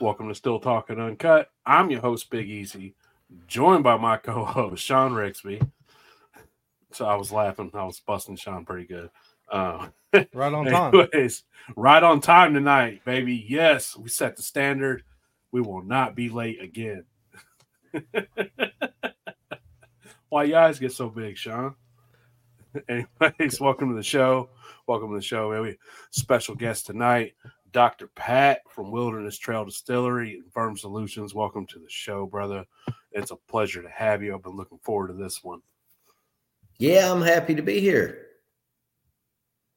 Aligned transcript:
Welcome 0.00 0.28
to 0.28 0.34
Still 0.34 0.60
Talking 0.60 1.00
Uncut. 1.00 1.50
I'm 1.66 1.90
your 1.90 2.00
host, 2.00 2.30
Big 2.30 2.48
Easy, 2.48 2.94
joined 3.48 3.82
by 3.82 3.96
my 3.96 4.16
co-host 4.16 4.84
Sean 4.84 5.12
Rixby. 5.12 5.60
So 6.92 7.04
I 7.04 7.16
was 7.16 7.32
laughing. 7.32 7.70
I 7.74 7.84
was 7.84 7.98
busting 8.00 8.36
Sean 8.36 8.64
pretty 8.64 8.86
good. 8.86 9.10
Uh, 9.50 9.88
Right 10.32 10.52
on 10.54 10.66
time. 10.70 10.94
anyways, 10.94 11.42
right 11.76 12.02
on 12.02 12.20
time 12.20 12.54
tonight, 12.54 13.04
baby. 13.04 13.44
Yes, 13.48 13.96
we 13.96 14.08
set 14.08 14.36
the 14.36 14.42
standard. 14.42 15.02
We 15.52 15.60
will 15.60 15.82
not 15.82 16.14
be 16.14 16.28
late 16.28 16.62
again. 16.62 17.04
Why 20.28 20.44
your 20.44 20.60
eyes 20.60 20.78
get 20.78 20.92
so 20.92 21.08
big, 21.08 21.36
Sean? 21.36 21.74
Anyways, 22.88 23.60
welcome 23.60 23.88
to 23.90 23.96
the 23.96 24.02
show. 24.02 24.50
Welcome 24.86 25.10
to 25.10 25.16
the 25.16 25.22
show. 25.22 25.60
We 25.62 25.76
special 26.10 26.54
guest 26.54 26.86
tonight, 26.86 27.34
Dr. 27.72 28.06
Pat 28.08 28.60
from 28.68 28.90
Wilderness 28.90 29.38
Trail 29.38 29.64
Distillery 29.64 30.34
and 30.34 30.52
Ferm 30.52 30.76
Solutions. 30.78 31.34
Welcome 31.34 31.66
to 31.66 31.78
the 31.78 31.88
show, 31.88 32.26
brother. 32.26 32.64
It's 33.12 33.30
a 33.30 33.36
pleasure 33.36 33.82
to 33.82 33.88
have 33.90 34.22
you. 34.22 34.34
I've 34.34 34.42
been 34.42 34.56
looking 34.56 34.78
forward 34.78 35.08
to 35.08 35.14
this 35.14 35.42
one. 35.42 35.60
Yeah, 36.78 37.10
I'm 37.12 37.22
happy 37.22 37.54
to 37.56 37.62
be 37.62 37.80
here. 37.80 38.26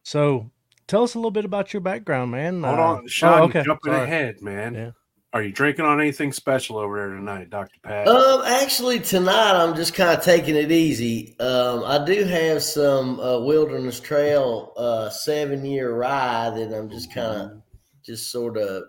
So 0.04 0.50
tell 0.88 1.04
us 1.04 1.16
a 1.16 1.18
little 1.18 1.32
bit 1.32 1.46
about 1.46 1.74
your 1.74 1.82
background, 1.82 2.32
man. 2.32 2.64
Hold 2.64 2.80
Uh, 2.80 2.82
on, 2.84 3.08
Sean, 3.08 3.34
oh, 3.34 3.36
you're 3.38 3.46
okay. 3.46 3.64
jumping 3.64 3.94
Sorry. 3.94 4.04
ahead, 4.04 4.42
man. 4.42 4.74
Yeah. 4.76 4.92
Are 5.34 5.42
you 5.42 5.54
drinking 5.54 5.86
on 5.86 6.02
anything 6.02 6.34
special 6.34 6.78
over 6.78 6.98
there 6.98 7.16
tonight, 7.16 7.50
Dr. 7.50 7.80
Pat? 7.84 8.06
Um, 8.06 8.42
actually, 8.46 9.00
tonight 9.00 9.54
I'm 9.56 9.76
just 9.78 9.94
kind 9.94 10.18
of 10.18 10.24
taking 10.26 10.56
it 10.58 10.72
easy. 10.74 11.40
Um, 11.40 11.86
I 11.86 12.04
do 12.04 12.26
have 12.26 12.62
some 12.62 13.18
uh, 13.20 13.40
Wilderness 13.40 14.02
Trail 14.02 14.74
uh, 14.76 15.10
seven 15.10 15.66
year 15.66 15.96
rye 15.96 16.50
that 16.50 16.78
I'm 16.78 16.90
just 16.90 17.14
kind 17.14 17.42
of 17.44 17.61
just 18.04 18.32
sort 18.32 18.58
of 18.58 18.84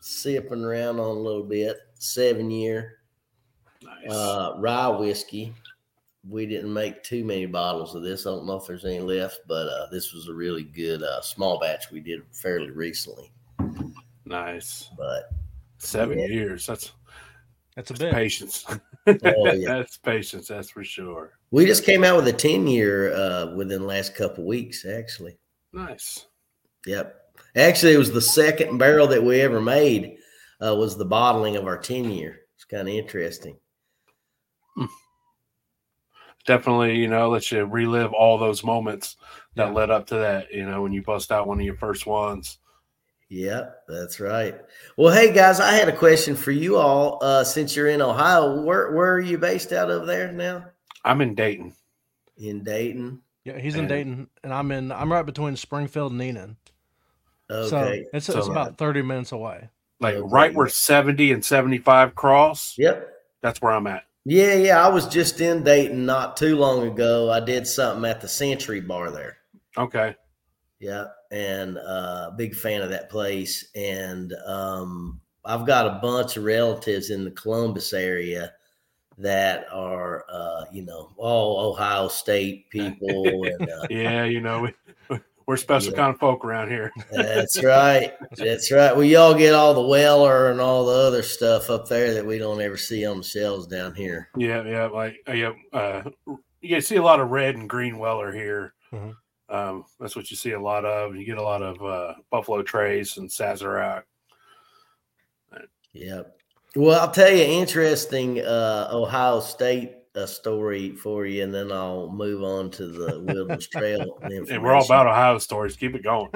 sipping 0.00 0.64
around 0.64 0.98
on 1.00 1.16
a 1.16 1.20
little 1.20 1.44
bit. 1.44 1.76
Seven 1.94 2.50
year 2.50 2.98
nice. 3.82 4.10
uh, 4.10 4.54
rye 4.58 4.88
whiskey. 4.88 5.54
We 6.28 6.46
didn't 6.46 6.72
make 6.72 7.02
too 7.02 7.24
many 7.24 7.46
bottles 7.46 7.94
of 7.96 8.02
this. 8.02 8.26
I 8.26 8.30
don't 8.30 8.46
know 8.46 8.56
if 8.56 8.66
there's 8.66 8.84
any 8.84 9.00
left, 9.00 9.40
but 9.48 9.66
uh, 9.68 9.86
this 9.90 10.12
was 10.12 10.28
a 10.28 10.34
really 10.34 10.62
good 10.64 11.02
uh, 11.02 11.20
small 11.20 11.58
batch 11.58 11.90
we 11.90 12.00
did 12.00 12.22
fairly 12.32 12.70
recently. 12.70 13.32
nice. 14.24 14.88
But 14.96 15.24
Seven 15.78 16.18
Yeah. 16.20 16.26
years. 16.26 16.64
That's, 16.66 16.92
That's 17.74 17.90
a 17.90 17.94
that's 17.94 17.98
bit. 18.04 18.12
patience. 18.14 18.64
Oh, 19.04 19.50
yeah. 19.52 19.78
that's 19.78 19.98
patience. 19.98 20.46
That's 20.46 20.70
for 20.70 20.84
sure. 20.84 21.32
we 21.50 21.66
just 21.66 21.84
came 21.84 22.04
out 22.04 22.14
with 22.14 22.28
a 22.28 22.32
10 22.32 22.68
year 22.68 23.12
uh, 23.12 23.52
within 23.56 23.80
the 23.80 23.86
last 23.88 24.14
couple 24.14 24.44
weeks, 24.44 24.84
actually. 24.86 25.36
Nice. 25.72 26.26
Yep. 26.86 27.16
Actually, 27.56 27.92
it 27.94 27.98
was 27.98 28.12
the 28.12 28.20
second 28.20 28.78
barrel 28.78 29.06
that 29.08 29.22
we 29.22 29.40
ever 29.40 29.60
made. 29.60 30.16
Uh, 30.64 30.74
was 30.76 30.96
the 30.96 31.04
bottling 31.04 31.56
of 31.56 31.66
our 31.66 31.76
ten 31.76 32.08
year. 32.10 32.42
It's 32.54 32.64
kind 32.64 32.88
of 32.88 32.94
interesting. 32.94 33.56
Definitely, 36.44 36.96
you 36.96 37.06
know, 37.08 37.28
let 37.30 37.52
you 37.52 37.64
relive 37.64 38.12
all 38.12 38.36
those 38.36 38.64
moments 38.64 39.16
that 39.54 39.68
Yeah. 39.68 39.72
led 39.72 39.90
up 39.90 40.06
to 40.08 40.16
that. 40.16 40.52
You 40.52 40.66
know, 40.66 40.82
when 40.82 40.92
you 40.92 41.02
bust 41.02 41.30
out 41.30 41.46
one 41.46 41.60
of 41.60 41.64
your 41.64 41.76
first 41.76 42.04
ones. 42.06 42.58
Yep, 43.28 43.84
that's 43.88 44.18
right. 44.20 44.60
Well, 44.96 45.14
hey 45.14 45.32
guys, 45.32 45.60
I 45.60 45.72
had 45.72 45.88
a 45.88 45.96
question 45.96 46.34
for 46.34 46.50
you 46.50 46.76
all. 46.76 47.18
Uh, 47.22 47.44
since 47.44 47.74
you're 47.76 47.88
in 47.88 48.02
Ohio, 48.02 48.60
where 48.62 48.90
where 48.92 49.12
are 49.14 49.20
you 49.20 49.38
based 49.38 49.72
out 49.72 49.90
of 49.90 50.06
there 50.06 50.32
now? 50.32 50.66
I'm 51.04 51.20
in 51.20 51.34
Dayton. 51.34 51.74
In 52.36 52.62
Dayton. 52.64 53.22
Yeah, 53.44 53.58
he's 53.58 53.74
in 53.74 53.80
And- 53.80 53.88
Dayton, 53.88 54.30
and 54.44 54.52
I'm 54.52 54.70
in. 54.72 54.90
I'm 54.92 55.10
right 55.12 55.24
between 55.24 55.56
Springfield 55.56 56.12
and 56.12 56.20
Enon. 56.22 56.56
Okay. 57.52 58.04
So 58.04 58.08
it's, 58.16 58.28
it's 58.28 58.46
about 58.48 58.78
30 58.78 59.02
minutes 59.02 59.32
away. 59.32 59.68
Like 60.00 60.14
Okay. 60.16 60.28
right 60.30 60.54
where 60.54 60.68
70 60.68 61.32
and 61.32 61.44
75 61.44 62.14
cross. 62.14 62.74
yep. 62.78 63.08
That's 63.40 63.60
where 63.60 63.72
I'm 63.72 63.86
at. 63.86 64.04
Yeah, 64.24 64.54
yeah. 64.54 64.84
I 64.84 64.88
was 64.88 65.08
just 65.08 65.40
in 65.40 65.64
Dayton 65.64 66.06
not 66.06 66.36
too 66.36 66.56
long 66.56 66.86
ago. 66.86 67.30
I 67.30 67.40
did 67.40 67.66
something 67.66 68.08
at 68.08 68.20
the 68.20 68.28
Century 68.28 68.80
Bar 68.80 69.10
there. 69.10 69.38
Okay. 69.76 70.14
Yeah, 70.78 71.06
and 71.30 71.78
uh, 71.78 72.30
big 72.36 72.54
fan 72.54 72.82
of 72.82 72.90
that 72.90 73.08
place. 73.10 73.68
And 73.74 74.32
um, 74.46 75.20
I've 75.44 75.66
got 75.66 75.86
a 75.86 75.98
bunch 76.00 76.36
of 76.36 76.44
relatives 76.44 77.10
in 77.10 77.24
the 77.24 77.30
Columbus 77.32 77.92
area 77.92 78.52
that 79.18 79.66
are, 79.72 80.24
uh, 80.28 80.64
you 80.72 80.82
know, 80.82 81.12
all 81.16 81.72
Ohio 81.72 82.08
State 82.08 82.68
people. 82.70 83.44
and 83.46 83.70
uh, 83.70 83.86
Yeah, 83.90 84.24
you 84.24 84.40
know, 84.40 84.62
we, 85.08 85.18
we're 85.46 85.56
special 85.56 85.90
Yeah. 85.92 85.98
kind 85.98 86.14
of 86.14 86.20
folk 86.20 86.44
around 86.44 86.70
here. 86.70 86.92
that's 87.12 87.62
right. 87.62 88.12
That's 88.36 88.70
right. 88.72 88.94
Well, 88.94 89.04
y'all 89.04 89.34
get 89.34 89.54
all 89.54 89.74
the 89.74 89.80
Weller 89.86 90.50
and 90.50 90.60
all 90.60 90.86
the 90.86 90.92
other 90.94 91.22
stuff 91.22 91.70
up 91.70 91.88
there 91.88 92.14
that 92.14 92.24
we 92.26 92.38
don't 92.38 92.60
ever 92.60 92.76
see 92.76 93.04
on 93.06 93.18
the 93.18 93.22
shelves 93.24 93.66
down 93.66 93.94
here. 93.94 94.28
Yeah, 94.36 94.64
yeah, 94.64 94.86
like 94.86 95.16
uh, 95.28 95.32
yeah, 95.32 95.52
uh, 95.72 96.02
you 96.60 96.80
see 96.80 96.96
a 96.96 97.02
lot 97.02 97.20
of 97.20 97.30
red 97.30 97.56
and 97.56 97.68
green 97.68 97.98
Weller 97.98 98.32
here. 98.32 98.74
Mhm. 98.92 99.14
Um, 99.48 99.84
that's 100.00 100.16
what 100.16 100.30
you 100.30 100.36
see 100.36 100.52
a 100.52 100.60
lot 100.60 100.84
of. 100.84 101.10
And 101.10 101.20
you 101.20 101.26
get 101.26 101.36
a 101.38 101.42
lot 101.42 101.62
of 101.62 101.82
uh, 101.84 102.14
Buffalo 102.30 102.62
Trace 102.62 103.16
and 103.18 103.28
Sazerac. 103.28 104.04
Yep. 105.92 106.36
Well, 106.74 107.00
I'll 107.00 107.10
tell 107.10 107.30
you 107.30 107.42
interesting 107.44 108.40
uh, 108.40 108.88
Ohio 108.90 109.40
State 109.40 109.92
uh, 110.14 110.26
story 110.26 110.94
for 110.94 111.26
you, 111.26 111.42
and 111.42 111.54
then 111.54 111.72
I'll 111.72 112.10
move 112.10 112.42
on 112.42 112.70
to 112.72 112.86
the 112.86 113.20
Wilderness 113.20 113.66
Trail. 113.66 114.18
And 114.22 114.62
we're 114.62 114.74
all 114.74 114.84
about 114.84 115.06
Ohio 115.06 115.38
stories. 115.38 115.76
Keep 115.76 115.96
it 115.96 116.04
going. 116.04 116.30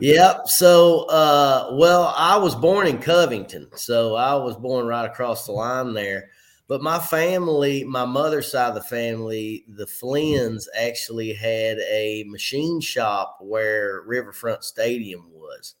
Yep. 0.00 0.42
So, 0.46 1.04
uh, 1.04 1.70
well, 1.72 2.14
I 2.16 2.36
was 2.36 2.54
born 2.54 2.86
in 2.86 2.98
Covington, 2.98 3.68
so 3.74 4.14
I 4.14 4.34
was 4.34 4.56
born 4.56 4.86
right 4.86 5.04
across 5.04 5.46
the 5.46 5.52
line 5.52 5.92
there. 5.92 6.30
But 6.68 6.82
my 6.82 6.98
family, 6.98 7.84
my 7.84 8.04
mother's 8.04 8.50
side 8.50 8.70
of 8.70 8.74
the 8.74 8.80
family, 8.82 9.64
the 9.68 9.86
Flynn's 9.86 10.68
actually 10.76 11.32
had 11.32 11.78
a 11.78 12.24
machine 12.26 12.80
shop 12.80 13.38
where 13.40 14.02
Riverfront 14.06 14.64
Stadium 14.64 15.30
was. 15.32 15.74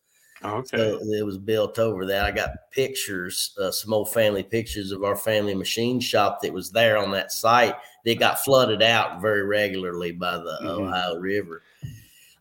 Okay. 0.54 0.76
So 0.76 0.98
it 1.12 1.24
was 1.24 1.38
built 1.38 1.78
over 1.78 2.06
that. 2.06 2.24
I 2.24 2.30
got 2.30 2.70
pictures, 2.70 3.56
uh, 3.60 3.70
some 3.70 3.92
old 3.92 4.12
family 4.12 4.42
pictures 4.42 4.92
of 4.92 5.04
our 5.04 5.16
family 5.16 5.54
machine 5.54 6.00
shop 6.00 6.40
that 6.42 6.52
was 6.52 6.70
there 6.70 6.96
on 6.98 7.10
that 7.12 7.32
site. 7.32 7.74
That 8.04 8.18
got 8.18 8.38
flooded 8.44 8.82
out 8.82 9.20
very 9.20 9.44
regularly 9.44 10.12
by 10.12 10.36
the 10.38 10.58
Mhm. 10.62 10.68
Ohio 10.68 11.18
River. 11.18 11.62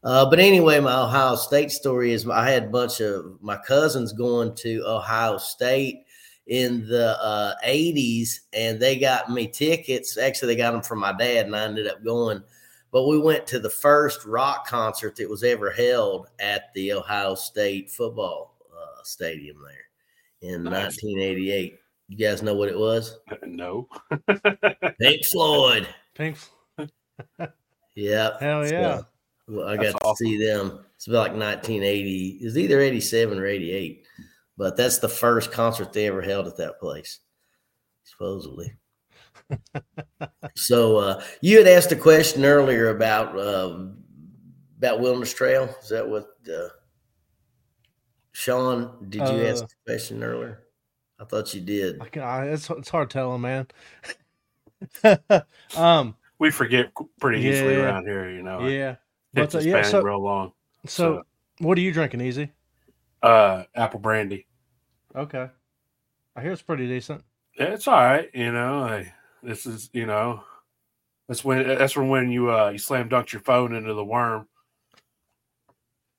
Uh, 0.03 0.29
but 0.29 0.39
anyway, 0.39 0.79
my 0.79 1.01
Ohio 1.01 1.35
State 1.35 1.71
story 1.71 2.11
is 2.11 2.27
I 2.27 2.49
had 2.49 2.65
a 2.65 2.67
bunch 2.67 2.99
of 3.01 3.38
my 3.41 3.57
cousins 3.57 4.13
going 4.13 4.53
to 4.55 4.83
Ohio 4.85 5.38
State 5.38 6.05
in 6.47 6.88
the 6.88 7.19
uh, 7.23 7.55
80s, 7.63 8.41
and 8.53 8.79
they 8.79 8.97
got 8.99 9.31
me 9.31 9.47
tickets. 9.47 10.15
Actually, 10.17 10.53
they 10.53 10.61
got 10.61 10.73
them 10.73 10.83
from 10.83 10.99
my 10.99 11.11
dad, 11.11 11.47
and 11.47 11.55
I 11.55 11.63
ended 11.63 11.88
up 11.88 12.03
going. 12.03 12.44
But 12.95 13.07
we 13.09 13.19
went 13.19 13.45
to 13.47 13.59
the 13.59 13.69
first 13.69 14.23
rock 14.23 14.66
concert 14.66 15.17
that 15.17 15.29
was 15.29 15.44
ever 15.44 15.69
held 15.69 16.29
at 16.39 16.73
the 16.73 16.94
Ohio 16.94 17.35
State 17.35 17.91
football 17.91 18.56
uh, 18.73 19.03
stadium 19.03 19.57
there 19.61 20.50
in 20.50 20.63
Nice. 20.63 21.03
1988. 21.03 21.78
You 22.07 22.17
guys 22.17 22.41
know 22.41 22.53
what 22.56 22.69
it 22.69 22.79
was? 22.79 23.19
no. 23.45 23.89
Pink 25.01 25.25
Floyd. 25.25 25.89
Pink. 26.13 26.38
Yeah. 27.95 28.38
Hell 28.39 28.66
yeah. 28.66 29.01
well, 29.50 29.67
I 29.67 29.75
That's 29.75 29.91
got 29.91 30.00
to 30.00 30.06
awesome. 30.06 30.27
see 30.27 30.38
them. 30.45 30.85
It's 30.95 31.07
about 31.07 31.31
like 31.31 31.39
1980. 31.39 32.39
It 32.41 32.45
was 32.45 32.57
either 32.57 32.79
87 32.79 33.38
or 33.38 33.45
88. 33.45 34.06
But 34.57 34.77
that's 34.77 35.00
the 35.00 35.09
first 35.09 35.51
concert 35.51 35.91
they 35.91 36.07
ever 36.07 36.22
held 36.22 36.47
at 36.47 36.56
that 36.57 36.79
place, 36.79 37.19
supposedly. 38.06 38.73
So 40.56 40.97
uh, 40.97 41.23
you 41.41 41.57
had 41.57 41.67
asked 41.67 41.91
a 41.91 41.95
question 41.95 42.45
earlier 42.45 42.89
about 42.89 43.38
um, 43.39 43.97
about 44.78 45.00
Wilderness 45.00 45.33
Trail. 45.33 45.73
Is 45.81 45.89
that 45.89 46.07
what 46.07 46.28
uh, 46.51 46.69
Sean? 48.31 49.06
Did 49.09 49.22
you 49.28 49.45
ask 49.47 49.63
Uh, 49.63 49.67
the 49.67 49.91
question 49.91 50.24
earlier? 50.24 50.63
I 51.19 51.24
thought 51.25 51.53
you 51.53 51.62
did. 51.62 52.01
I 52.18 52.45
it's 52.45 52.69
it's 52.69 52.89
hard 52.89 53.09
telling, 53.09 53.42
man. 53.42 53.68
um. 55.77 56.15
We 56.38 56.51
forget 56.51 56.92
pretty 57.21 57.39
easily 57.47 57.75
around 57.77 58.06
here, 58.06 58.30
you 58.30 58.44
know. 58.44 58.68
Yeah. 58.68 58.95
It's 59.36 59.53
But 59.53 59.56
uh, 59.56 59.59
yeah. 59.63 59.81
been 59.81 59.86
So 59.92 60.01
real 60.01 60.21
long. 60.21 60.51
so 60.86 61.24
what 61.59 61.77
are 61.77 61.81
you 61.81 61.94
drinking? 61.94 62.19
Easy. 62.19 62.51
Uh, 63.24 63.63
apple 63.74 64.01
brandy. 64.01 64.45
Okay. 65.15 65.50
I 66.36 66.42
hear 66.42 66.51
it's 66.51 66.62
pretty 66.62 66.88
decent. 66.88 67.24
Yeah, 67.57 67.68
It's 67.68 67.88
all 67.88 67.95
right, 67.95 68.30
you 68.33 68.51
know. 68.51 68.83
I, 68.83 69.13
this 69.45 69.65
is, 69.65 69.89
you 69.94 70.06
know, 70.06 70.44
that's 71.27 71.44
when 71.44 71.68
that's 71.68 71.94
from 71.94 72.09
when 72.09 72.31
you 72.31 72.51
uh 72.51 72.69
you 72.69 72.77
slam 72.77 73.09
dunked 73.09 73.31
your 73.31 73.42
phone 73.42 73.74
into 73.74 73.94
the 73.94 74.06
worm, 74.06 74.47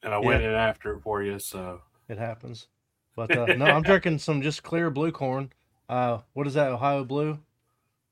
and 0.02 0.14
I 0.14 0.19
went 0.19 0.43
in 0.43 0.52
after 0.52 0.94
it 0.94 1.02
for 1.02 1.23
you. 1.23 1.38
So 1.38 1.82
It 2.08 2.19
happens. 2.19 2.69
But 3.14 3.37
uh, 3.37 3.55
no, 3.56 3.67
I'm 3.67 3.82
drinking 3.84 4.19
some 4.19 4.43
just 4.43 4.62
clear 4.62 4.90
blue 4.90 5.12
corn. 5.12 5.52
Uh, 5.88 6.19
what 6.32 6.46
is 6.46 6.55
that? 6.55 6.69
Ohio 6.73 7.05
Blue. 7.05 7.38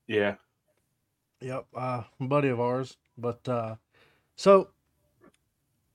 yeah, 0.06 0.36
Yep, 1.40 1.66
uh, 1.76 2.02
a 2.20 2.24
buddy 2.24 2.48
of 2.48 2.60
ours. 2.60 2.96
But 3.18 3.46
uh, 3.48 3.76
so 4.36 4.68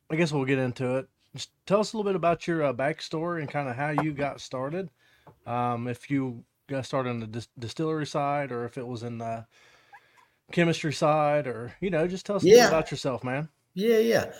I 0.09 0.15
guess 0.15 0.31
we'll 0.31 0.45
get 0.45 0.59
into 0.59 0.97
it. 0.97 1.07
Just 1.35 1.51
tell 1.65 1.79
us 1.79 1.93
a 1.93 1.97
little 1.97 2.09
bit 2.09 2.15
about 2.15 2.47
your 2.47 2.63
uh, 2.63 2.73
backstory 2.73 3.39
and 3.39 3.49
kind 3.49 3.69
of 3.69 3.75
how 3.75 3.89
you 3.89 4.13
got 4.13 4.41
started. 4.41 4.89
Um, 5.45 5.87
if 5.87 6.09
you 6.09 6.43
got 6.69 6.85
started 6.85 7.09
on 7.09 7.19
the 7.19 7.27
dis- 7.27 7.47
distillery 7.57 8.05
side, 8.05 8.51
or 8.51 8.65
if 8.65 8.77
it 8.77 8.87
was 8.87 9.03
in 9.03 9.17
the 9.17 9.45
chemistry 10.51 10.93
side, 10.93 11.47
or 11.47 11.73
you 11.81 11.89
know, 11.89 12.07
just 12.07 12.25
tell 12.25 12.35
us 12.35 12.43
Yeah. 12.43 12.67
about 12.67 12.91
yourself, 12.91 13.23
man. 13.23 13.49
Yeah, 13.73 13.97
yeah. 13.97 14.31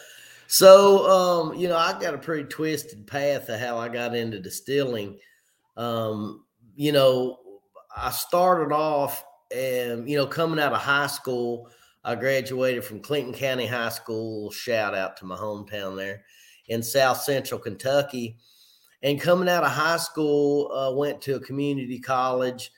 So, 0.48 1.08
um, 1.08 1.54
you 1.54 1.68
know, 1.68 1.78
I 1.78 2.00
got 2.00 2.16
a 2.16 2.18
pretty 2.18 2.46
twisted 2.46 3.06
path 3.06 3.50
of 3.50 3.60
how 3.60 3.78
I 3.78 3.88
got 3.88 4.16
into 4.16 4.40
distilling. 4.40 5.20
Um, 5.78 6.46
you 6.76 6.92
know, 6.92 7.38
I 7.96 8.10
started 8.10 8.74
off 8.74 9.24
and, 9.56 10.10
you 10.10 10.18
know, 10.18 10.26
coming 10.26 10.60
out 10.60 10.74
of 10.74 10.80
high 10.81 11.08
school, 11.08 11.70
I 12.04 12.16
graduated 12.16 12.84
from 12.84 13.02
Clinton 13.02 13.34
County 13.34 13.68
High 13.68 13.90
School. 13.90 14.50
Shout 14.52 14.96
out 14.96 15.18
to 15.18 15.26
my 15.26 15.36
hometown 15.36 15.96
there 15.96 16.24
in 16.68 16.81
South 16.81 17.22
Central 17.22 17.60
Kentucky. 17.60 18.38
And 19.01 19.19
coming 19.19 19.50
out 19.50 19.63
of 19.63 19.72
high 19.72 19.98
school, 19.98 20.72
uh, 20.72 20.94
went 20.94 21.22
to 21.22 21.36
a 21.36 21.40
community 21.40 22.00
college 22.00 22.72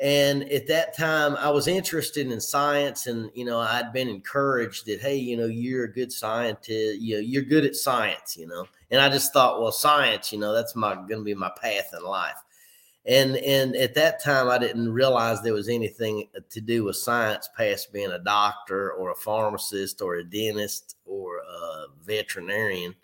and 0.00 0.44
at 0.52 0.68
that 0.68 0.96
time, 0.96 1.36
I 1.36 1.50
was 1.50 1.66
interested 1.66 2.30
in 2.30 2.40
science, 2.40 3.08
and 3.08 3.30
you 3.34 3.44
know, 3.44 3.58
I'd 3.58 3.92
been 3.92 4.08
encouraged 4.08 4.86
that 4.86 5.00
hey, 5.00 5.16
you 5.16 5.36
know, 5.36 5.46
you're 5.46 5.84
a 5.84 5.92
good 5.92 6.12
scientist. 6.12 7.00
You 7.00 7.16
know, 7.16 7.20
you're 7.20 7.42
good 7.42 7.64
at 7.64 7.74
science. 7.74 8.36
You 8.36 8.46
know, 8.46 8.66
and 8.92 9.00
I 9.00 9.08
just 9.08 9.32
thought, 9.32 9.60
well, 9.60 9.72
science, 9.72 10.32
you 10.32 10.38
know, 10.38 10.52
that's 10.52 10.76
my 10.76 10.94
going 10.94 11.08
to 11.08 11.22
be 11.22 11.34
my 11.34 11.50
path 11.60 11.92
in 11.96 12.04
life. 12.04 12.36
And 13.06 13.38
and 13.38 13.74
at 13.74 13.94
that 13.94 14.22
time, 14.22 14.48
I 14.48 14.58
didn't 14.58 14.92
realize 14.92 15.42
there 15.42 15.52
was 15.52 15.68
anything 15.68 16.28
to 16.48 16.60
do 16.60 16.84
with 16.84 16.96
science 16.96 17.48
past 17.56 17.92
being 17.92 18.12
a 18.12 18.20
doctor 18.20 18.92
or 18.92 19.10
a 19.10 19.16
pharmacist 19.16 20.00
or 20.00 20.16
a 20.16 20.24
dentist 20.24 20.94
or 21.06 21.38
a 21.38 21.86
veterinarian, 22.04 22.94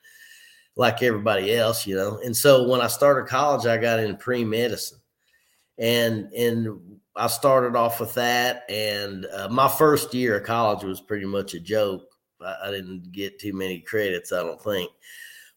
like 0.76 1.02
everybody 1.02 1.54
else. 1.54 1.86
You 1.86 1.96
know, 1.96 2.20
and 2.24 2.36
so 2.36 2.68
when 2.68 2.80
I 2.80 2.86
started 2.88 3.28
college, 3.28 3.66
I 3.66 3.76
got 3.76 4.00
into 4.00 4.14
pre 4.14 4.44
medicine 4.44 4.98
and 5.78 6.32
and 6.32 6.98
I 7.16 7.26
started 7.28 7.76
off 7.76 8.00
with 8.00 8.14
that. 8.14 8.64
And 8.68 9.26
uh, 9.26 9.48
my 9.48 9.68
first 9.68 10.14
year 10.14 10.38
of 10.38 10.44
college 10.44 10.84
was 10.84 11.00
pretty 11.00 11.26
much 11.26 11.54
a 11.54 11.60
joke. 11.60 12.02
I, 12.40 12.56
I, 12.64 12.70
didn't 12.70 13.12
get 13.12 13.38
too 13.38 13.52
many 13.52 13.80
credits, 13.80 14.32
I 14.32 14.42
don't 14.42 14.60
think. 14.60 14.90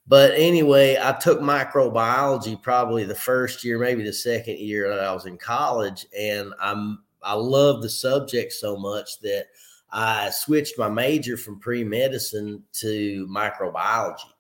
But 0.08 0.34
anyway, 0.36 0.98
I 1.02 1.14
took 1.14 1.40
microbiology 1.40 2.62
probably 2.62 3.04
the 3.04 3.16
first 3.16 3.64
year, 3.64 3.80
maybe 3.80 4.04
the 4.04 4.14
second 4.14 4.60
year 4.60 4.88
that 4.90 5.04
I 5.04 5.12
was 5.14 5.26
in 5.26 5.38
college, 5.38 6.06
and 6.18 6.54
I'm 6.62 7.00
I 7.24 7.34
loved 7.34 7.84
the 7.84 7.90
subject 7.90 8.54
so 8.54 8.78
much 8.78 9.20
that 9.20 9.48
I 9.92 10.30
switched 10.30 10.78
my 10.78 10.90
major 10.90 11.36
from 11.36 11.60
pre 11.60 11.84
medicine 11.84 12.64
to 12.74 13.28
microbiology 13.30 14.32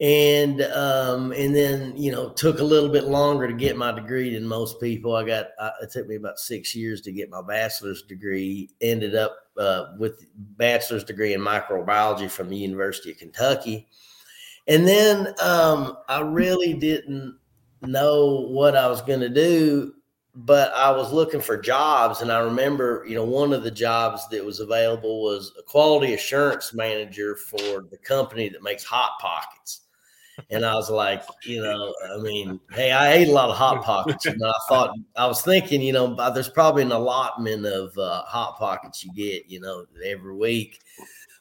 and 0.00 0.62
um, 0.62 1.32
and 1.32 1.54
then 1.54 1.96
you 1.96 2.12
know 2.12 2.30
took 2.30 2.60
a 2.60 2.64
little 2.64 2.88
bit 2.88 3.04
longer 3.04 3.48
to 3.48 3.54
get 3.54 3.76
my 3.76 3.90
degree 3.90 4.32
than 4.32 4.46
most 4.46 4.80
people. 4.80 5.16
I 5.16 5.24
got 5.24 5.48
uh, 5.58 5.70
it 5.82 5.90
took 5.90 6.06
me 6.06 6.14
about 6.14 6.38
six 6.38 6.74
years 6.74 7.00
to 7.02 7.12
get 7.12 7.30
my 7.30 7.42
bachelor's 7.42 8.02
degree. 8.02 8.70
Ended 8.80 9.16
up 9.16 9.36
uh, 9.58 9.94
with 9.98 10.26
bachelor's 10.56 11.02
degree 11.02 11.34
in 11.34 11.40
microbiology 11.40 12.30
from 12.30 12.48
the 12.48 12.56
University 12.56 13.10
of 13.10 13.18
Kentucky, 13.18 13.88
and 14.68 14.86
then 14.86 15.34
um, 15.42 15.96
I 16.08 16.20
really 16.20 16.74
didn't 16.74 17.36
know 17.82 18.46
what 18.50 18.76
I 18.76 18.86
was 18.88 19.02
going 19.02 19.20
to 19.20 19.28
do. 19.28 19.94
But 20.34 20.72
I 20.72 20.92
was 20.92 21.12
looking 21.12 21.40
for 21.40 21.56
jobs, 21.56 22.20
and 22.20 22.30
I 22.30 22.38
remember, 22.38 23.04
you 23.08 23.16
know, 23.16 23.24
one 23.24 23.52
of 23.52 23.64
the 23.64 23.72
jobs 23.72 24.28
that 24.28 24.44
was 24.44 24.60
available 24.60 25.24
was 25.24 25.52
a 25.58 25.64
quality 25.64 26.14
assurance 26.14 26.72
manager 26.72 27.34
for 27.34 27.84
the 27.90 27.98
company 28.00 28.48
that 28.50 28.62
makes 28.62 28.84
hot 28.84 29.18
pockets 29.20 29.87
and 30.50 30.64
I 30.64 30.74
was 30.74 30.90
like, 30.90 31.22
you 31.44 31.62
know, 31.62 31.94
I 32.12 32.18
mean, 32.18 32.60
hey, 32.72 32.92
I 32.92 33.12
ate 33.12 33.28
a 33.28 33.32
lot 33.32 33.50
of 33.50 33.56
hot 33.56 33.82
pockets, 33.82 34.26
and 34.26 34.42
I 34.44 34.52
thought 34.68 34.94
I 35.16 35.26
was 35.26 35.42
thinking, 35.42 35.82
you 35.82 35.92
know, 35.92 36.14
there's 36.32 36.48
probably 36.48 36.82
an 36.82 36.92
allotment 36.92 37.66
of 37.66 37.96
uh, 37.98 38.22
hot 38.22 38.58
pockets 38.58 39.04
you 39.04 39.12
get, 39.14 39.48
you 39.48 39.60
know, 39.60 39.84
every 40.04 40.34
week. 40.34 40.80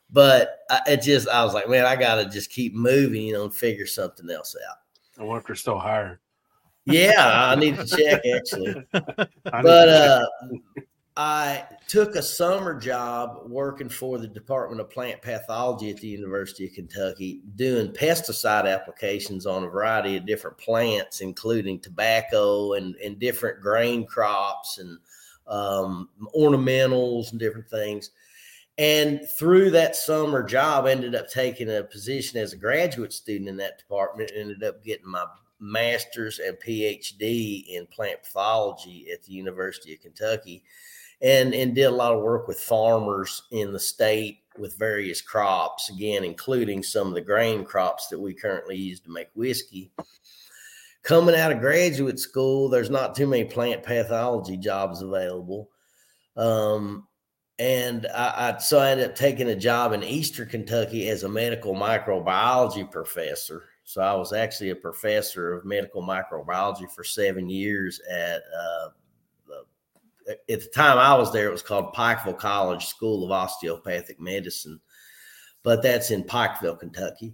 But 0.09 0.59
I, 0.69 0.81
it 0.87 1.01
just, 1.01 1.27
I 1.27 1.43
was 1.43 1.53
like, 1.53 1.69
man, 1.69 1.85
I 1.85 1.95
got 1.95 2.15
to 2.15 2.29
just 2.29 2.49
keep 2.49 2.73
moving, 2.73 3.23
you 3.23 3.33
know, 3.33 3.43
and 3.43 3.55
figure 3.55 3.85
something 3.85 4.29
else 4.29 4.55
out. 4.69 4.77
I 5.19 5.23
wonder 5.23 5.41
if 5.41 5.47
they're 5.47 5.55
still 5.55 5.79
hiring. 5.79 6.17
Yeah, 6.85 7.49
I 7.51 7.55
need 7.55 7.75
to 7.75 7.85
check 7.85 8.21
actually. 8.33 8.85
but 9.43 9.89
uh, 9.89 10.25
I 11.19 11.65
took 11.87 12.15
a 12.15 12.21
summer 12.21 12.79
job 12.79 13.39
working 13.47 13.89
for 13.89 14.19
the 14.19 14.27
Department 14.27 14.79
of 14.79 14.91
Plant 14.91 15.19
Pathology 15.23 15.89
at 15.89 15.97
the 15.97 16.07
University 16.07 16.67
of 16.67 16.73
Kentucky, 16.73 17.41
doing 17.55 17.91
pesticide 17.91 18.71
applications 18.71 19.47
on 19.47 19.63
a 19.63 19.67
variety 19.67 20.15
of 20.15 20.27
different 20.27 20.59
plants, 20.59 21.21
including 21.21 21.79
tobacco 21.79 22.73
and, 22.73 22.95
and 22.97 23.17
different 23.17 23.61
grain 23.61 24.05
crops 24.05 24.77
and 24.77 24.99
um, 25.47 26.09
ornamentals 26.35 27.31
and 27.31 27.39
different 27.39 27.67
things. 27.67 28.11
And 28.77 29.27
through 29.27 29.71
that 29.71 29.95
summer 29.95 30.43
job, 30.43 30.85
ended 30.85 31.15
up 31.15 31.31
taking 31.31 31.75
a 31.75 31.81
position 31.81 32.39
as 32.39 32.53
a 32.53 32.57
graduate 32.57 33.11
student 33.11 33.49
in 33.49 33.57
that 33.57 33.79
department. 33.79 34.31
Ended 34.35 34.63
up 34.63 34.83
getting 34.83 35.09
my 35.09 35.25
master's 35.59 36.37
and 36.37 36.57
PhD 36.57 37.65
in 37.69 37.87
plant 37.87 38.21
pathology 38.21 39.07
at 39.11 39.23
the 39.23 39.33
University 39.33 39.95
of 39.95 40.01
Kentucky 40.01 40.63
and 41.21 41.53
and 41.53 41.73
did 41.73 41.83
a 41.83 41.91
lot 41.91 42.13
of 42.13 42.21
work 42.21 42.47
with 42.47 42.59
farmers 42.59 43.43
in 43.51 43.73
the 43.73 43.79
state 43.79 44.39
with 44.57 44.77
various 44.77 45.21
crops 45.21 45.89
again 45.89 46.23
including 46.23 46.83
some 46.83 47.07
of 47.07 47.13
the 47.13 47.21
grain 47.21 47.63
crops 47.63 48.07
that 48.07 48.19
we 48.19 48.33
currently 48.33 48.75
use 48.75 48.99
to 48.99 49.11
make 49.11 49.29
whiskey. 49.33 49.91
Coming 51.03 51.35
out 51.35 51.51
of 51.51 51.59
graduate 51.59 52.19
school 52.19 52.69
there's 52.69 52.89
not 52.89 53.15
too 53.15 53.27
many 53.27 53.45
plant 53.45 53.83
pathology 53.83 54.57
jobs 54.57 55.01
available. 55.01 55.69
Um, 56.35 57.07
and 57.59 58.05
I, 58.13 58.55
I 58.55 58.57
so 58.59 58.77
i 58.77 58.91
ended 58.91 59.09
up 59.09 59.15
taking 59.15 59.49
a 59.49 59.55
job 59.55 59.93
in 59.93 60.03
eastern 60.03 60.47
kentucky 60.47 61.09
as 61.09 61.23
a 61.23 61.29
medical 61.29 61.73
microbiology 61.73 62.89
professor. 62.91 63.63
So 63.83 64.01
i 64.01 64.13
was 64.13 64.33
actually 64.33 64.69
a 64.69 64.75
professor 64.75 65.53
of 65.53 65.65
medical 65.65 66.03
microbiology 66.03 66.91
for 66.91 67.03
seven 67.03 67.49
years 67.49 67.99
at 68.11 68.43
uh, 68.55 68.89
at 70.27 70.61
the 70.61 70.69
time 70.73 70.97
I 70.97 71.15
was 71.15 71.31
there, 71.31 71.47
it 71.47 71.51
was 71.51 71.61
called 71.61 71.93
Pikeville 71.93 72.37
College 72.37 72.85
School 72.85 73.23
of 73.23 73.31
Osteopathic 73.31 74.19
Medicine, 74.19 74.79
but 75.63 75.81
that's 75.81 76.11
in 76.11 76.23
Pikeville, 76.23 76.79
Kentucky. 76.79 77.33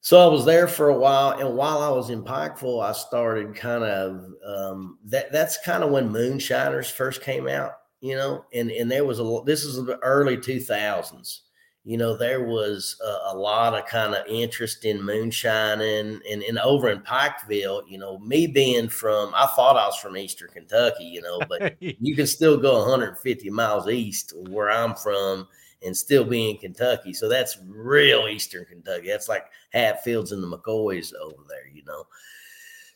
So 0.00 0.20
I 0.20 0.32
was 0.32 0.44
there 0.44 0.68
for 0.68 0.88
a 0.88 0.98
while, 0.98 1.32
and 1.32 1.56
while 1.56 1.82
I 1.82 1.88
was 1.90 2.10
in 2.10 2.22
Pikeville, 2.22 2.82
I 2.82 2.92
started 2.92 3.54
kind 3.54 3.82
of 3.84 4.24
um, 4.46 4.98
that. 5.06 5.32
That's 5.32 5.58
kind 5.64 5.82
of 5.82 5.90
when 5.90 6.10
moonshiners 6.10 6.88
first 6.88 7.20
came 7.20 7.48
out, 7.48 7.72
you 8.00 8.14
know, 8.14 8.44
and 8.54 8.70
and 8.70 8.90
there 8.90 9.04
was 9.04 9.18
a 9.18 9.40
this 9.44 9.64
is 9.64 9.84
the 9.84 9.98
early 9.98 10.38
two 10.38 10.60
thousands, 10.60 11.42
you 11.88 11.96
know, 11.96 12.14
there 12.14 12.44
was 12.44 13.00
a, 13.02 13.32
a 13.32 13.34
lot 13.34 13.72
of 13.72 13.86
kind 13.86 14.14
of 14.14 14.26
interest 14.26 14.84
in 14.84 15.00
moonshining 15.00 16.20
and, 16.30 16.42
and 16.42 16.58
over 16.58 16.90
in 16.90 17.00
Pikeville, 17.00 17.80
you 17.88 17.96
know, 17.96 18.18
me 18.18 18.46
being 18.46 18.90
from, 18.90 19.32
I 19.34 19.46
thought 19.46 19.78
I 19.78 19.86
was 19.86 19.96
from 19.96 20.14
Eastern 20.14 20.50
Kentucky, 20.50 21.04
you 21.04 21.22
know, 21.22 21.40
but 21.48 21.76
you 21.80 22.14
can 22.14 22.26
still 22.26 22.58
go 22.58 22.80
150 22.80 23.48
miles 23.48 23.88
east 23.88 24.34
where 24.50 24.70
I'm 24.70 24.94
from 24.96 25.48
and 25.82 25.96
still 25.96 26.24
be 26.24 26.50
in 26.50 26.58
Kentucky. 26.58 27.14
So 27.14 27.26
that's 27.26 27.56
real 27.66 28.28
Eastern 28.28 28.66
Kentucky. 28.66 29.06
That's 29.06 29.30
like 29.30 29.46
Hatfields 29.72 30.32
and 30.32 30.42
the 30.42 30.58
McCoys 30.58 31.14
over 31.14 31.42
there, 31.48 31.68
you 31.72 31.84
know. 31.86 32.04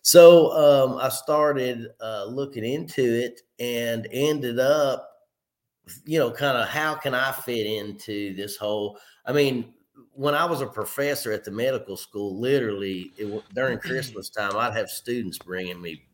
So 0.03 0.53
um, 0.53 0.99
I 0.99 1.09
started 1.09 1.87
uh, 1.99 2.27
looking 2.27 2.67
into 2.67 3.03
it 3.03 3.41
and 3.59 4.07
ended 4.13 4.59
up 4.59 5.12
you 6.05 6.19
know, 6.19 6.31
kind 6.31 6.57
of 6.57 6.69
how 6.69 6.95
can 6.95 7.15
I 7.15 7.33
fit 7.33 7.67
into 7.67 8.35
this 8.35 8.57
whole? 8.57 8.99
I 9.27 9.33
mean, 9.33 9.75
when 10.15 10.35
I 10.35 10.45
was 10.45 10.61
a 10.61 10.67
professor 10.67 11.33
at 11.33 11.45
the 11.45 11.51
medical 11.51 11.97
school, 11.97 12.39
literally 12.39 13.13
it, 13.17 13.43
during 13.55 13.79
Christmas 13.81 14.29
time, 14.29 14.57
I'd 14.57 14.77
have 14.77 14.89
students 14.89 15.39
bringing 15.39 15.81
me 15.81 16.05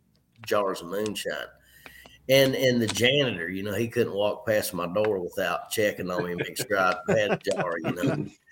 jars 0.47 0.81
of 0.81 0.89
moonshine. 0.89 1.47
And 2.31 2.55
and 2.55 2.81
the 2.81 2.87
janitor, 2.87 3.49
you 3.49 3.63
know, 3.63 3.75
he 3.75 3.89
couldn't 3.89 4.13
walk 4.13 4.47
past 4.47 4.75
my 4.75 4.87
door 4.87 5.19
without 5.19 5.71
checking 5.71 6.11
on 6.11 6.25
me 6.25 6.33
and 6.33 6.41
make 6.41 6.59
sure 6.59 6.79
I 6.79 6.95
had 7.09 7.33
a 7.33 7.39
jar, 7.39 7.73
you 7.83 7.93
know. 7.93 8.27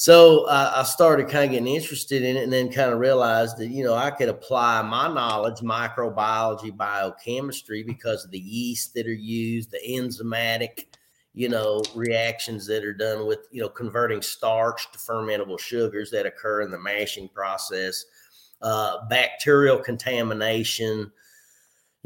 So 0.00 0.44
uh, 0.44 0.74
I 0.76 0.84
started 0.84 1.26
kind 1.28 1.46
of 1.46 1.50
getting 1.50 1.74
interested 1.74 2.22
in 2.22 2.36
it 2.36 2.44
and 2.44 2.52
then 2.52 2.70
kind 2.70 2.92
of 2.92 3.00
realized 3.00 3.58
that, 3.58 3.66
you 3.66 3.82
know, 3.82 3.94
I 3.94 4.12
could 4.12 4.28
apply 4.28 4.80
my 4.82 5.12
knowledge, 5.12 5.58
microbiology, 5.58 6.74
biochemistry, 6.76 7.82
because 7.82 8.24
of 8.24 8.30
the 8.30 8.38
yeast 8.38 8.94
that 8.94 9.08
are 9.08 9.12
used, 9.12 9.72
the 9.72 9.80
enzymatic, 9.88 10.86
you 11.34 11.48
know, 11.48 11.82
reactions 11.96 12.64
that 12.68 12.84
are 12.84 12.94
done 12.94 13.26
with, 13.26 13.48
you 13.50 13.60
know, 13.60 13.68
converting 13.68 14.22
starch 14.22 14.88
to 14.92 14.98
fermentable 14.98 15.58
sugars 15.58 16.12
that 16.12 16.26
occur 16.26 16.60
in 16.60 16.70
the 16.70 16.78
mashing 16.78 17.28
process, 17.30 18.04
uh, 18.62 18.98
bacterial 19.08 19.78
contamination, 19.78 21.10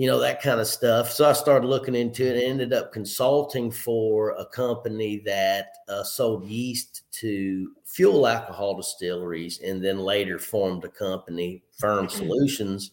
you 0.03 0.09
know, 0.09 0.19
that 0.19 0.43
kind 0.43 0.59
of 0.59 0.67
stuff. 0.67 1.13
So 1.13 1.31
I 1.31 1.33
started 1.33 1.69
looking 1.69 1.95
into 1.95 2.27
it 2.27 2.35
and 2.35 2.43
ended 2.43 2.73
up 2.73 2.93
consulting 2.93 3.71
for 3.71 4.31
a 4.31 4.45
company 4.47 5.23
that 5.25 5.75
uh, 5.89 6.03
sold 6.03 6.45
yeast 6.45 7.03
to 7.21 7.71
fuel 7.85 8.27
alcohol 8.27 8.75
distilleries 8.75 9.61
and 9.61 9.81
then 9.81 10.01
later 10.01 10.41
formed 10.41 10.83
a 10.83 10.89
company, 10.89 11.63
Ferm 11.81 12.11
Solutions, 12.11 12.91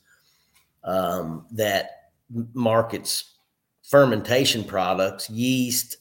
um, 0.84 1.48
that 1.50 2.12
markets 2.54 3.38
fermentation 3.82 4.64
products, 4.64 5.32
yeast, 5.32 5.98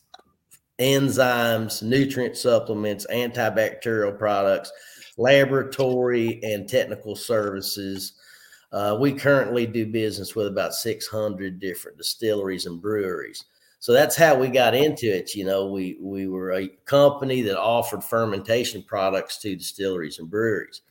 enzymes, 0.78 1.82
nutrient 1.82 2.36
supplements, 2.36 3.06
antibacterial 3.10 4.18
products, 4.18 4.70
laboratory 5.16 6.38
and 6.42 6.68
technical 6.68 7.16
services. 7.16 8.12
Uh, 8.70 8.96
we 9.00 9.12
currently 9.12 9.66
do 9.66 9.86
business 9.86 10.34
with 10.34 10.46
about 10.46 10.74
600 10.74 11.58
different 11.58 11.96
distilleries 11.96 12.66
and 12.66 12.82
breweries. 12.82 13.44
So 13.80 13.92
that's 13.92 14.16
how 14.16 14.34
we 14.34 14.48
got 14.48 14.74
into 14.74 15.06
it. 15.06 15.34
You 15.34 15.44
know, 15.44 15.66
we 15.66 15.96
we 16.00 16.26
were 16.26 16.52
a 16.52 16.68
company 16.84 17.42
that 17.42 17.58
offered 17.58 18.02
fermentation 18.02 18.82
products 18.82 19.38
to 19.38 19.56
distilleries 19.56 20.18
and 20.18 20.28
breweries. 20.28 20.82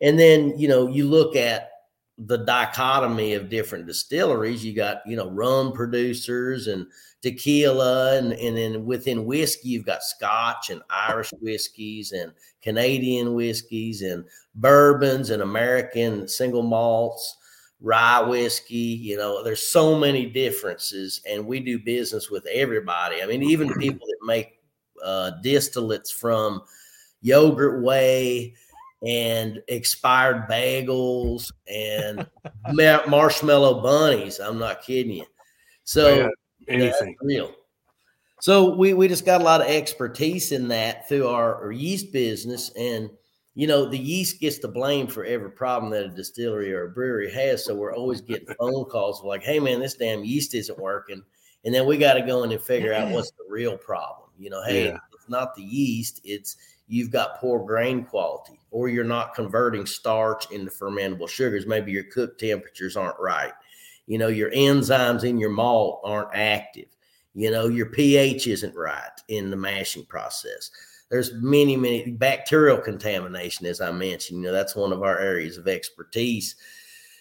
And 0.00 0.18
then, 0.18 0.58
you 0.58 0.66
know, 0.66 0.88
you 0.88 1.06
look 1.06 1.36
at 1.36 1.70
the 2.18 2.38
dichotomy 2.38 3.34
of 3.34 3.48
different 3.48 3.86
distilleries. 3.86 4.64
You 4.64 4.74
got, 4.74 4.98
you 5.06 5.16
know, 5.16 5.28
rum 5.30 5.72
producers 5.72 6.68
and 6.68 6.86
tequila, 7.22 8.16
and, 8.16 8.32
and 8.34 8.56
then 8.56 8.84
within 8.84 9.24
whiskey, 9.24 9.70
you've 9.70 9.86
got 9.86 10.04
Scotch 10.04 10.70
and 10.70 10.82
Irish 10.90 11.32
whiskeys 11.40 12.12
and 12.12 12.32
Canadian 12.62 13.34
whiskeys 13.34 14.02
and 14.02 14.24
bourbons 14.54 15.30
and 15.30 15.42
American 15.42 16.28
single 16.28 16.62
malts, 16.62 17.38
rye 17.80 18.20
whiskey. 18.20 18.76
You 18.76 19.16
know, 19.16 19.42
there's 19.42 19.66
so 19.66 19.98
many 19.98 20.26
differences, 20.26 21.20
and 21.28 21.46
we 21.46 21.60
do 21.60 21.78
business 21.78 22.30
with 22.30 22.46
everybody. 22.46 23.22
I 23.22 23.26
mean, 23.26 23.42
even 23.42 23.72
people 23.74 24.06
that 24.06 24.26
make 24.26 24.60
uh, 25.02 25.32
distillates 25.42 26.12
from 26.12 26.62
yogurt 27.22 27.82
whey 27.82 28.54
and 29.06 29.62
expired 29.68 30.48
bagels 30.48 31.52
and 31.68 32.26
marshmallow 33.08 33.82
bunnies. 33.82 34.38
I'm 34.40 34.58
not 34.58 34.82
kidding 34.82 35.12
you. 35.12 35.26
So 35.84 36.16
Yeah, 36.16 36.28
anything. 36.68 37.16
real. 37.22 37.52
So 38.40 38.74
we 38.74 38.94
we 38.94 39.08
just 39.08 39.24
got 39.24 39.40
a 39.40 39.44
lot 39.44 39.60
of 39.60 39.68
expertise 39.68 40.52
in 40.52 40.68
that 40.68 41.08
through 41.08 41.28
our, 41.28 41.54
our 41.64 41.72
yeast 41.72 42.12
business, 42.12 42.70
and 42.76 43.08
you 43.54 43.66
know 43.66 43.86
the 43.88 43.98
yeast 43.98 44.40
gets 44.40 44.58
the 44.58 44.68
blame 44.68 45.06
for 45.06 45.24
every 45.24 45.50
problem 45.50 45.90
that 45.92 46.04
a 46.04 46.08
distillery 46.08 46.72
or 46.72 46.86
a 46.86 46.90
brewery 46.90 47.32
has. 47.32 47.64
So 47.64 47.74
we're 47.74 47.94
always 47.94 48.20
getting 48.20 48.48
phone 48.58 48.84
calls 48.86 49.22
like, 49.24 49.42
"Hey 49.42 49.60
man, 49.60 49.80
this 49.80 49.94
damn 49.94 50.24
yeast 50.24 50.54
isn't 50.54 50.78
working," 50.78 51.22
and 51.64 51.74
then 51.74 51.86
we 51.86 51.96
got 51.96 52.14
to 52.14 52.22
go 52.22 52.42
in 52.42 52.52
and 52.52 52.60
figure 52.60 52.92
out 52.92 53.10
what's 53.12 53.30
the 53.30 53.44
real 53.48 53.78
problem. 53.78 54.28
You 54.38 54.50
know, 54.50 54.62
hey, 54.64 54.86
Yeah. 54.88 54.98
it's 55.14 55.28
not 55.28 55.54
the 55.54 55.62
yeast; 55.62 56.20
it's 56.24 56.56
you've 56.86 57.10
got 57.10 57.40
poor 57.40 57.64
grain 57.64 58.04
quality, 58.04 58.60
or 58.70 58.88
you're 58.88 59.04
not 59.04 59.34
converting 59.34 59.86
starch 59.86 60.50
into 60.50 60.70
fermentable 60.70 61.28
sugars. 61.28 61.66
Maybe 61.66 61.92
your 61.92 62.04
cook 62.04 62.38
temperatures 62.38 62.96
aren't 62.96 63.18
right. 63.18 63.52
You 64.06 64.18
know, 64.18 64.28
your 64.28 64.50
enzymes 64.50 65.24
in 65.24 65.38
your 65.38 65.50
malt 65.50 66.00
aren't 66.04 66.34
active. 66.34 66.88
You 67.34 67.50
know, 67.50 67.68
your 67.68 67.86
pH 67.86 68.46
isn't 68.46 68.76
right 68.76 69.10
in 69.28 69.50
the 69.50 69.56
mashing 69.56 70.04
process. 70.04 70.70
There's 71.10 71.32
many, 71.34 71.76
many 71.76 72.10
bacterial 72.12 72.78
contamination, 72.78 73.66
as 73.66 73.80
I 73.80 73.90
mentioned. 73.90 74.40
You 74.40 74.46
know, 74.46 74.52
that's 74.52 74.76
one 74.76 74.92
of 74.92 75.02
our 75.02 75.18
areas 75.18 75.56
of 75.56 75.68
expertise 75.68 76.56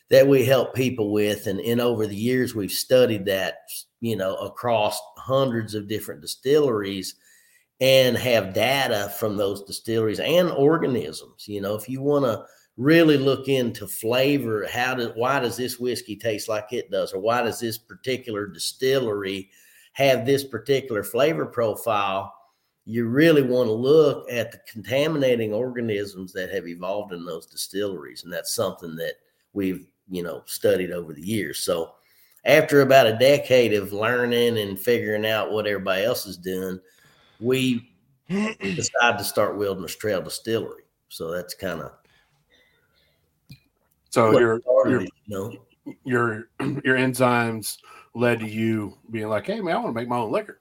that 0.10 0.28
we 0.28 0.46
help 0.46 0.76
people 0.76 1.12
with. 1.12 1.48
And, 1.48 1.60
and 1.62 1.82
over 1.82 2.06
the 2.06 2.16
years, 2.16 2.54
we've 2.54 2.72
studied 2.72 3.26
that, 3.26 3.56
you 4.02 4.16
know, 4.16 4.36
across 4.36 5.00
hundreds 5.18 5.74
of 5.74 5.88
different 5.88 6.22
distilleries 6.22 7.16
and 7.84 8.16
have 8.16 8.54
data 8.54 9.14
from 9.20 9.36
those 9.36 9.62
distilleries 9.64 10.22
and 10.22 10.50
organisms. 10.52 11.50
You 11.50 11.60
know, 11.60 11.76
if 11.76 11.90
you 11.90 12.02
want 12.02 12.24
to 12.24 12.46
really 12.78 13.18
look 13.18 13.50
into 13.50 13.88
flavor, 13.88 14.66
how 14.72 14.96
does 14.96 15.10
why 15.16 15.42
does 15.42 15.58
this 15.58 15.80
whiskey 15.80 16.16
taste 16.16 16.48
like 16.48 16.72
it 16.72 16.90
does, 16.90 17.14
or 17.14 17.20
why 17.20 17.42
does 17.42 17.60
this 17.60 17.78
particular 17.78 18.48
distillery 18.48 19.50
have 19.92 20.26
this 20.26 20.46
particular 20.46 21.04
flavor 21.04 21.46
profile? 21.46 22.34
You 22.86 23.08
really 23.08 23.42
want 23.42 23.68
to 23.68 23.74
look 23.74 24.32
at 24.32 24.54
the 24.54 24.60
contaminating 24.72 25.54
organisms 25.54 26.32
that 26.32 26.52
have 26.52 26.66
evolved 26.66 27.12
in 27.12 27.26
those 27.26 27.48
distilleries, 27.48 28.24
and 28.24 28.32
that's 28.32 28.54
something 28.54 28.96
that 28.96 29.16
we've 29.52 29.86
you 30.10 30.24
know 30.24 30.44
studied 30.46 30.92
over 30.94 31.12
the 31.12 31.22
years. 31.22 31.60
So 31.60 31.92
after 32.46 32.80
about 32.80 33.08
a 33.08 33.18
decade 33.18 33.74
of 33.74 33.92
learning 33.92 34.58
and 34.58 34.80
figuring 34.80 35.26
out 35.26 35.52
what 35.52 35.68
everybody 35.68 36.06
else 36.06 36.26
is 36.26 36.38
doing, 36.38 36.80
we 37.44 37.94
decided 38.30 39.18
to 39.18 39.24
start 39.24 39.58
Wilderness 39.58 39.96
Trail 39.96 40.22
Distillery. 40.22 40.84
So 41.10 41.32
that's 41.32 41.54
kind 41.54 41.82
of 41.82 41.92
So 44.10 44.40
your 44.40 44.62
your 44.86 45.02
you 45.02 45.10
know. 45.28 45.54
your 46.04 46.50
your 46.84 46.98
enzymes 46.98 47.78
led 48.16 48.40
to 48.40 48.48
you 48.48 48.98
being 49.12 49.28
like, 49.28 49.46
"Hey 49.46 49.60
man, 49.60 49.76
I 49.76 49.80
want 49.80 49.90
to 49.90 50.00
make 50.00 50.08
my 50.08 50.18
own 50.18 50.32
liquor." 50.32 50.60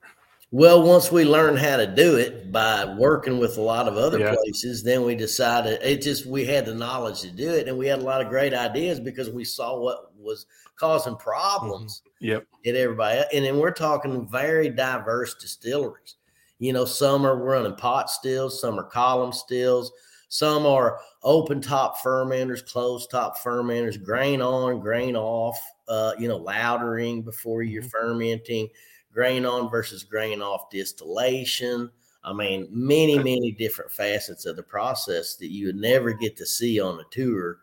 Well, 0.50 0.82
once 0.82 1.10
we 1.10 1.24
learned 1.24 1.58
how 1.60 1.78
to 1.78 1.86
do 1.86 2.16
it 2.16 2.52
by 2.52 2.84
working 2.98 3.38
with 3.38 3.56
a 3.56 3.62
lot 3.62 3.88
of 3.88 3.96
other 3.96 4.18
Yeah. 4.18 4.34
places, 4.34 4.82
then 4.82 5.02
we 5.02 5.14
decided 5.14 5.80
it 5.82 6.02
just 6.02 6.26
we 6.26 6.44
had 6.44 6.66
the 6.66 6.74
knowledge 6.74 7.22
to 7.22 7.30
do 7.30 7.48
it, 7.50 7.68
and 7.68 7.78
we 7.78 7.86
had 7.86 8.00
a 8.00 8.04
lot 8.04 8.20
of 8.20 8.28
great 8.28 8.52
ideas 8.52 9.00
because 9.00 9.30
we 9.30 9.44
saw 9.46 9.78
what 9.78 10.12
was 10.18 10.44
causing 10.76 11.14
mm-hmm. 11.14 11.22
problems 11.22 12.02
Yep. 12.20 12.46
at 12.66 12.74
everybody. 12.74 13.22
And 13.32 13.44
then 13.46 13.58
we're 13.58 13.70
talking 13.70 14.28
very 14.28 14.68
diverse 14.68 15.34
distilleries. 15.34 16.16
You 16.62 16.72
know, 16.72 16.84
some 16.84 17.26
are 17.26 17.34
running 17.34 17.74
pot 17.74 18.08
stills, 18.08 18.60
some 18.60 18.78
are 18.78 18.84
column 18.84 19.32
stills, 19.32 19.90
some 20.28 20.64
are 20.64 21.00
open 21.24 21.60
top 21.60 21.98
fermenters, 21.98 22.64
closed 22.64 23.10
top 23.10 23.36
fermenters, 23.36 24.00
grain 24.00 24.40
on, 24.40 24.78
grain 24.78 25.16
off, 25.16 25.58
uh, 25.88 26.12
you 26.20 26.28
know, 26.28 26.38
lautering 26.38 27.24
before 27.24 27.64
you're 27.64 27.82
fermenting, 27.82 28.68
grain 29.12 29.44
on 29.44 29.70
versus 29.70 30.04
grain 30.04 30.40
off 30.40 30.70
distillation. 30.70 31.90
I 32.22 32.32
mean, 32.32 32.68
many, 32.70 33.16
many 33.16 33.50
different 33.58 33.90
facets 33.90 34.46
of 34.46 34.54
the 34.54 34.62
process 34.62 35.34
that 35.38 35.50
you 35.50 35.66
would 35.66 35.74
never 35.74 36.12
get 36.12 36.36
to 36.36 36.46
see 36.46 36.78
on 36.78 37.00
a 37.00 37.04
tour. 37.10 37.58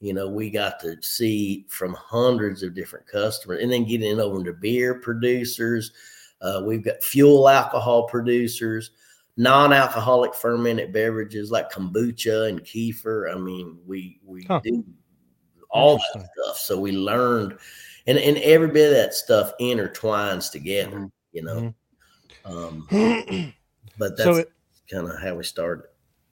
You 0.00 0.12
know, 0.12 0.28
we 0.28 0.50
got 0.50 0.80
to 0.80 1.00
see 1.02 1.66
from 1.68 1.94
hundreds 1.94 2.64
of 2.64 2.74
different 2.74 3.06
customers 3.06 3.62
and 3.62 3.70
then 3.70 3.84
getting 3.86 4.18
over 4.18 4.40
into 4.40 4.54
beer 4.54 4.94
producers. 4.94 5.92
Uh, 6.40 6.62
we've 6.64 6.82
got 6.84 7.02
fuel 7.02 7.48
alcohol 7.48 8.04
producers, 8.08 8.92
non 9.36 9.72
alcoholic 9.72 10.34
fermented 10.34 10.92
beverages 10.92 11.50
like 11.50 11.70
kombucha 11.70 12.48
and 12.48 12.60
kefir. 12.62 13.32
I 13.34 13.38
mean, 13.38 13.78
we, 13.86 14.18
we 14.24 14.44
Huh. 14.46 14.60
do 14.64 14.84
all 15.70 15.98
that 16.14 16.28
stuff. 16.34 16.56
So 16.58 16.78
we 16.80 16.92
learned, 16.92 17.56
and, 18.06 18.18
and 18.18 18.38
every 18.38 18.68
bit 18.68 18.88
of 18.90 18.96
that 18.96 19.14
stuff 19.14 19.52
intertwines 19.60 20.50
together, 20.50 20.96
Mhm. 20.96 21.10
you 21.32 21.42
know. 21.42 21.74
Um, 22.44 22.86
so 22.90 23.52
but 23.98 24.16
that's 24.16 24.38
it, 24.38 24.52
kind 24.90 25.06
of 25.08 25.20
how 25.20 25.34
we 25.34 25.44
started. 25.44 25.84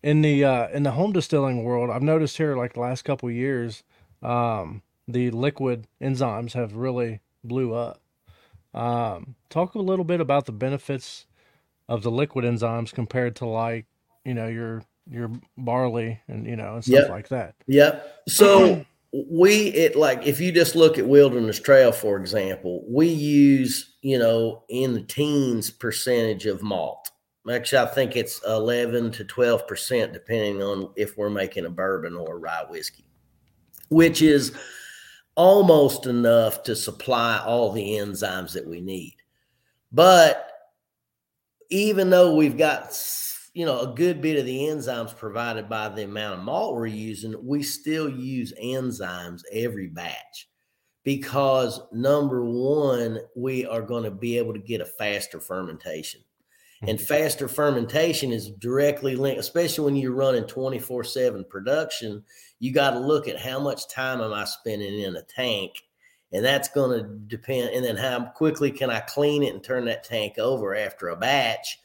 in 0.03 0.23
the 0.23 0.45
uh, 0.45 0.69
in 0.71 0.83
the 0.85 0.91
home 0.93 1.13
distilling 1.13 1.65
world, 1.65 1.91
I've 1.91 2.03
noticed 2.03 2.37
here 2.39 2.57
like 2.57 2.73
the 2.73 2.81
last 2.81 3.03
couple 3.05 3.29
of 3.29 3.35
years, 3.35 3.83
um, 4.23 4.83
the 5.07 5.31
liquid 5.31 5.87
enzymes 6.01 6.53
have 6.53 6.75
really 6.75 7.21
blew 7.45 7.75
up. 7.75 8.01
Um, 8.75 9.35
talk 9.51 9.75
a 9.75 9.81
little 9.81 10.05
bit 10.05 10.21
about 10.21 10.47
the 10.47 10.53
benefits 10.53 11.27
of 11.89 12.03
the 12.03 12.11
liquid 12.11 12.45
enzymes 12.45 12.93
compared 12.93 13.37
to 13.37 13.47
like 13.47 13.87
you 14.25 14.35
know 14.35 14.47
your 14.47 14.83
your 15.11 15.31
barley 15.57 16.21
and 16.29 16.47
you 16.47 16.57
know 16.57 16.75
and 16.75 16.85
stuff 16.85 17.01
Yep. 17.03 17.09
like 17.11 17.29
that. 17.29 17.55
Yep. 17.67 18.23
So 18.29 18.85
we 19.31 19.69
it 19.69 19.97
like 19.97 20.27
if 20.27 20.39
you 20.41 20.53
just 20.53 20.77
look 20.77 20.99
at 20.99 21.07
Wilderness 21.07 21.59
Trail, 21.61 21.93
for 21.93 22.19
example, 22.19 22.85
we 22.89 23.09
use, 23.09 23.97
you 24.03 24.19
know, 24.19 24.65
in 24.69 24.93
the 24.93 25.03
teens 25.03 25.71
percentage 25.71 26.47
of 26.47 26.63
malt. 26.63 27.11
Actually, 27.51 27.79
I 27.79 27.87
think 27.87 28.15
it's 28.15 28.43
11 28.47 29.13
to 29.13 29.25
12 29.25 29.67
percent, 29.67 30.13
depending 30.13 30.63
on 30.63 30.91
if 30.97 31.17
we're 31.17 31.31
making 31.31 31.65
a 31.65 31.71
bourbon 31.71 32.15
or 32.15 32.37
a 32.37 32.39
rye 32.39 32.67
whiskey, 32.69 33.07
which 33.89 34.21
is 34.21 34.55
almost 35.39 36.07
enough 36.07 36.65
to 36.65 36.75
supply 36.75 37.41
all 37.47 37.71
the 37.71 37.93
enzymes 37.93 38.53
that 38.53 38.67
we 38.67 38.81
need. 38.81 39.15
But 39.93 40.51
even 41.71 42.11
though 42.11 42.35
we've 42.35 42.59
got 42.59 43.01
you 43.55 43.65
know 43.65 43.81
a 43.81 43.95
good 43.95 44.21
bit 44.21 44.39
of 44.39 44.47
the 44.47 44.59
enzymes 44.59 45.17
provided 45.17 45.69
by 45.69 45.89
the 45.89 46.05
amount 46.05 46.39
of 46.39 46.45
malt 46.45 46.75
we're 46.75 46.87
using 46.87 47.35
we 47.45 47.63
still 47.63 48.09
use 48.09 48.53
enzymes 48.63 49.43
every 49.53 49.89
batch 49.89 50.49
because 51.03 51.81
number 51.93 52.45
one 52.45 53.19
we 53.37 53.67
are 53.67 53.83
going 53.83 54.05
to 54.05 54.11
be 54.11 54.39
able 54.39 54.53
to 54.53 54.59
get 54.59 54.81
a 54.81 54.87
faster 54.87 55.41
fermentation 55.41 56.21
and 56.83 56.99
mm-hmm. 56.99 57.07
faster 57.07 57.49
fermentation 57.49 58.33
is 58.33 58.51
directly 58.51 59.17
linked 59.17 59.41
especially 59.41 59.85
when 59.85 59.97
you're 59.97 60.13
running 60.13 60.45
24 60.45 61.05
7 61.05 61.45
production 61.51 62.23
you 62.59 62.73
got 62.73 62.91
to 62.91 62.99
look 62.99 63.29
at 63.29 63.39
how 63.39 63.59
much 63.61 63.89
time 63.89 64.21
am 64.21 64.33
i 64.33 64.45
spending 64.45 65.01
in 65.01 65.17
a 65.17 65.23
tank 65.23 65.73
and 66.33 66.45
that's 66.45 66.69
going 66.69 66.99
to 66.99 67.09
depend 67.27 67.71
and 67.71 67.85
then 67.85 67.97
how 67.97 68.25
quickly 68.25 68.71
can 68.71 68.91
i 68.91 69.01
clean 69.01 69.43
it 69.43 69.55
and 69.55 69.63
turn 69.63 69.85
that 69.85 70.05
tank 70.05 70.39
over 70.39 70.75
after 70.75 71.09
a 71.09 71.17
batch 71.17 71.79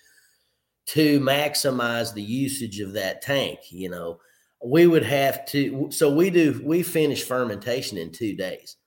to 0.85 1.19
maximize 1.19 2.13
the 2.13 2.21
usage 2.21 2.79
of 2.79 2.93
that 2.93 3.21
tank 3.21 3.59
you 3.69 3.89
know 3.89 4.19
we 4.65 4.87
would 4.87 5.03
have 5.03 5.45
to 5.45 5.89
so 5.91 6.13
we 6.13 6.29
do 6.29 6.61
we 6.63 6.81
finish 6.83 7.23
fermentation 7.23 7.97
in 7.97 8.11
two 8.11 8.33
days 8.35 8.77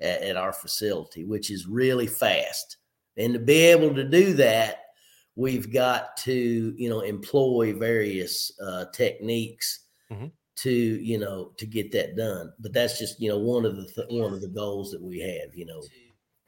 at, 0.00 0.22
at 0.22 0.36
our 0.36 0.52
facility, 0.52 1.24
which 1.24 1.50
is 1.50 1.66
really 1.66 2.06
fast. 2.06 2.76
And 3.16 3.34
to 3.34 3.38
be 3.38 3.58
able 3.66 3.94
to 3.94 4.04
do 4.04 4.32
that, 4.34 4.76
we've 5.36 5.72
got 5.72 6.16
to 6.18 6.74
you 6.76 6.88
know 6.88 7.00
employ 7.00 7.74
various 7.74 8.52
uh, 8.60 8.86
techniques 8.92 9.80
Mhm. 10.10 10.32
To 10.62 10.70
you 10.72 11.18
know 11.18 11.52
to 11.56 11.66
get 11.66 11.92
that 11.92 12.16
done. 12.16 12.52
But 12.58 12.72
that's 12.72 12.98
just 12.98 13.20
you 13.20 13.28
know 13.28 13.38
one 13.38 13.64
of 13.64 13.76
the 13.76 13.86
th- 13.86 14.08
one 14.10 14.32
of 14.32 14.40
the 14.40 14.48
goals 14.48 14.90
that 14.92 15.02
we 15.02 15.20
have. 15.20 15.54
You 15.54 15.66
know, 15.66 15.82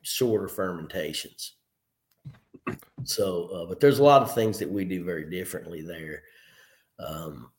shorter 0.02 0.48
fermentations. 0.48 1.56
So, 3.04 3.46
uh, 3.48 3.66
but 3.66 3.80
there's 3.80 3.98
a 3.98 4.04
lot 4.04 4.22
of 4.22 4.34
things 4.34 4.58
that 4.58 4.70
we 4.70 4.84
do 4.84 5.04
very 5.04 5.28
differently 5.30 5.80
there 5.82 6.22
um, 6.98 7.50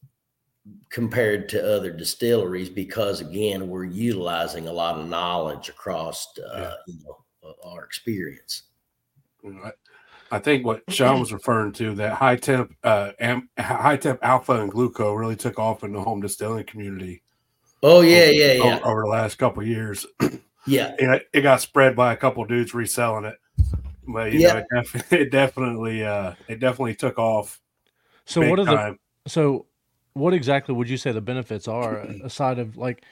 compared 0.89 1.49
to 1.49 1.75
other 1.75 1.91
distilleries 1.91 2.69
because, 2.69 3.21
again, 3.21 3.67
we're 3.67 3.85
utilizing 3.85 4.67
a 4.67 4.73
lot 4.73 4.99
of 4.99 5.07
knowledge 5.07 5.69
across 5.69 6.27
uh, 6.37 6.57
Yeah. 6.59 6.73
you 6.87 7.03
know 7.03 7.25
uh, 7.43 7.69
our 7.69 7.83
experience. 7.83 8.63
I, 9.43 9.71
I 10.31 10.39
think 10.39 10.65
what 10.65 10.81
Sean 10.89 11.19
was 11.19 11.33
referring 11.33 11.73
to 11.73 11.93
that 11.95 12.13
high 12.13 12.37
temp, 12.37 12.73
uh, 12.83 13.11
am, 13.19 13.49
high 13.57 13.97
temp 13.97 14.19
alpha 14.23 14.61
and 14.61 14.71
gluco 14.71 15.17
really 15.17 15.35
took 15.35 15.59
off 15.59 15.83
in 15.83 15.91
the 15.91 16.01
home 16.01 16.21
distilling 16.21 16.65
community. 16.65 17.21
Oh 17.83 18.01
yeah, 18.01 18.29
yeah, 18.29 18.53
yeah, 18.53 18.79
Over 18.83 19.01
the 19.01 19.09
last 19.09 19.37
couple 19.37 19.61
of 19.61 19.67
years, 19.67 20.05
yeah. 20.67 20.95
and 20.99 21.15
it, 21.15 21.27
it 21.33 21.41
got 21.41 21.61
spread 21.61 21.95
by 21.95 22.13
a 22.13 22.17
couple 22.17 22.45
dudes 22.45 22.73
reselling 22.73 23.25
it. 23.25 23.35
But 24.07 24.31
you 24.31 24.39
Yeah. 24.39 24.53
know, 24.53 24.59
it, 24.59 24.65
def- 24.73 25.13
it 25.13 25.31
definitely, 25.31 26.03
uh, 26.03 26.33
it 26.47 26.59
definitely 26.59 26.95
took 26.95 27.17
off. 27.19 27.59
So 28.25 28.47
what 28.47 28.59
are 28.59 28.65
the 28.65 28.97
so 29.27 29.65
what 30.13 30.33
exactly 30.33 30.75
would 30.75 30.89
you 30.89 30.97
say 30.97 31.11
the 31.11 31.21
benefits 31.21 31.67
are 31.67 31.99
aside 32.23 32.59
of 32.59 32.77
like 32.77 33.03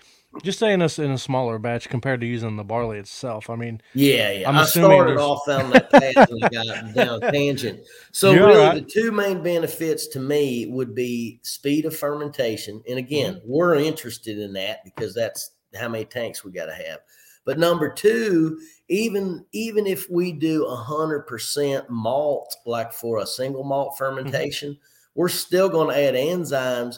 just 0.44 0.60
saying 0.60 0.80
this 0.80 1.00
in 1.00 1.12
a 1.12 1.18
smaller 1.18 1.58
batch 1.60 1.90
compared 1.90 2.22
to 2.22 2.28
using 2.28 2.56
the 2.56 2.64
barley 2.64 2.98
itself? 3.00 3.50
I 3.50 3.56
mean, 3.56 3.82
Yeah, 3.94 4.32
yeah. 4.32 4.50
I'm 4.50 4.58
i 4.58 4.66
started 4.66 5.18
there's- 5.18 5.20
off 5.22 5.48
on 5.48 5.72
that 5.72 5.90
path 5.92 6.30
and 6.30 6.42
got 6.42 6.94
down 6.94 7.22
tangent. 7.32 7.80
So 8.12 8.32
You're 8.32 8.48
really, 8.48 8.64
all 8.66 8.74
the 8.76 8.82
two 8.82 9.12
main 9.12 9.42
benefits 9.44 10.08
to 10.10 10.20
me 10.20 10.68
would 10.68 10.94
be 10.96 11.40
speed 11.44 11.86
of 11.86 11.96
fermentation, 11.98 12.82
and 12.88 12.98
again, 13.00 13.36
Mm-hmm. 13.36 13.48
we're 13.52 13.76
interested 13.76 14.40
in 14.40 14.54
that 14.54 14.84
because 14.86 15.14
that's 15.16 15.52
how 15.76 15.90
many 15.90 16.06
tanks 16.06 16.44
we 16.44 16.52
got 16.52 16.66
to 16.68 16.74
have. 16.74 17.00
But 17.46 17.58
number 17.58 17.92
two, 17.92 18.60
even 18.90 19.44
even 19.54 19.88
if 19.88 20.08
we 20.10 20.32
do 20.32 20.66
a 20.66 20.76
hundred 20.76 21.22
percent 21.26 21.90
malt, 21.90 22.56
like 22.66 22.94
for 22.94 23.20
a 23.20 23.26
single 23.26 23.64
malt 23.64 23.94
Mm-hmm. 24.00 24.16
fermentation, 24.16 24.78
we're 25.16 25.30
still 25.30 25.70
going 25.70 25.90
to 25.90 26.00
add 26.02 26.14
enzymes 26.14 26.98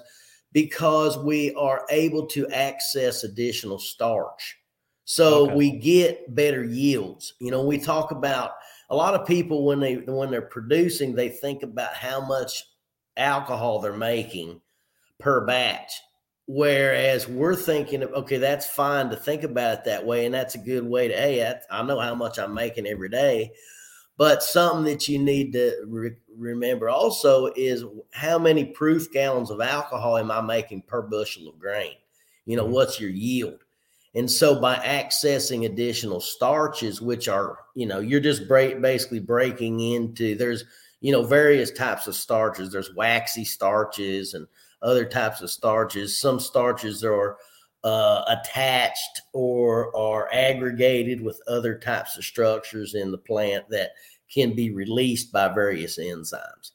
because 0.52 1.18
we 1.18 1.54
are 1.56 1.86
able 1.90 2.26
to 2.28 2.48
access 2.50 3.24
additional 3.24 3.80
starch. 3.80 4.58
So 5.06 5.46
Okay. 5.46 5.56
we 5.56 5.72
get 5.80 6.34
better 6.36 6.64
yields. 6.64 7.34
You 7.40 7.52
know, 7.52 7.66
we 7.66 7.78
talk 7.78 8.12
about 8.12 8.54
a 8.90 8.96
lot 8.96 9.14
of 9.14 9.28
people 9.28 9.66
when 9.66 9.80
they 9.80 9.96
when 9.98 10.32
they're 10.32 10.42
producing, 10.42 11.16
they 11.16 11.30
think 11.30 11.64
about 11.64 11.94
how 11.94 12.22
much 12.26 12.66
alcohol 13.18 13.80
they're 13.80 13.94
making 13.94 14.62
per 15.20 15.46
batch. 15.46 15.94
Whereas 16.48 17.28
we're 17.28 17.56
thinking 17.56 18.04
of 18.04 18.12
okay, 18.14 18.38
that's 18.38 18.68
fine 18.68 19.10
to 19.10 19.16
think 19.16 19.44
about 19.44 19.80
it 19.80 19.84
that 19.86 20.06
way, 20.06 20.26
and 20.26 20.34
that's 20.34 20.56
a 20.56 20.60
good 20.60 20.86
way 20.86 21.08
to 21.08 21.14
hey, 21.14 21.46
I, 21.48 21.80
I 21.80 21.84
know 21.84 22.00
how 22.00 22.16
much 22.16 22.40
I'm 22.40 22.54
making 22.54 22.88
every 22.88 23.10
day. 23.10 23.54
But 24.22 24.44
something 24.44 24.84
that 24.84 25.08
you 25.08 25.18
need 25.18 25.52
to 25.54 25.84
re- 25.88 26.12
remember 26.38 26.90
also 26.90 27.52
is 27.56 27.84
how 28.12 28.38
many 28.38 28.66
proof 28.66 29.12
gallons 29.12 29.50
of 29.50 29.62
alcohol 29.62 30.16
am 30.16 30.30
I 30.30 30.42
making 30.42 30.84
per 30.84 31.02
bushel 31.02 31.50
of 31.50 31.58
grain? 31.58 31.96
You 32.46 32.56
know, 32.56 32.68
Mhm. 32.68 32.70
what's 32.70 33.00
your 33.00 33.10
yield? 33.10 33.64
And 34.14 34.30
so 34.30 34.62
by 34.62 34.76
accessing 34.76 35.66
additional 35.66 36.20
starches, 36.20 37.02
which 37.02 37.28
are, 37.28 37.58
you 37.74 37.88
know, 37.88 37.98
you're 37.98 38.20
just 38.20 38.48
break, 38.48 38.80
basically 38.80 39.18
breaking 39.22 39.80
into, 39.80 40.36
there's, 40.36 40.66
you 41.00 41.12
know, 41.12 41.24
various 41.24 41.72
types 41.72 42.06
of 42.06 42.14
starches. 42.14 42.72
There's 42.72 42.94
waxy 42.94 43.44
starches 43.44 44.36
and 44.36 44.46
other 44.84 45.04
types 45.06 45.42
of 45.42 45.50
starches. 45.50 46.20
Some 46.20 46.40
starches 46.40 47.04
are 47.04 47.38
uh, 47.84 48.24
attached 48.28 49.24
or 49.34 49.96
are 49.98 50.30
aggregated 50.32 51.20
with 51.20 51.42
other 51.48 51.76
types 51.80 52.16
of 52.16 52.24
structures 52.24 52.94
in 52.94 53.10
the 53.10 53.18
plant 53.18 53.68
that 53.70 53.94
can 54.32 54.56
be 54.56 54.72
released 54.72 55.32
by 55.32 55.48
various 55.48 55.98
enzymes. 56.00 56.72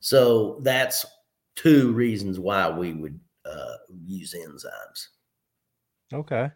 So 0.00 0.58
that's 0.62 1.06
two 1.54 1.92
reasons 1.92 2.38
why 2.38 2.68
we 2.68 2.92
would 2.92 3.18
uh, 3.44 3.76
use 4.04 4.34
enzymes. 4.34 5.08
okay. 6.12 6.50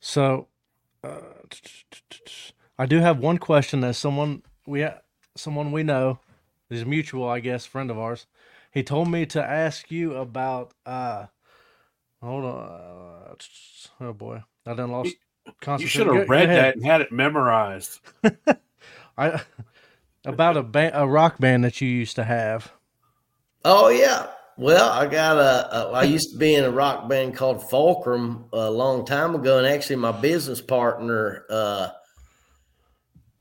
So 0.00 0.48
uh, 1.04 1.20
I 2.78 2.86
do 2.86 2.98
have 2.98 3.18
one 3.18 3.38
question 3.38 3.80
that 3.80 3.96
someone 3.96 4.42
we 4.66 4.86
someone 5.36 5.72
we 5.72 5.82
know 5.82 6.20
is 6.70 6.86
mutual, 6.86 7.28
I 7.28 7.40
guess, 7.40 7.66
friend 7.66 7.90
of 7.90 7.98
ours. 7.98 8.26
He 8.72 8.82
told 8.82 9.08
me 9.08 9.26
to 9.26 9.42
ask 9.42 9.90
you 9.90 10.14
about 10.14 10.72
uh 10.86 11.26
hold 12.22 12.44
on 12.44 13.30
uh, 13.30 13.34
oh 14.00 14.12
boy. 14.12 14.42
I 14.66 14.74
done 14.74 14.90
lost 14.90 15.16
You 15.78 15.86
should 15.86 16.06
have 16.06 16.28
read 16.28 16.48
that 16.48 16.76
and 16.76 16.84
had 16.84 17.00
it 17.00 17.12
memorized. 17.12 18.00
I 19.16 19.42
about 20.24 20.56
a 20.56 20.62
band, 20.62 20.92
a 20.94 21.06
rock 21.06 21.38
band 21.38 21.64
that 21.64 21.80
you 21.80 21.88
used 21.88 22.16
to 22.16 22.24
have. 22.24 22.72
Oh 23.64 23.88
yeah. 23.88 24.28
Well, 24.56 24.90
I 24.90 25.06
got 25.06 25.38
a, 25.38 25.74
a. 25.74 25.92
I 25.92 26.02
used 26.02 26.32
to 26.32 26.38
be 26.38 26.54
in 26.54 26.64
a 26.64 26.70
rock 26.70 27.08
band 27.08 27.34
called 27.34 27.70
Fulcrum 27.70 28.44
a 28.52 28.70
long 28.70 29.06
time 29.06 29.34
ago, 29.34 29.56
and 29.56 29.66
actually, 29.66 29.96
my 29.96 30.12
business 30.12 30.60
partner 30.60 31.46
uh, 31.48 31.88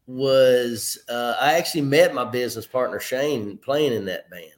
was. 0.07 0.97
Uh, 1.09 1.35
I 1.39 1.57
actually 1.57 1.81
met 1.81 2.13
my 2.13 2.23
business 2.23 2.65
partner 2.65 3.01
Shane 3.01 3.57
playing 3.57 3.91
in 3.91 4.05
that 4.05 4.29
band, 4.29 4.53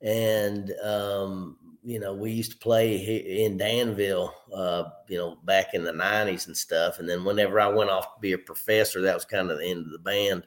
and 0.00 0.72
um, 0.82 1.58
you 1.82 1.98
know, 1.98 2.12
we 2.12 2.30
used 2.32 2.52
to 2.52 2.58
play 2.58 2.96
in 3.44 3.56
Danville, 3.56 4.34
uh, 4.54 4.84
you 5.08 5.16
know, 5.16 5.38
back 5.44 5.74
in 5.74 5.84
the 5.84 5.92
'90s 5.92 6.46
and 6.46 6.56
stuff. 6.56 6.98
And 6.98 7.08
then 7.08 7.24
whenever 7.24 7.60
I 7.60 7.68
went 7.68 7.90
off 7.90 8.14
to 8.14 8.20
be 8.20 8.32
a 8.32 8.38
professor, 8.38 9.00
that 9.02 9.14
was 9.14 9.24
kind 9.24 9.50
of 9.50 9.58
the 9.58 9.66
end 9.66 9.86
of 9.86 9.92
the 9.92 9.98
band 9.98 10.44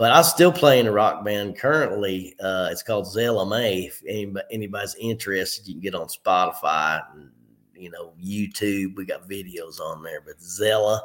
but 0.00 0.12
I 0.12 0.22
still 0.22 0.50
play 0.50 0.80
in 0.80 0.86
a 0.86 0.92
rock 0.92 1.26
band 1.26 1.58
currently. 1.58 2.34
Uh, 2.40 2.70
it's 2.72 2.82
called 2.82 3.06
Zella 3.06 3.44
May. 3.44 3.80
If 3.80 4.02
anybody, 4.08 4.46
anybody's 4.50 4.94
interested, 4.98 5.68
you 5.68 5.74
can 5.74 5.82
get 5.82 5.94
on 5.94 6.06
Spotify 6.06 7.02
and 7.12 7.30
you 7.74 7.90
know 7.90 8.14
YouTube. 8.18 8.96
We 8.96 9.04
got 9.04 9.28
videos 9.28 9.78
on 9.78 10.02
there. 10.02 10.22
But 10.22 10.40
Zella 10.40 11.02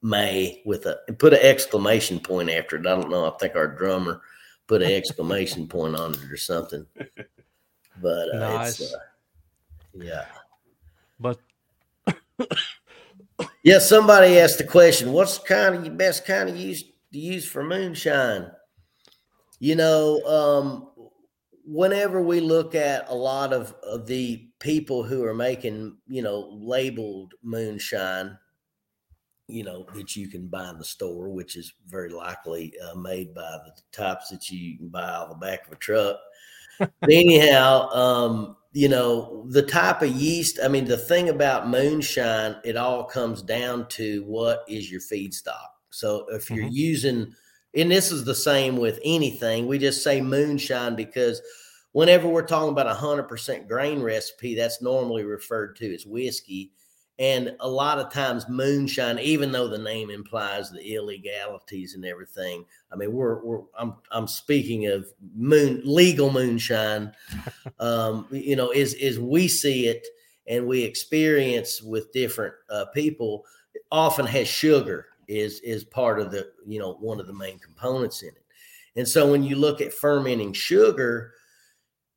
May 0.00 0.62
with 0.64 0.86
a 0.86 1.00
put 1.18 1.34
an 1.34 1.40
exclamation 1.42 2.18
point 2.18 2.48
after 2.48 2.76
it. 2.76 2.86
I 2.86 2.96
don't 2.96 3.10
know. 3.10 3.30
I 3.30 3.36
think 3.36 3.56
our 3.56 3.76
drummer 3.76 4.22
put 4.66 4.80
an 4.80 4.90
exclamation 4.92 5.68
point 5.68 5.96
on 5.96 6.12
it 6.12 6.32
or 6.32 6.38
something. 6.38 6.86
But 8.00 8.34
uh, 8.34 8.38
Nice. 8.38 8.80
it's 8.80 8.94
uh, 8.94 8.98
yeah. 9.94 10.26
But 11.18 11.38
Yeah, 13.62 13.78
somebody 13.78 14.38
asked 14.38 14.58
the 14.58 14.64
question, 14.64 15.12
what's 15.12 15.38
kind 15.38 15.74
of 15.74 15.84
your 15.84 15.94
best 15.94 16.24
kind 16.24 16.48
of 16.48 16.56
use 16.56 16.82
to 16.82 17.18
use 17.18 17.46
for 17.46 17.62
moonshine? 17.62 18.50
You 19.58 19.76
know, 19.76 20.22
um, 20.24 20.90
whenever 21.66 22.22
we 22.22 22.40
look 22.40 22.74
at 22.74 23.10
a 23.10 23.14
lot 23.14 23.52
of, 23.52 23.74
of 23.82 24.06
the 24.06 24.48
people 24.60 25.02
who 25.02 25.24
are 25.24 25.34
making, 25.34 25.98
you 26.08 26.22
know, 26.22 26.48
labeled 26.52 27.34
moonshine, 27.42 28.38
you 29.46 29.62
know, 29.62 29.84
that 29.94 30.16
you 30.16 30.28
can 30.28 30.46
buy 30.46 30.70
in 30.70 30.78
the 30.78 30.84
store, 30.84 31.28
which 31.28 31.56
is 31.56 31.74
very 31.86 32.08
likely 32.08 32.72
uh, 32.82 32.94
made 32.94 33.34
by 33.34 33.42
the 33.42 33.72
types 33.92 34.30
that 34.30 34.48
you 34.48 34.78
can 34.78 34.88
buy 34.88 35.16
on 35.16 35.28
the 35.28 35.34
back 35.34 35.66
of 35.66 35.74
a 35.74 35.76
truck. 35.76 36.16
Anyhow, 37.10 37.90
um, 37.90 38.56
you 38.72 38.88
know, 38.88 39.46
the 39.50 39.62
type 39.62 40.02
of 40.02 40.10
yeast, 40.10 40.58
I 40.62 40.68
mean, 40.68 40.84
the 40.84 40.96
thing 40.96 41.28
about 41.28 41.68
moonshine, 41.68 42.56
it 42.64 42.76
all 42.76 43.04
comes 43.04 43.42
down 43.42 43.88
to 43.90 44.22
what 44.24 44.64
is 44.68 44.90
your 44.90 45.00
feedstock. 45.00 45.66
So 45.90 46.26
if 46.30 46.52
you're 46.52 46.66
Mhm. 46.66 46.72
using, 46.72 47.34
and 47.74 47.90
this 47.90 48.12
is 48.12 48.24
the 48.24 48.34
same 48.34 48.76
with 48.76 49.00
anything, 49.04 49.66
we 49.66 49.78
just 49.78 50.04
say 50.04 50.20
moonshine 50.20 50.94
because 50.94 51.42
whenever 51.92 52.28
we're 52.28 52.46
talking 52.46 52.70
about 52.70 52.86
a 52.86 52.94
hundred 52.94 53.24
percent 53.24 53.66
grain 53.66 54.02
recipe, 54.02 54.54
that's 54.54 54.80
normally 54.80 55.24
referred 55.24 55.74
to 55.76 55.92
as 55.92 56.06
whiskey. 56.06 56.72
And 57.20 57.54
a 57.60 57.68
lot 57.68 57.98
of 57.98 58.10
times 58.10 58.48
moonshine, 58.48 59.18
even 59.18 59.52
though 59.52 59.68
the 59.68 59.76
name 59.76 60.08
implies 60.08 60.70
the 60.70 60.94
illegalities 60.94 61.94
and 61.94 62.02
everything, 62.06 62.64
I 62.90 62.96
mean, 62.96 63.12
we're, 63.12 63.44
we're 63.44 63.60
I'm 63.78 63.94
I'm 64.10 64.26
speaking 64.26 64.86
of 64.86 65.06
moon 65.36 65.82
legal 65.84 66.32
moonshine, 66.32 67.12
um, 67.78 68.26
you 68.30 68.56
know, 68.56 68.70
is 68.70 68.94
is 68.94 69.20
we 69.20 69.48
see 69.48 69.86
it 69.86 70.06
and 70.46 70.66
we 70.66 70.82
experience 70.82 71.82
with 71.82 72.10
different 72.12 72.54
uh, 72.70 72.86
people 72.94 73.44
often 73.92 74.24
has 74.24 74.48
sugar 74.48 75.08
is 75.28 75.60
is 75.60 75.84
part 75.84 76.20
of 76.20 76.30
the 76.30 76.50
you 76.66 76.78
know 76.78 76.94
one 76.94 77.20
of 77.20 77.26
the 77.26 77.34
main 77.34 77.58
components 77.58 78.22
in 78.22 78.30
it. 78.30 78.44
And 78.96 79.06
so 79.06 79.30
when 79.30 79.42
you 79.42 79.56
look 79.56 79.82
at 79.82 79.92
fermenting 79.92 80.54
sugar, 80.54 81.34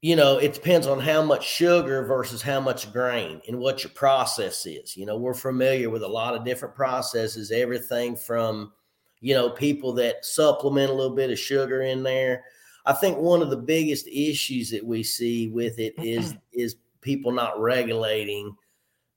you 0.04 0.18
know, 0.18 0.38
it 0.38 0.54
depends 0.54 0.86
on 0.86 1.00
how 1.00 1.24
much 1.24 1.48
sugar 1.48 2.04
versus 2.04 2.42
how 2.42 2.60
much 2.60 2.92
grain 2.92 3.42
and 3.48 3.58
what 3.58 3.86
your 3.86 3.92
process 3.92 4.66
is. 4.66 4.98
You 4.98 5.06
know, 5.06 5.16
we're 5.16 5.34
familiar 5.34 5.90
with 5.90 6.04
a 6.04 6.08
lot 6.08 6.36
of 6.36 6.44
different 6.44 6.76
processes, 6.76 7.52
everything 7.52 8.18
from, 8.18 8.74
you 9.22 9.34
know, 9.34 9.50
people 9.50 9.94
that 9.94 10.26
supplement 10.26 10.92
a 10.92 10.94
little 10.94 11.16
bit 11.16 11.32
of 11.32 11.40
sugar 11.40 11.84
in 11.84 12.04
there. 12.04 12.44
I 12.86 12.92
think 12.92 13.18
one 13.18 13.42
of 13.42 13.50
the 13.50 13.56
biggest 13.56 14.06
issues 14.08 14.70
that 14.72 14.86
we 14.86 15.04
see 15.04 15.48
with 15.48 15.80
it 15.80 15.94
is 15.98 16.34
mm-hmm. 16.34 16.40
is 16.52 16.76
people 17.00 17.32
not 17.32 17.62
regulating 17.62 18.54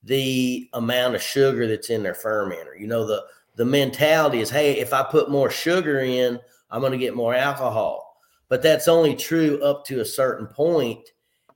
the 0.05 0.70
amount 0.72 1.16
of 1.16 1.22
sugar 1.22 1.66
that's 1.66 1.90
in 1.90 2.05
their 2.05 2.14
fermenter. 2.14 2.79
You 2.79 2.87
know, 2.87 3.05
the 3.05 3.25
the 3.57 3.64
mentality 3.64 4.38
is, 4.38 4.51
hey, 4.51 4.79
if 4.79 4.92
I 4.92 5.03
put 5.03 5.33
more 5.33 5.51
sugar 5.51 5.99
in, 5.99 6.38
I'm 6.70 6.79
going 6.79 6.92
to 6.92 6.99
get 6.99 7.16
more 7.16 7.35
alcohol 7.35 8.06
but 8.48 8.62
that's 8.62 8.88
only 8.88 9.14
true 9.14 9.61
up 9.62 9.85
to 9.87 10.00
a 10.00 10.04
certain 10.04 10.46
point. 10.46 11.09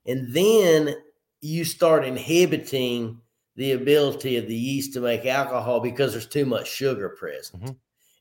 And 0.05 0.33
then 0.33 0.95
you 1.41 1.63
start 1.63 2.05
inhibiting 2.05 3.19
the 3.55 3.73
ability 3.73 4.37
of 4.37 4.47
the 4.47 4.55
yeast 4.55 4.93
to 4.93 5.01
make 5.01 5.25
alcohol 5.25 5.79
because 5.79 6.11
there's 6.11 6.27
too 6.27 6.45
much 6.45 6.69
sugar 6.69 7.09
present. 7.09 7.63
Mm-hmm. 7.63 7.73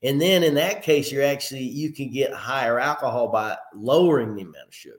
And 0.02 0.20
then 0.20 0.42
in 0.42 0.54
that 0.54 0.82
case, 0.82 1.12
you're 1.12 1.24
actually, 1.24 1.62
you 1.62 1.92
can 1.92 2.10
get 2.10 2.32
higher 2.32 2.80
alcohol 2.80 3.28
by 3.28 3.56
lowering 3.74 4.34
the 4.34 4.42
amount 4.42 4.68
of 4.68 4.74
sugar. 4.74 4.96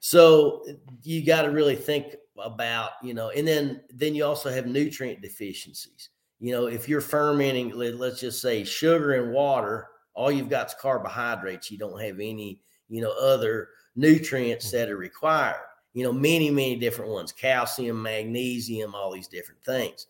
So 0.00 0.66
you 1.02 1.24
got 1.24 1.42
to 1.42 1.50
really 1.50 1.76
think 1.76 2.16
about, 2.36 2.90
you 3.02 3.14
know, 3.14 3.30
and 3.30 3.46
then, 3.46 3.82
then 3.90 4.14
you 4.14 4.24
also 4.24 4.50
have 4.50 4.66
nutrient 4.66 5.22
deficiencies. 5.22 6.10
You 6.40 6.52
know, 6.52 6.66
if 6.66 6.88
you're 6.88 7.00
fermenting, 7.00 7.70
let's 7.70 8.20
just 8.20 8.42
say 8.42 8.64
sugar 8.64 9.12
and 9.12 9.32
water, 9.32 9.88
all 10.14 10.30
you've 10.30 10.48
got 10.48 10.68
is 10.68 10.74
carbohydrates. 10.80 11.70
You 11.70 11.78
don't 11.78 12.00
have 12.00 12.16
any, 12.16 12.60
you 12.88 13.02
know, 13.02 13.12
other 13.20 13.68
nutrients 13.96 14.68
mm-hmm. 14.68 14.76
that 14.76 14.90
are 14.90 14.96
required. 14.96 15.60
You 15.92 16.04
know, 16.04 16.12
many, 16.12 16.50
many 16.50 16.76
different 16.76 17.10
ones 17.10 17.32
calcium, 17.32 18.02
magnesium, 18.02 18.94
all 18.94 19.12
these 19.12 19.28
different 19.28 19.62
things. 19.64 20.06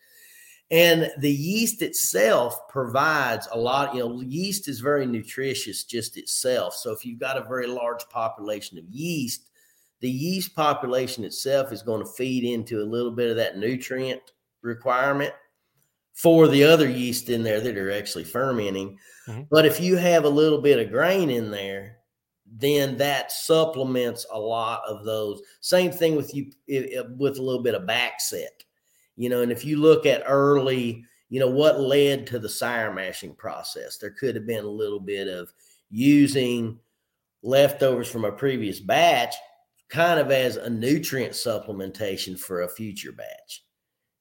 And 0.71 1.11
the 1.19 1.31
yeast 1.31 1.83
itself 1.83 2.69
provides 2.69 3.47
a 3.53 3.59
lot, 3.59 3.95
you 3.95 4.01
know, 4.01 4.21
yeast 4.23 4.67
is 4.67 4.81
very 4.81 5.05
nutritious 5.05 5.85
just 5.85 6.17
itself. 6.17 6.75
So 6.75 6.91
if 6.91 7.05
you've 7.05 7.21
got 7.21 7.37
a 7.37 7.47
very 7.47 7.67
large 7.67 8.09
population 8.09 8.79
of 8.79 8.85
yeast, 8.89 9.51
the 10.01 10.11
yeast 10.11 10.55
population 10.55 11.23
itself 11.23 11.71
is 11.71 11.83
going 11.83 12.01
to 12.01 12.13
feed 12.13 12.45
into 12.45 12.81
a 12.81 12.85
little 12.85 13.11
bit 13.11 13.31
of 13.31 13.37
that 13.37 13.59
nutrient 13.59 14.23
requirement 14.63 15.35
for 16.15 16.49
the 16.49 16.65
other 16.65 16.89
yeast 16.89 17.29
in 17.29 17.43
there 17.43 17.61
that 17.61 17.77
are 17.77 17.91
actually 17.91 18.25
fermenting. 18.25 18.99
Mm-hmm. 19.29 19.43
But 19.51 19.67
if 19.67 19.81
you 19.81 19.97
have 19.97 20.25
a 20.25 20.29
little 20.29 20.61
bit 20.61 20.79
of 20.79 20.91
grain 20.91 21.29
in 21.29 21.51
there, 21.51 21.99
then 22.47 22.97
that 22.99 23.33
supplements 23.33 24.27
a 24.33 24.39
lot 24.39 24.83
of 24.87 25.05
those. 25.05 25.43
Same 25.61 25.91
thing 25.91 26.15
with 26.17 26.35
you 26.35 26.51
with 27.19 27.39
a 27.39 27.43
little 27.43 27.63
bit 27.63 27.75
of 27.75 27.87
back 27.87 28.21
set, 28.21 28.63
you 29.17 29.29
know. 29.29 29.43
And 29.43 29.51
if 29.51 29.65
you 29.65 29.79
look 29.79 30.07
at 30.07 30.23
early, 30.27 31.05
you 31.31 31.41
know, 31.41 31.49
what 31.49 31.81
led 31.81 32.27
to 32.29 32.39
the 32.39 32.49
sour 32.49 32.93
mashing 32.93 33.35
process, 33.35 33.99
there 33.99 34.13
could 34.13 34.37
have 34.37 34.47
been 34.47 34.65
a 34.65 34.69
little 34.69 35.01
bit 35.01 35.27
of 35.27 35.53
using 35.91 36.79
leftovers 37.43 38.09
from 38.09 38.25
a 38.25 38.33
previous 38.33 38.81
batch 38.81 39.35
kind 39.89 40.19
of 40.19 40.31
as 40.31 40.57
a 40.57 40.71
nutrient 40.71 41.33
supplementation 41.33 42.39
for 42.39 42.63
a 42.63 42.69
future 42.69 43.13
batch, 43.13 43.65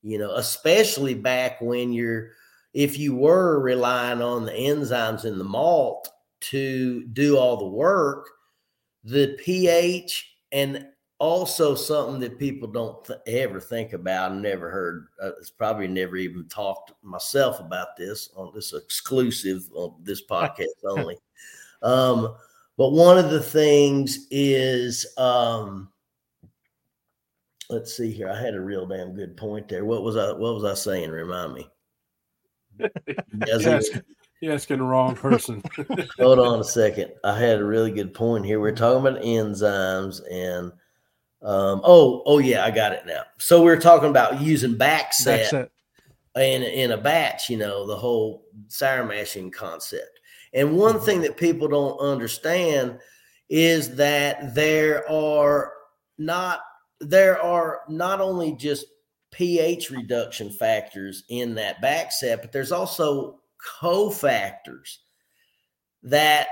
you 0.04 0.18
know, 0.18 0.36
especially 0.36 1.14
back 1.14 1.62
when 1.62 1.94
you're 1.94 2.32
if 2.74 3.00
you 3.00 3.16
were 3.16 3.60
relying 3.60 4.22
on 4.22 4.46
the 4.46 4.52
enzymes 4.52 5.26
in 5.26 5.38
the 5.38 5.44
malt 5.44 6.10
to 6.42 7.06
do 7.06 7.38
all 7.38 7.58
the 7.58 7.66
work, 7.66 8.30
the 9.04 9.38
pH 9.40 10.36
and 10.52 10.86
also 11.20 11.74
something 11.74 12.20
that 12.20 12.38
people 12.38 12.68
don't 12.68 13.06
th- 13.06 13.20
ever 13.28 13.60
think 13.60 13.94
about 13.94 14.34
and 14.34 14.42
never 14.42 14.70
heard. 14.70 15.08
Uh, 15.22 15.32
it's 15.40 15.52
probably 15.52 15.88
never 15.88 16.18
even 16.18 16.46
talked 16.50 16.92
myself 17.02 17.62
about 17.62 17.96
this 17.96 18.30
on 18.36 18.52
this 18.54 18.74
exclusive 18.74 19.70
on 19.74 19.96
this 20.04 20.26
podcast 20.30 20.66
only. 20.86 21.18
Um, 21.82 22.36
but 22.78 22.92
one 22.92 23.18
of 23.18 23.30
the 23.30 23.42
things 23.42 24.28
is, 24.32 25.06
um, 25.18 25.93
let's 27.74 27.96
see 27.96 28.12
here. 28.12 28.30
I 28.30 28.40
had 28.40 28.54
a 28.54 28.62
real 28.62 28.86
damn 28.86 29.14
good 29.14 29.36
point 29.36 29.68
there. 29.68 29.86
What 29.86 30.04
was 30.04 30.16
I? 30.16 30.32
What 30.32 30.54
was 30.54 30.64
I 30.64 30.74
saying? 30.76 31.10
Remind 31.10 31.54
me 31.54 31.68
yes, 33.48 33.90
you're 34.42 34.54
asking 34.54 34.78
the 34.78 34.84
wrong 34.84 35.16
person. 35.16 35.64
Hold 36.20 36.40
on 36.40 36.60
a 36.60 36.64
second. 36.64 37.12
I 37.24 37.38
had 37.38 37.60
a 37.60 37.66
really 37.66 37.92
good 37.92 38.14
point 38.14 38.46
here. 38.46 38.60
We're 38.60 38.76
talking 38.76 39.06
about 39.06 39.22
enzymes 39.22 40.22
and 40.30 40.72
um, 41.42 41.82
oh, 41.84 42.24
oh 42.26 42.40
yeah, 42.40 42.66
I 42.66 42.72
got 42.72 42.94
it 42.94 43.06
now. 43.06 43.24
So 43.38 43.62
we 43.64 43.72
are 43.72 43.80
talking 43.80 44.10
about 44.10 44.42
using 44.42 44.78
back 44.78 45.14
set, 45.14 45.52
back 45.52 45.70
in 46.36 46.64
in 46.64 46.92
a 46.92 46.98
batch, 46.98 47.50
you 47.50 47.58
know, 47.58 47.86
the 47.86 47.96
whole 47.96 48.46
sour 48.68 49.06
mashing 49.06 49.52
concept. 49.52 50.20
And 50.54 50.78
one 50.78 50.96
mm-hmm. 50.96 51.06
thing 51.06 51.22
that 51.22 51.38
people 51.38 51.68
don't 51.68 51.98
understand 52.00 53.00
is 53.50 53.96
that 53.96 54.56
there 54.56 55.10
are 55.10 55.74
not 56.18 56.62
there 57.04 57.42
are 57.42 57.82
not 57.90 58.22
only 58.22 58.54
just 58.54 58.86
pH 59.32 59.90
reduction 59.90 60.50
factors 60.50 61.24
in 61.30 61.56
that 61.56 61.82
back 61.82 62.12
set, 62.12 62.42
but 62.42 62.52
there's 62.52 62.72
also 62.72 63.40
cofactors 63.80 64.98
that 66.04 66.48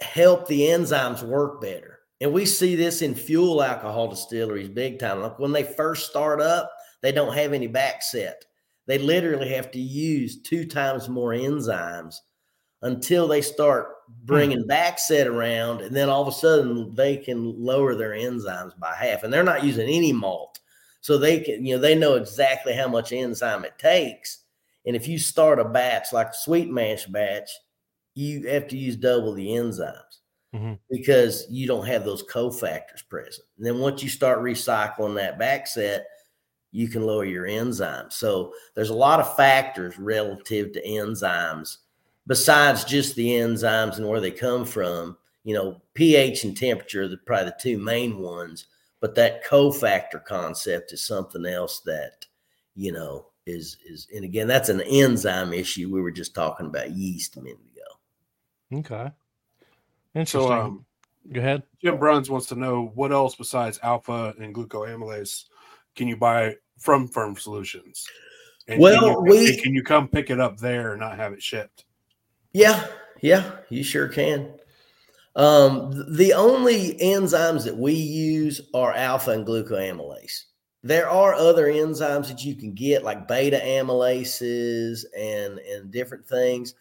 help 0.00 0.46
the 0.46 0.60
enzymes 0.62 1.22
work 1.22 1.60
better. 1.60 2.00
And 2.20 2.32
we 2.32 2.44
see 2.44 2.76
this 2.76 3.02
in 3.02 3.14
fuel 3.14 3.62
alcohol 3.62 4.08
distilleries 4.08 4.68
big 4.68 4.98
time. 4.98 5.20
Like 5.20 5.38
when 5.38 5.52
they 5.52 5.62
first 5.62 6.10
start 6.10 6.40
up, 6.40 6.70
they 7.02 7.12
don't 7.12 7.34
have 7.34 7.52
any 7.52 7.66
back 7.66 8.02
set. 8.02 8.44
They 8.86 8.98
literally 8.98 9.48
have 9.50 9.70
to 9.70 9.80
use 9.80 10.42
two 10.42 10.66
times 10.66 11.08
more 11.08 11.30
enzymes 11.30 12.16
until 12.82 13.28
they 13.28 13.40
start 13.40 13.88
bringing 14.24 14.60
hmm. 14.60 14.66
back 14.66 14.98
set 14.98 15.26
around. 15.26 15.80
And 15.80 15.94
then 15.94 16.08
all 16.08 16.22
of 16.22 16.28
a 16.28 16.32
sudden 16.32 16.94
they 16.94 17.16
can 17.16 17.62
lower 17.62 17.94
their 17.94 18.12
enzymes 18.12 18.78
by 18.78 18.94
half. 18.94 19.22
And 19.22 19.32
they're 19.32 19.42
not 19.42 19.64
using 19.64 19.88
any 19.88 20.12
malt 20.12 20.60
so 21.00 21.16
they 21.16 21.40
can, 21.40 21.64
you 21.64 21.74
know, 21.74 21.80
they 21.80 21.94
know 21.94 22.14
exactly 22.14 22.74
how 22.74 22.88
much 22.88 23.12
enzyme 23.12 23.64
it 23.64 23.78
takes. 23.78 24.44
And 24.86 24.94
if 24.94 25.08
you 25.08 25.18
start 25.18 25.58
a 25.58 25.64
batch 25.64 26.12
like 26.12 26.28
a 26.28 26.34
sweet 26.34 26.70
mash 26.70 27.06
batch, 27.06 27.50
you 28.14 28.48
have 28.48 28.68
to 28.68 28.76
use 28.76 28.96
double 28.96 29.34
the 29.34 29.48
enzymes 29.48 30.18
mm-hmm. 30.54 30.74
because 30.90 31.46
you 31.50 31.66
don't 31.66 31.86
have 31.86 32.04
those 32.04 32.24
cofactors 32.24 33.06
present. 33.08 33.46
And 33.56 33.66
then 33.66 33.78
once 33.78 34.02
you 34.02 34.08
start 34.08 34.40
recycling 34.40 35.14
that 35.16 35.38
back 35.38 35.66
set, 35.66 36.06
you 36.72 36.88
can 36.88 37.02
lower 37.02 37.24
your 37.24 37.46
enzymes. 37.46 38.12
So 38.12 38.52
there's 38.74 38.90
a 38.90 38.94
lot 38.94 39.20
of 39.20 39.36
factors 39.36 39.98
relative 39.98 40.72
to 40.72 40.86
enzymes 40.86 41.78
besides 42.26 42.84
just 42.84 43.16
the 43.16 43.28
enzymes 43.28 43.96
and 43.96 44.08
where 44.08 44.20
they 44.20 44.30
come 44.30 44.64
from. 44.64 45.16
You 45.42 45.54
know, 45.54 45.82
pH 45.94 46.44
and 46.44 46.56
temperature 46.56 47.02
are 47.02 47.08
the, 47.08 47.16
probably 47.16 47.46
the 47.46 47.56
two 47.58 47.78
main 47.78 48.18
ones 48.18 48.66
but 49.00 49.14
that 49.14 49.44
cofactor 49.44 50.24
concept 50.24 50.92
is 50.92 51.04
something 51.04 51.46
else 51.46 51.80
that 51.80 52.26
you 52.76 52.92
know 52.92 53.26
is 53.46 53.78
is 53.88 54.06
and 54.14 54.24
again 54.24 54.46
that's 54.46 54.68
an 54.68 54.82
enzyme 54.82 55.52
issue 55.52 55.92
we 55.92 56.00
were 56.00 56.10
just 56.10 56.34
talking 56.34 56.66
about 56.66 56.92
yeast 56.92 57.36
a 57.36 57.40
minute 57.40 57.58
ago. 57.58 58.78
Okay. 58.78 59.10
Interesting. 60.14 60.40
so, 60.40 60.52
um, 60.52 60.84
go 61.32 61.40
ahead. 61.40 61.62
Jim 61.82 61.98
bruns 61.98 62.30
wants 62.30 62.46
to 62.46 62.54
know 62.54 62.92
what 62.94 63.12
else 63.12 63.34
besides 63.34 63.80
alpha 63.82 64.34
and 64.38 64.54
glucoamylase 64.54 65.46
can 65.96 66.06
you 66.06 66.16
buy 66.16 66.54
from 66.78 67.08
ferm 67.08 67.36
solutions? 67.36 68.06
And 68.68 68.80
well 68.80 69.16
can 69.16 69.26
you, 69.26 69.32
we 69.32 69.56
can 69.56 69.74
you 69.74 69.82
come 69.82 70.06
pick 70.06 70.30
it 70.30 70.38
up 70.38 70.58
there 70.58 70.92
and 70.92 71.00
not 71.00 71.16
have 71.16 71.32
it 71.32 71.42
shipped 71.42 71.84
yeah 72.52 72.86
yeah 73.22 73.50
you 73.68 73.82
sure 73.82 74.08
can 74.08 74.52
um, 75.36 76.06
the 76.16 76.32
only 76.32 76.94
enzymes 77.00 77.64
that 77.64 77.76
we 77.76 77.92
use 77.92 78.60
are 78.74 78.92
alpha 78.92 79.30
and 79.30 79.46
glucoamylase. 79.46 80.44
There 80.82 81.08
are 81.08 81.34
other 81.34 81.66
enzymes 81.66 82.28
that 82.28 82.44
you 82.44 82.54
can 82.54 82.72
get, 82.72 83.04
like 83.04 83.28
beta 83.28 83.60
amylases 83.62 85.04
and 85.16 85.58
and 85.58 85.90
different 85.90 86.26
things, 86.26 86.74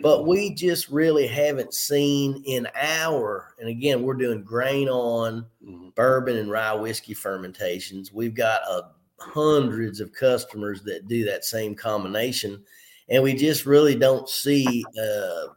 but 0.00 0.26
we 0.26 0.54
just 0.54 0.88
really 0.88 1.26
haven't 1.26 1.74
seen 1.74 2.42
in 2.46 2.66
our. 2.74 3.54
And 3.60 3.68
again, 3.68 4.02
we're 4.02 4.14
doing 4.14 4.42
grain 4.42 4.88
on 4.88 5.46
mm-hmm. 5.64 5.90
bourbon 5.94 6.38
and 6.38 6.50
rye 6.50 6.72
whiskey 6.72 7.14
fermentations. 7.14 8.12
We've 8.12 8.34
got 8.34 8.62
a 8.62 8.90
hundreds 9.18 10.00
of 10.00 10.12
customers 10.12 10.82
that 10.82 11.06
do 11.06 11.24
that 11.26 11.44
same 11.44 11.74
combination, 11.74 12.64
and 13.12 13.22
we 13.22 13.34
just 13.34 13.66
really 13.66 13.94
don't 13.94 14.28
see. 14.28 14.84
Uh, 15.00 15.48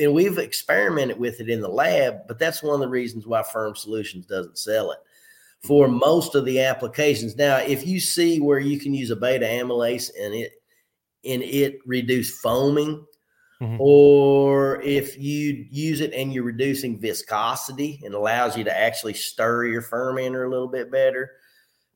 and 0.00 0.14
we've 0.14 0.38
experimented 0.38 1.18
with 1.18 1.40
it 1.40 1.50
in 1.50 1.60
the 1.60 1.68
lab, 1.68 2.26
but 2.28 2.38
that's 2.38 2.62
one 2.62 2.74
of 2.74 2.80
the 2.80 2.88
reasons 2.88 3.26
why 3.26 3.42
Ferm 3.42 3.76
Solutions 3.76 4.24
doesn't 4.26 4.56
sell 4.56 4.92
it 4.92 4.98
for 5.62 5.88
mm-hmm. 5.88 5.98
most 5.98 6.34
of 6.34 6.44
the 6.44 6.60
applications. 6.60 7.36
Now, 7.36 7.56
if 7.56 7.86
you 7.86 7.98
see 8.00 8.40
where 8.40 8.60
you 8.60 8.78
can 8.78 8.94
use 8.94 9.10
a 9.10 9.16
beta 9.16 9.44
amylase 9.44 10.10
and 10.18 10.32
it 10.32 10.52
and 11.24 11.42
it 11.42 11.80
reduce 11.84 12.38
foaming, 12.40 13.04
Mm-hmm. 13.62 13.76
Or 13.78 14.82
if 14.82 15.18
you 15.18 15.66
use 15.70 16.00
it 16.00 16.12
and 16.12 16.32
you're 16.32 16.44
reducing 16.44 16.98
viscosity 16.98 18.00
and 18.04 18.12
allows 18.12 18.56
you 18.56 18.64
to 18.64 18.76
actually 18.76 19.14
stir 19.14 19.66
your 19.66 19.82
fermenter 19.82 20.46
a 20.46 20.50
little 20.50 20.68
bit 20.68 20.90
better, 20.90 21.30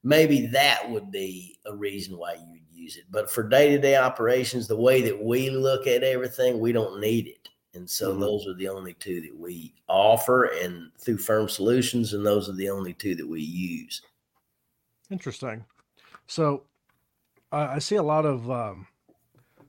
maybe 0.04 0.46
that 0.48 0.88
would 0.88 1.10
be 1.10 1.58
a 1.66 1.74
reason 1.74 2.16
why 2.16 2.34
you 2.34 2.57
use 2.78 2.96
it. 2.96 3.04
But 3.10 3.30
for 3.30 3.42
day 3.42 3.70
to 3.70 3.78
day 3.78 3.96
operations, 3.96 4.66
the 4.66 4.76
way 4.76 5.02
that 5.02 5.22
we 5.22 5.50
look 5.50 5.86
at 5.86 6.02
everything, 6.02 6.60
we 6.60 6.72
don't 6.72 7.00
need 7.00 7.26
it. 7.26 7.48
And 7.74 7.88
so 7.88 8.10
mm-hmm. 8.10 8.20
those 8.20 8.46
are 8.46 8.54
the 8.54 8.68
only 8.68 8.94
two 8.94 9.20
that 9.20 9.38
we 9.38 9.74
offer 9.88 10.44
and 10.44 10.90
through 10.98 11.18
ferm 11.18 11.48
Solutions, 11.48 12.14
and 12.14 12.24
those 12.24 12.48
are 12.48 12.54
the 12.54 12.70
only 12.70 12.94
two 12.94 13.14
that 13.14 13.28
we 13.28 13.40
use. 13.40 14.02
Interesting. 15.10 15.64
So 16.26 16.64
I 17.50 17.78
see 17.78 17.96
a 17.96 18.02
lot 18.02 18.26
of 18.26 18.50
um, 18.50 18.86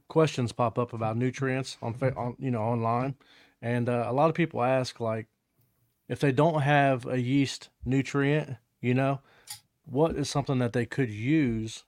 questions 0.09 0.51
pop 0.51 0.77
up 0.77 0.93
about 0.93 1.17
nutrients 1.17 1.77
on, 1.81 1.95
on 2.17 2.35
you 2.39 2.51
know 2.51 2.61
online, 2.61 3.15
and 3.61 3.87
uh, 3.87 4.05
a 4.07 4.13
lot 4.13 4.29
of 4.29 4.35
people 4.35 4.61
ask 4.61 4.99
like 4.99 5.27
if 6.09 6.19
they 6.19 6.31
don't 6.31 6.61
have 6.61 7.05
a 7.05 7.21
yeast 7.21 7.69
nutrient, 7.85 8.57
you 8.81 8.93
know, 8.93 9.21
what 9.85 10.15
is 10.15 10.29
something 10.29 10.59
that 10.59 10.73
they 10.73 10.85
could 10.85 11.09
use, 11.09 11.85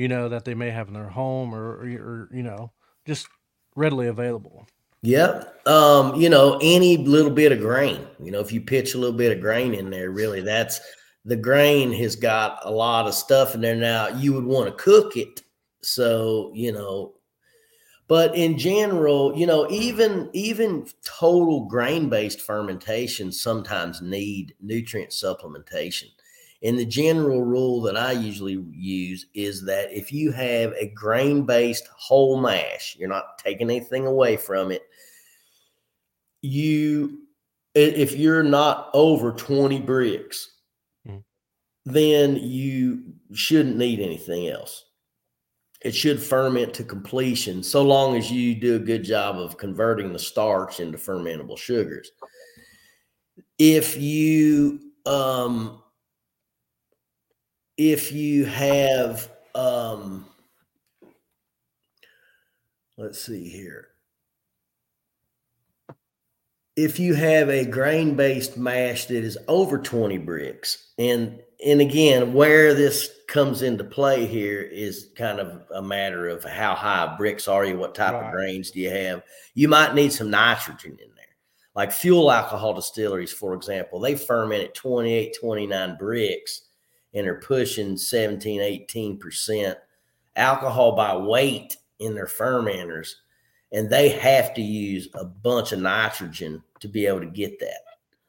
you 0.00 0.08
know, 0.08 0.30
that 0.30 0.46
they 0.46 0.54
may 0.54 0.70
have 0.70 0.88
in 0.88 0.94
their 0.94 1.10
home 1.10 1.54
or, 1.54 1.76
or, 1.76 1.82
or 1.82 2.30
you 2.32 2.42
know, 2.42 2.72
just 3.06 3.28
readily 3.76 4.06
available. 4.06 4.66
Yep. 5.02 5.66
Um, 5.68 6.14
you 6.14 6.30
know, 6.30 6.58
any 6.62 6.96
little 6.96 7.30
bit 7.30 7.52
of 7.52 7.60
grain, 7.60 8.06
you 8.18 8.30
know, 8.30 8.40
if 8.40 8.50
you 8.50 8.62
pitch 8.62 8.94
a 8.94 8.98
little 8.98 9.16
bit 9.16 9.30
of 9.30 9.42
grain 9.42 9.74
in 9.74 9.90
there, 9.90 10.10
really 10.10 10.40
that's 10.40 10.80
the 11.26 11.36
grain 11.36 11.92
has 11.92 12.16
got 12.16 12.60
a 12.64 12.70
lot 12.70 13.06
of 13.06 13.12
stuff 13.12 13.54
in 13.54 13.60
there 13.60 13.76
now. 13.76 14.08
You 14.08 14.32
would 14.32 14.44
want 14.44 14.68
to 14.68 14.82
cook 14.82 15.18
it. 15.18 15.42
So, 15.82 16.50
you 16.54 16.72
know, 16.72 17.12
but 18.08 18.34
in 18.34 18.56
general, 18.56 19.36
you 19.36 19.46
know, 19.46 19.70
even 19.70 20.30
even 20.32 20.86
total 21.04 21.66
grain-based 21.66 22.40
fermentation 22.40 23.32
sometimes 23.32 24.00
need 24.00 24.54
nutrient 24.60 25.10
supplementation. 25.10 26.08
And 26.62 26.78
the 26.78 26.84
general 26.84 27.42
rule 27.42 27.80
that 27.82 27.96
I 27.96 28.12
usually 28.12 28.62
use 28.70 29.26
is 29.34 29.64
that 29.64 29.90
if 29.96 30.12
you 30.12 30.30
have 30.32 30.74
a 30.74 30.88
grain 30.88 31.44
based 31.46 31.88
whole 31.96 32.38
mash, 32.38 32.96
you're 32.98 33.08
not 33.08 33.38
taking 33.38 33.70
anything 33.70 34.06
away 34.06 34.36
from 34.36 34.70
it. 34.70 34.82
You, 36.42 37.20
if 37.74 38.14
you're 38.14 38.42
not 38.42 38.90
over 38.92 39.32
20 39.32 39.80
Brix, 39.80 40.46
mm. 41.08 41.22
then 41.86 42.36
you 42.36 43.04
shouldn't 43.32 43.76
need 43.76 44.00
anything 44.00 44.48
else. 44.48 44.84
It 45.80 45.94
should 45.94 46.22
ferment 46.22 46.74
to 46.74 46.84
completion 46.84 47.62
so 47.62 47.82
long 47.82 48.16
as 48.16 48.30
you 48.30 48.54
do 48.54 48.76
a 48.76 48.80
good 48.80 49.02
job 49.02 49.38
of 49.38 49.56
converting 49.56 50.12
the 50.12 50.18
starch 50.18 50.78
into 50.78 50.98
fermentable 50.98 51.56
sugars. 51.56 52.10
If 53.58 53.96
you, 53.96 54.80
um, 55.06 55.82
if 57.80 58.12
you 58.12 58.44
have 58.44 59.30
um 59.54 60.26
let's 62.98 63.18
see 63.18 63.48
here. 63.48 63.88
If 66.76 66.98
you 66.98 67.14
have 67.14 67.48
a 67.48 67.64
grain 67.64 68.16
based 68.16 68.58
mash 68.58 69.06
that 69.06 69.24
is 69.24 69.38
over 69.48 69.78
20 69.78 70.18
Brix 70.18 70.76
and 70.98 71.40
and 71.64 71.80
again 71.80 72.34
where 72.34 72.74
this 72.74 73.08
comes 73.28 73.62
into 73.62 73.84
play 73.84 74.26
here 74.26 74.60
is 74.60 75.08
kind 75.16 75.40
of 75.40 75.62
a 75.74 75.80
matter 75.80 76.28
of 76.28 76.44
how 76.44 76.74
high 76.74 77.16
Brix 77.18 77.50
are 77.50 77.64
you 77.64 77.78
what 77.78 77.94
type 77.94 78.12
right. 78.12 78.26
of 78.26 78.32
grains 78.32 78.70
do 78.70 78.80
you 78.80 78.90
have? 78.90 79.22
You 79.54 79.68
might 79.68 79.94
need 79.94 80.12
some 80.12 80.28
nitrogen 80.28 80.92
in 80.92 81.14
there. 81.16 81.24
Like 81.74 81.92
fuel 81.92 82.30
alcohol 82.30 82.74
distilleries 82.74 83.32
for 83.32 83.54
example 83.54 84.00
they 84.00 84.16
ferment 84.16 84.64
at 84.64 84.74
28 84.74 85.34
29 85.40 85.96
Brix 85.98 86.60
and 87.14 87.26
are 87.26 87.36
pushing 87.36 87.96
17, 87.96 88.60
18% 88.60 89.74
alcohol 90.36 90.92
by 90.92 91.16
weight 91.16 91.76
in 91.98 92.14
their 92.14 92.26
fermenters. 92.26 93.14
And 93.72 93.88
they 93.88 94.08
have 94.10 94.54
to 94.54 94.62
use 94.62 95.08
a 95.14 95.24
bunch 95.24 95.72
of 95.72 95.80
nitrogen 95.80 96.62
to 96.80 96.88
be 96.88 97.06
able 97.06 97.20
to 97.20 97.26
get 97.26 97.58
that. 97.60 97.82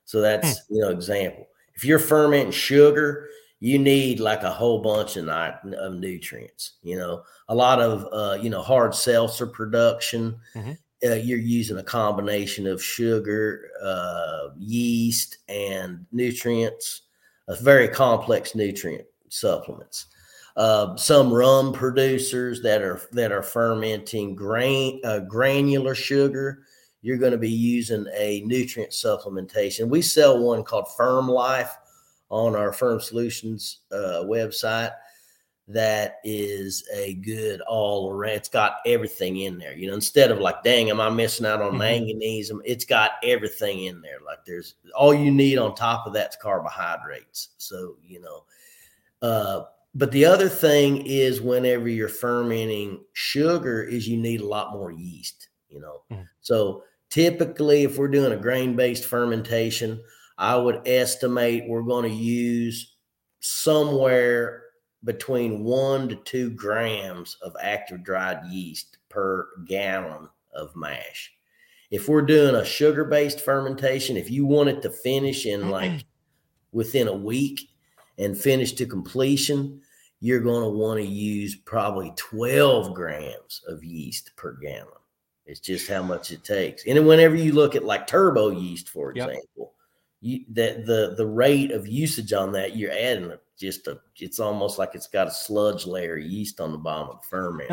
So 0.06 0.22
that's, 0.22 0.68
hmm. 0.68 0.76
you 0.76 0.82
know, 0.82 0.90
example. 0.90 1.48
If 1.74 1.86
you're 1.86 2.00
fermenting 2.00 2.52
sugar, 2.52 3.30
you 3.60 3.80
need 3.80 4.20
like 4.20 4.44
a 4.44 4.50
whole 4.50 4.82
bunch 4.82 5.18
of, 5.18 5.28
of 5.28 5.94
nutrients, 5.96 6.74
you 6.84 6.98
know, 6.98 7.24
a 7.48 7.56
lot 7.56 7.80
of, 7.80 8.08
uh, 8.12 8.42
you 8.42 8.50
know, 8.50 8.62
hard 8.62 8.94
seltzer 8.94 9.48
production. 9.48 10.36
Mm-hmm. 10.56 10.72
Uh, 11.04 11.16
you're 11.16 11.40
using 11.40 11.78
a 11.78 11.84
combination 11.84 12.68
of 12.68 12.84
sugar, 12.84 13.70
uh, 13.84 14.50
yeast, 14.58 15.40
and 15.48 16.06
nutrients 16.12 17.04
a 17.52 17.62
very 17.62 17.88
complex 17.88 18.56
nutrient 18.56 19.06
supplements. 19.30 20.08
Uh, 20.56 20.96
some 20.96 21.32
rum 21.32 21.74
producers 21.74 22.62
that 22.62 22.82
are 22.82 23.02
that 23.12 23.32
are 23.32 23.44
fermenting 23.44 24.36
grain 24.36 25.00
uh, 25.04 25.20
granular 25.20 25.96
sugar, 25.96 26.64
you're 27.02 27.18
going 27.18 27.32
to 27.32 27.38
be 27.38 27.52
using 27.52 28.06
a 28.18 28.42
nutrient 28.46 28.92
supplementation. 28.92 29.88
We 29.88 30.02
sell 30.02 30.40
one 30.40 30.64
called 30.64 30.88
Ferm 30.98 31.28
Life 31.28 31.76
on 32.30 32.56
our 32.56 32.72
Ferm 32.72 33.02
Solutions 33.02 33.80
uh, 33.92 34.24
website. 34.26 34.92
That 35.68 36.16
is 36.24 36.84
a 36.94 37.14
good 37.16 37.62
all 37.62 38.12
around. 38.12 38.34
It's 38.34 38.50
got 38.50 38.78
everything 38.86 39.38
in 39.38 39.58
there. 39.58 39.74
You 39.74 39.88
know, 39.88 39.94
instead 39.94 40.32
of 40.32 40.40
like, 40.40 40.64
dang, 40.64 40.90
am 40.90 41.00
I 41.00 41.10
missing 41.10 41.46
out 41.46 41.62
on 41.62 41.70
mm-hmm. 41.70 41.78
manganese? 41.78 42.52
It's 42.66 42.86
got 42.86 43.12
everything 43.24 43.86
in 43.86 44.02
there. 44.02 44.18
Like, 44.26 44.40
there's 44.46 44.76
all 44.96 45.14
you 45.14 45.32
need 45.32 45.58
on 45.58 45.76
top 45.76 46.08
of 46.08 46.14
that's 46.14 46.36
carbohydrates. 46.36 47.50
So, 47.58 47.96
you 48.06 48.20
know, 48.22 48.44
uh, 49.22 49.66
but 49.94 50.12
the 50.12 50.26
other 50.26 50.50
thing 50.50 51.06
is 51.06 51.42
whenever 51.42 51.90
you're 51.90 52.08
fermenting 52.08 53.04
sugar 53.14 53.84
is 53.84 54.08
you 54.08 54.18
need 54.18 54.42
a 54.42 54.48
lot 54.48 54.72
more 54.72 54.92
yeast, 54.92 55.50
you 55.70 55.80
know. 55.82 56.02
Mm-hmm. 56.12 56.24
So 56.42 56.84
typically 57.10 57.84
if 57.84 57.98
we're 57.98 58.08
doing 58.08 58.32
a 58.32 58.38
grain-based 58.38 59.06
fermentation, 59.06 60.02
I 60.38 60.56
would 60.56 60.88
estimate 60.88 61.68
we're 61.68 61.84
going 61.84 62.10
to 62.10 62.16
use 62.16 62.96
somewhere 63.42 64.61
between 65.04 65.64
one 65.64 66.08
to 66.10 66.16
two 66.16 66.52
grams 66.52 67.38
of 67.42 67.56
active 67.62 68.04
dried 68.04 68.46
yeast 68.46 68.98
per 69.10 69.48
gallon 69.66 70.30
of 70.54 70.76
mash. 70.76 71.34
If 71.90 72.08
we're 72.08 72.22
doing 72.22 72.56
a 72.56 72.64
sugar 72.64 73.04
based 73.04 73.42
fermentation, 73.42 74.16
if 74.16 74.30
you 74.30 74.46
want 74.46 74.70
it 74.70 74.82
to 74.84 74.90
finish 74.90 75.46
in 75.46 75.70
like 75.70 76.06
within 76.72 77.08
a 77.08 77.14
week 77.14 77.70
and 78.18 78.38
finish 78.38 78.74
to 78.74 78.86
completion, 78.86 79.82
you're 80.20 80.40
going 80.40 80.64
to 80.64 80.70
want 80.70 81.00
to 81.00 81.06
use 81.06 81.56
probably 81.56 82.14
12 82.16 82.94
grams 82.94 83.62
of 83.68 83.84
yeast 83.84 84.32
per 84.36 84.54
gallon. 84.62 84.88
It's 85.46 85.60
just 85.60 85.90
how 85.90 86.04
much 86.04 86.32
it 86.32 86.44
takes. 86.44 86.86
And 86.86 87.06
whenever 87.08 87.36
you 87.36 87.52
look 87.52 87.76
at 87.76 87.84
like 87.84 88.08
turbo 88.08 88.52
yeast, 88.52 88.88
for 88.88 89.12
example, 89.12 89.42
yep. 89.58 89.70
you, 90.22 90.46
that 90.54 90.86
the 90.86 91.16
the 91.18 91.26
rate 91.26 91.72
of 91.72 91.88
usage 91.88 92.32
on 92.32 92.54
that, 92.54 92.78
you're 92.78 92.92
adding 92.92 93.32
just 93.62 93.88
a 93.88 94.00
it's 94.18 94.40
almost 94.40 94.80
like 94.80 94.96
it's 94.96 95.08
got 95.08 95.28
a 95.28 95.32
sludge 95.32 95.86
layer 95.86 96.18
of 96.18 96.24
yeast 96.24 96.60
on 96.60 96.72
the 96.72 96.78
bottom 96.78 97.10
of 97.10 97.22
the 97.22 97.28
ferment. 97.28 97.70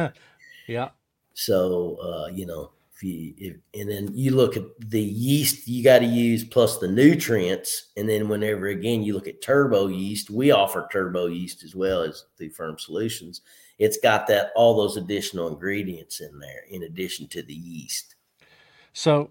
yeah. 0.66 0.90
So 1.34 1.96
uh, 2.02 2.26
you 2.32 2.46
know, 2.46 2.72
if 2.94 3.02
you 3.02 3.34
if, 3.38 3.56
and 3.80 3.90
then 3.90 4.10
you 4.14 4.32
look 4.32 4.56
at 4.56 4.64
the 4.78 5.00
yeast 5.00 5.66
you 5.66 5.82
got 5.82 6.00
to 6.00 6.04
use 6.04 6.44
plus 6.44 6.78
the 6.78 6.88
nutrients, 6.88 7.92
and 7.96 8.08
then 8.08 8.28
whenever 8.28 8.66
again 8.66 9.02
you 9.02 9.14
look 9.14 9.26
at 9.28 9.42
turbo 9.42 9.88
yeast, 9.88 10.30
we 10.30 10.50
offer 10.50 10.86
turbo 10.92 11.26
yeast 11.26 11.64
as 11.64 11.74
well 11.74 12.02
as 12.02 12.26
the 12.36 12.48
ferm 12.50 12.78
Solutions. 12.78 13.40
It's 13.78 13.98
got 13.98 14.26
that 14.26 14.50
all 14.56 14.76
those 14.76 14.96
additional 14.96 15.48
ingredients 15.48 16.20
in 16.20 16.38
there 16.38 16.64
in 16.68 16.82
addition 16.82 17.28
to 17.28 17.42
the 17.42 17.54
yeast. 17.54 18.16
So 18.92 19.30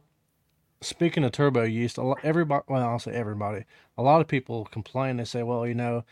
speaking 0.82 1.24
of 1.24 1.32
turbo 1.32 1.64
yeast, 1.64 2.00
everybody, 2.24 2.64
well, 2.68 2.88
I'll 2.88 3.00
say 3.00 3.12
everybody, 3.12 3.66
a 3.98 4.04
lot 4.04 4.22
of 4.22 4.28
people 4.28 4.66
complain. 4.66 5.18
They 5.18 5.26
say, 5.26 5.44
well, 5.44 5.68
you 5.68 5.76
know, 5.76 6.04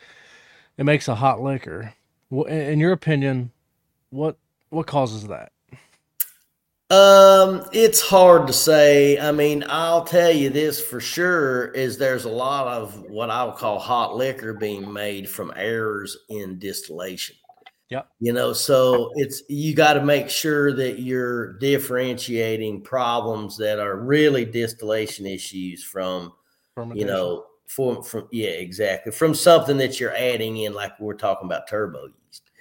it 0.77 0.83
makes 0.83 1.07
a 1.07 1.15
hot 1.15 1.41
liquor. 1.41 1.93
In 2.31 2.79
your 2.79 2.91
opinion, 2.91 3.51
what 4.09 4.38
what 4.69 4.88
causes 4.88 5.27
that? 5.27 5.51
Um, 6.91 7.65
it's 7.73 7.99
hard 7.99 8.45
to 8.47 8.53
say. 8.53 9.17
I 9.19 9.31
mean, 9.31 9.63
I'll 9.67 10.03
tell 10.03 10.31
you 10.31 10.49
this 10.49 10.83
for 10.83 10.99
sure 10.99 11.69
is 11.69 11.97
there's 11.97 12.25
a 12.25 12.29
lot 12.29 12.67
of 12.67 13.01
what 13.09 13.31
I 13.31 13.43
would 13.43 13.55
call 13.55 13.79
hot 13.79 14.15
liquor 14.15 14.53
being 14.53 14.91
made 14.91 15.27
from 15.27 15.51
errors 15.55 16.15
in 16.29 16.59
distillation. 16.59 17.35
Yeah. 17.89 18.03
You 18.19 18.33
know, 18.33 18.53
so 18.53 19.11
it's 19.15 19.43
you 19.47 19.75
got 19.75 19.93
to 19.93 20.03
make 20.03 20.29
sure 20.29 20.73
that 20.73 20.99
you're 20.99 21.57
differentiating 21.59 22.81
problems 22.81 23.57
that 23.57 23.79
are 23.79 23.97
really 23.97 24.45
distillation 24.45 25.25
issues 25.25 25.83
from 25.83 26.33
you 26.93 27.05
know 27.05 27.45
from 27.67 28.04
from 28.04 28.28
yeah 28.32 28.49
exactly 28.49 29.12
from 29.12 29.34
something 29.34 29.78
that 29.78 29.99
you're 29.99 30.15
adding 30.15 30.58
in 30.58 30.73
like 30.73 30.97
we're 30.99 31.13
talking 31.13 31.45
about 31.45 31.67
turbo 31.67 32.08
yeast 32.08 32.51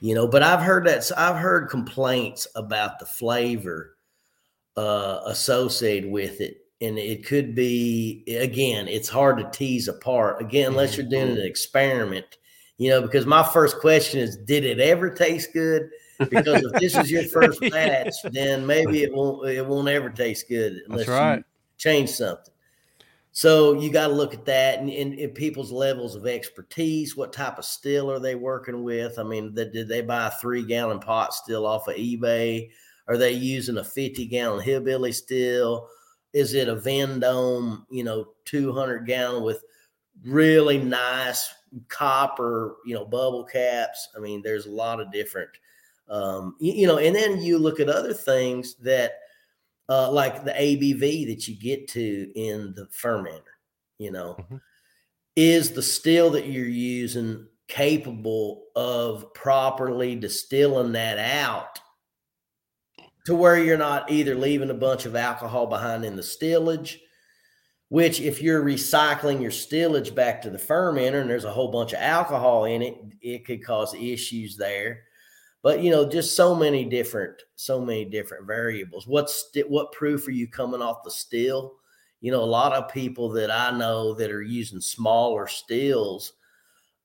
you 0.00 0.14
know 0.14 0.28
but 0.28 0.42
i've 0.42 0.60
heard 0.60 0.86
that 0.86 1.10
i've 1.16 1.36
heard 1.36 1.70
complaints 1.70 2.46
about 2.54 2.98
the 2.98 3.06
flavor 3.06 3.96
uh, 4.76 5.20
associated 5.26 6.10
with 6.10 6.40
it. 6.40 6.58
And 6.80 6.98
it 6.98 7.26
could 7.26 7.54
be, 7.54 8.24
again, 8.26 8.88
it's 8.88 9.08
hard 9.08 9.36
to 9.38 9.50
tease 9.50 9.88
apart. 9.88 10.40
Again, 10.40 10.68
unless 10.68 10.96
you're 10.96 11.06
doing 11.06 11.32
an 11.32 11.44
experiment, 11.44 12.24
you 12.78 12.88
know, 12.88 13.02
because 13.02 13.26
my 13.26 13.42
first 13.42 13.78
question 13.80 14.20
is, 14.20 14.38
did 14.38 14.64
it 14.64 14.80
ever 14.80 15.10
taste 15.10 15.52
good? 15.52 15.90
Because 16.30 16.62
if 16.62 16.72
this 16.80 16.96
is 16.96 17.10
your 17.10 17.24
first 17.24 17.60
batch, 17.70 18.14
then 18.32 18.66
maybe 18.66 19.02
it 19.02 19.12
won't 19.12 19.46
it 19.48 19.66
won't 19.66 19.88
ever 19.88 20.08
taste 20.08 20.48
good 20.48 20.80
unless 20.88 21.08
right. 21.08 21.36
you 21.36 21.44
change 21.76 22.10
something. 22.10 22.49
So 23.40 23.72
you 23.72 23.90
got 23.90 24.08
to 24.08 24.12
look 24.12 24.34
at 24.34 24.44
that 24.44 24.80
and, 24.80 24.90
and, 24.90 25.18
and, 25.18 25.34
people's 25.34 25.72
levels 25.72 26.14
of 26.14 26.26
expertise. 26.26 27.16
What 27.16 27.32
type 27.32 27.56
of 27.56 27.64
still 27.64 28.12
are 28.12 28.18
they 28.18 28.34
working 28.34 28.84
with? 28.84 29.18
I 29.18 29.22
mean, 29.22 29.54
the, 29.54 29.64
did 29.64 29.88
they 29.88 30.02
buy 30.02 30.26
a 30.26 30.30
three 30.30 30.62
gallon 30.62 31.00
pot 31.00 31.32
still 31.32 31.64
off 31.64 31.88
of 31.88 31.94
eBay? 31.96 32.68
Are 33.08 33.16
they 33.16 33.32
using 33.32 33.78
a 33.78 33.82
50 33.82 34.26
gallon 34.26 34.62
hillbilly 34.62 35.12
still? 35.12 35.88
Is 36.34 36.52
it 36.52 36.68
a 36.68 36.76
Vendome, 36.76 37.86
you 37.90 38.04
know, 38.04 38.26
200 38.44 39.06
gallon 39.06 39.42
with 39.42 39.64
really 40.22 40.76
nice 40.76 41.48
copper, 41.88 42.76
you 42.84 42.94
know, 42.94 43.06
bubble 43.06 43.44
caps? 43.44 44.10
I 44.14 44.20
mean, 44.20 44.42
there's 44.42 44.66
a 44.66 44.70
lot 44.70 45.00
of 45.00 45.10
different, 45.10 45.48
um, 46.10 46.56
you, 46.60 46.74
you 46.74 46.86
know, 46.86 46.98
and 46.98 47.16
then 47.16 47.40
you 47.40 47.58
look 47.58 47.80
at 47.80 47.88
other 47.88 48.12
things 48.12 48.74
that, 48.82 49.14
uh, 49.90 50.10
like 50.10 50.44
the 50.44 50.52
ABV 50.52 51.26
that 51.26 51.48
you 51.48 51.56
get 51.56 51.88
to 51.88 52.32
in 52.36 52.72
the 52.76 52.86
fermenter, 52.86 53.42
you 53.98 54.12
know, 54.12 54.36
mm-hmm. 54.38 54.56
is 55.34 55.72
the 55.72 55.82
still 55.82 56.30
that 56.30 56.46
you're 56.46 56.64
using 56.64 57.46
capable 57.66 58.66
of 58.76 59.34
properly 59.34 60.14
distilling 60.14 60.92
that 60.92 61.18
out 61.18 61.80
to 63.26 63.34
where 63.34 63.58
you're 63.58 63.76
not 63.76 64.10
either 64.10 64.34
leaving 64.34 64.70
a 64.70 64.74
bunch 64.74 65.06
of 65.06 65.16
alcohol 65.16 65.66
behind 65.66 66.04
in 66.04 66.16
the 66.16 66.22
stillage, 66.22 67.00
which 67.88 68.20
if 68.20 68.40
you're 68.40 68.64
recycling 68.64 69.42
your 69.42 69.50
stillage 69.50 70.14
back 70.14 70.40
to 70.40 70.50
the 70.50 70.58
fermenter 70.58 71.20
and 71.20 71.28
there's 71.28 71.44
a 71.44 71.52
whole 71.52 71.70
bunch 71.70 71.92
of 71.92 71.98
alcohol 71.98 72.64
in 72.64 72.80
it, 72.80 72.96
it 73.20 73.44
could 73.44 73.64
cause 73.64 73.92
issues 73.94 74.56
there. 74.56 75.02
But 75.62 75.82
you 75.82 75.90
know, 75.90 76.08
just 76.08 76.36
so 76.36 76.54
many 76.54 76.84
different, 76.84 77.42
so 77.56 77.84
many 77.84 78.04
different 78.04 78.46
variables. 78.46 79.06
What's 79.06 79.50
what 79.68 79.92
proof 79.92 80.26
are 80.26 80.32
you 80.32 80.48
coming 80.48 80.82
off 80.82 81.04
the 81.04 81.10
still? 81.10 81.74
You 82.20 82.32
know, 82.32 82.42
a 82.42 82.44
lot 82.44 82.72
of 82.72 82.92
people 82.92 83.28
that 83.30 83.50
I 83.50 83.76
know 83.76 84.14
that 84.14 84.30
are 84.30 84.42
using 84.42 84.80
smaller 84.80 85.46
stills 85.46 86.34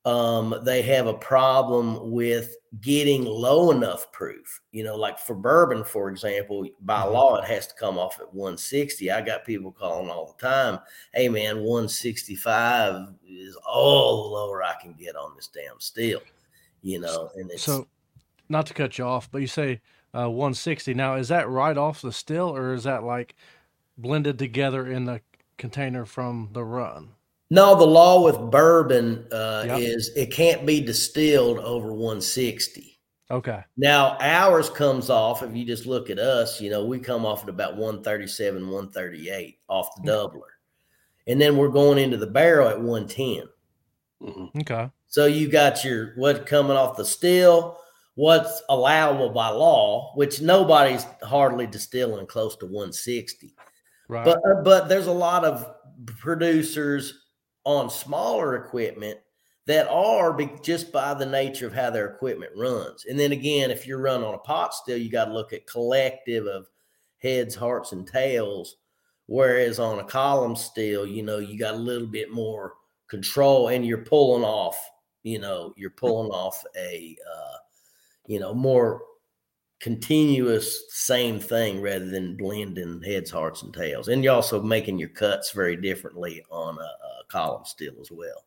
um, 0.06 0.54
they 0.62 0.82
have 0.82 1.08
a 1.08 1.14
problem 1.14 2.12
with 2.12 2.56
getting 2.80 3.24
low 3.24 3.72
enough 3.72 4.12
proof. 4.12 4.60
You 4.70 4.84
know, 4.84 4.94
like 4.94 5.18
for 5.18 5.34
bourbon, 5.34 5.82
for 5.82 6.08
example, 6.10 6.64
by 6.82 7.00
mm-hmm. 7.00 7.12
law, 7.12 7.36
it 7.38 7.44
has 7.46 7.66
to 7.66 7.74
come 7.74 7.98
off 7.98 8.20
at 8.20 8.32
160. 8.32 9.10
I 9.10 9.20
got 9.20 9.44
people 9.44 9.72
calling 9.72 10.08
all 10.08 10.26
the 10.26 10.46
time, 10.46 10.78
hey 11.12 11.28
man, 11.28 11.56
165 11.56 13.08
is 13.28 13.56
all 13.66 14.22
the 14.22 14.34
lower 14.36 14.62
I 14.62 14.74
can 14.80 14.92
get 14.92 15.16
on 15.16 15.34
this 15.34 15.48
damn 15.48 15.80
still. 15.80 16.20
You 16.82 17.00
know, 17.00 17.30
and 17.34 17.50
it's 17.50 17.64
so 17.64 17.88
not 18.48 18.66
to 18.66 18.74
cut 18.74 18.98
you 18.98 19.04
off, 19.04 19.30
but 19.30 19.40
you 19.40 19.46
say 19.46 19.80
uh, 20.14 20.30
160. 20.30 20.94
Now, 20.94 21.14
is 21.16 21.28
that 21.28 21.48
right 21.48 21.76
off 21.76 22.02
the 22.02 22.12
still 22.12 22.54
or 22.56 22.74
is 22.74 22.84
that 22.84 23.04
like 23.04 23.34
blended 23.98 24.38
together 24.38 24.86
in 24.86 25.04
the 25.04 25.20
container 25.58 26.04
from 26.04 26.50
the 26.52 26.64
run? 26.64 27.10
No, 27.50 27.76
the 27.76 27.86
law 27.86 28.24
with 28.24 28.50
bourbon 28.50 29.26
uh, 29.30 29.64
yep. 29.66 29.80
is 29.80 30.10
it 30.16 30.32
can't 30.32 30.66
be 30.66 30.80
distilled 30.80 31.58
over 31.58 31.92
160. 31.92 32.98
Okay. 33.30 33.62
Now 33.76 34.16
ours 34.20 34.70
comes 34.70 35.10
off. 35.10 35.42
If 35.42 35.54
you 35.54 35.64
just 35.64 35.86
look 35.86 36.10
at 36.10 36.18
us, 36.18 36.60
you 36.60 36.70
know, 36.70 36.84
we 36.84 36.98
come 36.98 37.24
off 37.24 37.42
at 37.42 37.48
about 37.48 37.76
137, 37.76 38.62
138 38.62 39.58
off 39.68 39.94
the 39.96 40.10
doubler, 40.10 40.40
and 41.26 41.40
then 41.40 41.56
we're 41.56 41.68
going 41.68 41.98
into 41.98 42.16
the 42.16 42.26
barrel 42.26 42.68
at 42.68 42.80
110. 42.80 43.48
Mm-hmm. 44.22 44.60
Okay. 44.60 44.90
So 45.08 45.26
you 45.26 45.48
got 45.48 45.84
your 45.84 46.12
what 46.16 46.46
coming 46.46 46.76
off 46.76 46.96
the 46.96 47.04
still, 47.04 47.78
what's 48.16 48.62
allowable 48.68 49.30
by 49.30 49.48
law, 49.48 50.12
which 50.16 50.40
nobody's 50.40 51.06
hardly 51.22 51.66
distilling 51.66 52.26
close 52.26 52.56
to 52.56 52.66
160. 52.66 53.54
Right. 54.08 54.24
But 54.24 54.38
uh, 54.38 54.62
but 54.62 54.88
there's 54.88 55.06
a 55.06 55.12
lot 55.12 55.44
of 55.44 55.72
producers 56.18 57.26
on 57.64 57.88
smaller 57.90 58.56
equipment 58.56 59.18
that 59.66 59.88
are 59.88 60.32
be, 60.32 60.50
just 60.62 60.92
by 60.92 61.12
the 61.14 61.26
nature 61.26 61.66
of 61.66 61.74
how 61.74 61.90
their 61.90 62.06
equipment 62.06 62.52
runs. 62.56 63.04
And 63.06 63.18
then 63.18 63.32
again, 63.32 63.70
if 63.70 63.86
you're 63.86 64.00
running 64.00 64.26
on 64.26 64.34
a 64.34 64.38
pot 64.38 64.74
still, 64.74 64.96
you 64.96 65.10
got 65.10 65.26
to 65.26 65.34
look 65.34 65.52
at 65.52 65.66
collective 65.66 66.46
of 66.46 66.68
heads, 67.18 67.54
hearts, 67.54 67.92
and 67.92 68.06
tails. 68.06 68.76
Whereas 69.26 69.80
on 69.80 69.98
a 69.98 70.04
column 70.04 70.54
still, 70.54 71.04
you 71.04 71.24
know, 71.24 71.38
you 71.38 71.58
got 71.58 71.74
a 71.74 71.78
little 71.78 72.06
bit 72.06 72.30
more 72.30 72.74
control 73.10 73.68
and 73.68 73.84
you're 73.84 74.04
pulling 74.04 74.44
off, 74.44 74.78
you 75.24 75.40
know, 75.40 75.74
you're 75.76 75.90
pulling 75.90 76.30
off 76.30 76.62
a, 76.78 77.16
uh, 77.28 77.56
you 78.26 78.40
know, 78.40 78.54
more 78.54 79.02
continuous 79.80 80.84
same 80.88 81.38
thing 81.38 81.80
rather 81.80 82.06
than 82.06 82.36
blending 82.36 83.02
heads, 83.02 83.30
hearts, 83.30 83.62
and 83.62 83.74
tails. 83.74 84.08
And 84.08 84.24
you're 84.24 84.34
also 84.34 84.62
making 84.62 84.98
your 84.98 85.10
cuts 85.10 85.50
very 85.52 85.76
differently 85.76 86.42
on 86.50 86.78
a, 86.78 86.80
a 86.80 87.24
column 87.28 87.64
still 87.64 87.94
as 88.00 88.10
well. 88.10 88.44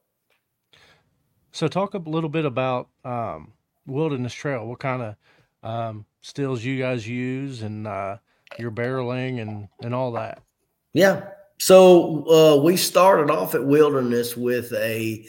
So, 1.51 1.67
talk 1.67 1.93
a 1.93 1.97
little 1.97 2.29
bit 2.29 2.45
about 2.45 2.89
um, 3.03 3.53
Wilderness 3.85 4.33
Trail. 4.33 4.67
What 4.67 4.79
kind 4.79 5.01
of 5.01 5.15
um, 5.63 6.05
stills 6.21 6.63
you 6.63 6.77
guys 6.79 7.07
use, 7.07 7.63
and 7.63 7.87
uh, 7.87 8.17
your 8.57 8.71
barreling, 8.71 9.41
and 9.41 9.67
and 9.81 9.93
all 9.93 10.11
that. 10.13 10.41
Yeah. 10.93 11.23
So 11.59 12.25
uh, 12.29 12.61
we 12.61 12.77
started 12.77 13.29
off 13.29 13.53
at 13.53 13.65
Wilderness 13.65 14.37
with 14.37 14.71
a 14.73 15.25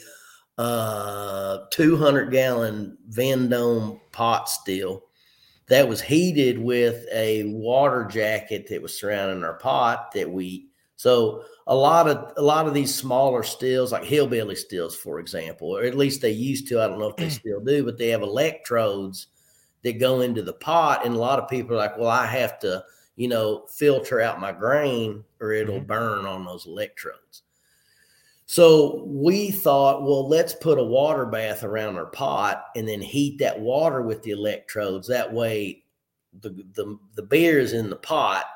uh, 0.61 1.65
200 1.71 2.31
gallon 2.31 2.99
Vendome 3.09 3.99
pot 4.13 4.47
still 4.47 5.05
that 5.69 5.89
was 5.89 6.03
heated 6.03 6.59
with 6.59 7.07
a 7.15 7.45
water 7.45 8.05
jacket 8.05 8.67
that 8.69 8.83
was 8.83 8.99
surrounding 8.99 9.43
our 9.43 9.55
pot 9.55 10.13
that 10.13 10.31
we 10.31 10.69
so 10.97 11.45
a 11.67 11.75
lot 11.75 12.07
of 12.07 12.35
a 12.37 12.43
lot 12.43 12.67
of 12.67 12.75
these 12.75 12.95
smaller 12.95 13.43
stills 13.43 13.91
like 13.91 14.05
hillbilly 14.05 14.55
stills 14.55 14.95
for 14.95 15.19
example 15.19 15.75
or 15.75 15.83
at 15.85 15.97
least 15.97 16.21
they 16.21 16.31
used 16.31 16.69
to 16.69 16.79
i 16.79 16.87
don't 16.87 16.99
know 16.99 17.09
if 17.09 17.17
they 17.17 17.29
mm. 17.29 17.31
still 17.41 17.61
do 17.61 17.83
but 17.83 17.97
they 17.97 18.09
have 18.09 18.21
electrodes 18.21 19.29
that 19.83 19.99
go 19.99 20.21
into 20.21 20.43
the 20.43 20.53
pot 20.53 21.07
and 21.07 21.15
a 21.15 21.19
lot 21.19 21.39
of 21.39 21.49
people 21.49 21.73
are 21.73 21.79
like 21.79 21.97
well 21.97 22.11
i 22.11 22.27
have 22.27 22.59
to 22.59 22.85
you 23.17 23.29
know 23.29 23.65
filter 23.75 24.21
out 24.21 24.39
my 24.39 24.53
grain 24.53 25.25
or 25.41 25.53
it'll 25.53 25.77
mm-hmm. 25.77 25.87
burn 25.87 26.27
on 26.27 26.45
those 26.45 26.67
electrodes 26.67 27.45
so 28.51 29.05
we 29.07 29.53
thought, 29.53 30.03
well, 30.03 30.29
let's 30.29 30.55
put 30.55 30.77
a 30.77 30.83
water 30.83 31.25
bath 31.25 31.63
around 31.63 31.95
our 31.95 32.07
pot 32.07 32.65
and 32.75 32.89
then 32.89 33.01
heat 33.01 33.39
that 33.39 33.61
water 33.61 34.03
with 34.03 34.25
the 34.25 34.33
electrodes. 34.33 35.07
That 35.07 35.33
way, 35.33 35.85
the 36.41 36.67
the, 36.75 36.99
the 37.15 37.23
beer 37.23 37.61
is 37.61 37.75
in 37.75 37.91
the 37.91 37.95
pot, 37.95 38.47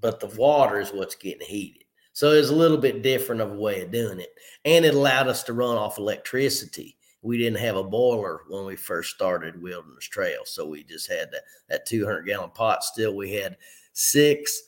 but 0.00 0.20
the 0.20 0.28
water 0.38 0.80
is 0.80 0.88
what's 0.88 1.16
getting 1.16 1.46
heated. 1.46 1.84
So 2.14 2.30
it's 2.30 2.48
a 2.48 2.54
little 2.54 2.78
bit 2.78 3.02
different 3.02 3.42
of 3.42 3.52
a 3.52 3.58
way 3.58 3.82
of 3.82 3.90
doing 3.90 4.20
it, 4.20 4.30
and 4.64 4.86
it 4.86 4.94
allowed 4.94 5.28
us 5.28 5.42
to 5.42 5.52
run 5.52 5.76
off 5.76 5.98
electricity. 5.98 6.96
We 7.20 7.36
didn't 7.36 7.60
have 7.60 7.76
a 7.76 7.84
boiler 7.84 8.44
when 8.48 8.64
we 8.64 8.76
first 8.76 9.14
started 9.14 9.60
Wilderness 9.60 10.08
Trail, 10.08 10.46
so 10.46 10.66
we 10.66 10.82
just 10.82 11.12
had 11.12 11.30
that 11.30 11.42
that 11.68 11.84
200 11.84 12.22
gallon 12.22 12.52
pot. 12.54 12.84
Still, 12.84 13.14
we 13.14 13.34
had 13.34 13.58
six 13.92 14.62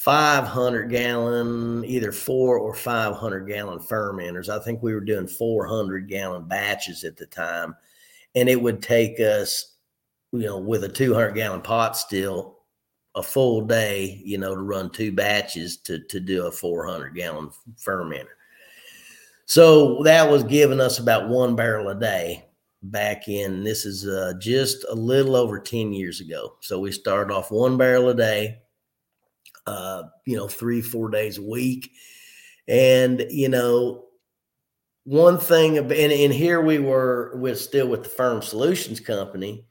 500 0.00 0.88
gallon, 0.88 1.84
either 1.84 2.10
four 2.10 2.56
or 2.56 2.72
500 2.72 3.40
gallon 3.40 3.78
fermenters. 3.78 4.48
I 4.48 4.58
think 4.58 4.82
we 4.82 4.94
were 4.94 5.02
doing 5.02 5.26
400 5.26 6.08
gallon 6.08 6.44
batches 6.44 7.04
at 7.04 7.18
the 7.18 7.26
time. 7.26 7.76
And 8.34 8.48
it 8.48 8.62
would 8.62 8.80
take 8.80 9.20
us, 9.20 9.74
you 10.32 10.46
know, 10.46 10.56
with 10.56 10.84
a 10.84 10.88
200 10.88 11.32
gallon 11.32 11.60
pot 11.60 11.98
still, 11.98 12.60
a 13.14 13.22
full 13.22 13.60
day, 13.66 14.22
you 14.24 14.38
know, 14.38 14.54
to 14.54 14.62
run 14.62 14.88
two 14.88 15.12
batches 15.12 15.76
to, 15.82 15.98
to 16.04 16.18
do 16.18 16.46
a 16.46 16.50
400 16.50 17.10
gallon 17.10 17.50
fermenter. 17.76 18.24
So 19.44 20.02
that 20.04 20.30
was 20.30 20.44
giving 20.44 20.80
us 20.80 20.98
about 20.98 21.28
one 21.28 21.54
barrel 21.54 21.90
a 21.90 21.94
day 21.94 22.46
back 22.82 23.28
in, 23.28 23.64
this 23.64 23.84
is 23.84 24.08
uh, 24.08 24.32
just 24.40 24.82
a 24.88 24.94
little 24.94 25.36
over 25.36 25.58
10 25.60 25.92
years 25.92 26.22
ago. 26.22 26.56
So 26.60 26.80
we 26.80 26.90
started 26.90 27.34
off 27.34 27.50
one 27.50 27.76
barrel 27.76 28.08
a 28.08 28.14
day 28.14 28.62
uh, 29.70 30.02
you 30.26 30.36
know, 30.36 30.48
three, 30.48 30.80
four 30.82 31.08
days 31.10 31.38
a 31.38 31.42
week. 31.42 31.92
And, 32.66 33.24
you 33.30 33.48
know, 33.48 34.06
one 35.04 35.38
thing, 35.38 35.78
and, 35.78 35.92
and 35.92 36.32
here 36.32 36.60
we 36.60 36.78
were 36.78 37.36
with 37.36 37.58
still 37.60 37.88
with 37.88 38.02
the 38.02 38.08
Ferm 38.08 38.42
Solutions 38.42 39.00
Company. 39.00 39.64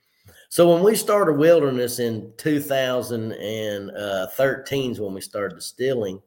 So 0.49 0.73
when 0.73 0.83
we 0.83 0.95
started 0.95 1.33
Wilderness 1.33 1.99
in 1.99 2.33
2013 2.37 3.93
uh, 3.95 4.91
is 4.91 4.99
when 4.99 5.13
we 5.13 5.21
started 5.21 5.55
distilling. 5.55 6.21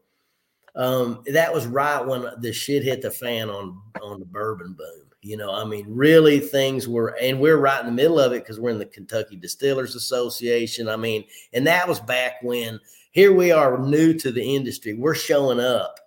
Um, 0.75 1.23
that 1.27 1.53
was 1.53 1.67
right 1.67 2.01
when 2.01 2.27
the 2.41 2.51
shit 2.53 2.83
hit 2.83 3.03
the 3.03 3.11
fan 3.11 3.51
on 3.51 3.79
on 4.01 4.21
the 4.21 4.25
bourbon 4.25 4.75
boom. 4.79 5.13
You 5.21 5.37
know, 5.37 5.53
I 5.53 5.65
mean, 5.65 5.87
really 5.89 6.41
things 6.41 6.89
were, 6.89 7.17
and 7.21 7.39
we're 7.39 7.59
right 7.59 7.79
in 7.79 7.87
the 7.87 7.93
middle 7.93 8.19
of 8.19 8.33
it 8.33 8.43
because 8.43 8.59
we're 8.59 8.71
in 8.71 8.81
the 8.81 8.87
Kentucky 8.87 9.37
Distillers 9.37 9.95
Association. 9.95 10.89
I 10.89 10.97
mean, 10.97 11.25
and 11.53 11.65
that 11.69 11.87
was 11.87 12.01
back 12.01 12.43
when 12.43 12.81
here 13.13 13.33
we 13.33 13.53
are 13.53 13.79
new 13.79 14.15
to 14.15 14.33
the 14.33 14.55
industry. 14.55 14.95
We're 14.95 15.15
showing 15.15 15.61
up 15.61 15.99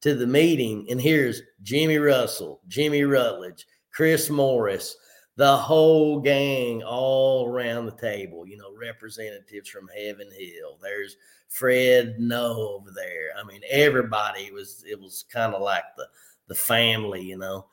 to 0.00 0.14
the 0.14 0.26
meeting, 0.26 0.86
and 0.90 1.00
here's 1.00 1.42
Jimmy 1.62 1.98
Russell, 1.98 2.60
Jimmy 2.68 3.04
Rutledge, 3.04 3.66
Chris 3.92 4.28
Morris, 4.28 4.96
the 5.36 5.56
whole 5.56 6.20
gang 6.20 6.82
all 6.82 7.48
around 7.48 7.86
the 7.86 7.96
table, 7.96 8.46
you 8.46 8.56
know, 8.56 8.72
representatives 8.78 9.68
from 9.68 9.88
Heaven 9.88 10.28
Hill. 10.36 10.78
There's 10.82 11.16
Fred 11.48 12.16
Noe 12.18 12.78
over 12.78 12.90
there. 12.94 13.30
I 13.38 13.44
mean, 13.44 13.60
everybody 13.68 14.50
was, 14.50 14.84
it 14.88 14.98
was 14.98 15.24
kind 15.32 15.54
of 15.54 15.62
like 15.62 15.84
the, 15.96 16.06
the 16.48 16.54
family, 16.54 17.22
you 17.22 17.36
know. 17.36 17.66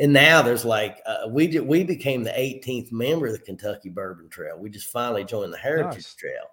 And 0.00 0.12
now 0.12 0.42
there's 0.42 0.64
like 0.64 1.00
uh, 1.06 1.28
we 1.28 1.48
did, 1.48 1.66
we 1.66 1.82
became 1.82 2.22
the 2.22 2.30
18th 2.30 2.92
member 2.92 3.26
of 3.26 3.32
the 3.32 3.38
Kentucky 3.40 3.88
Bourbon 3.88 4.28
Trail. 4.28 4.58
We 4.58 4.70
just 4.70 4.90
finally 4.90 5.24
joined 5.24 5.52
the 5.52 5.58
Heritage 5.58 5.94
nice. 5.94 6.14
Trail, 6.14 6.44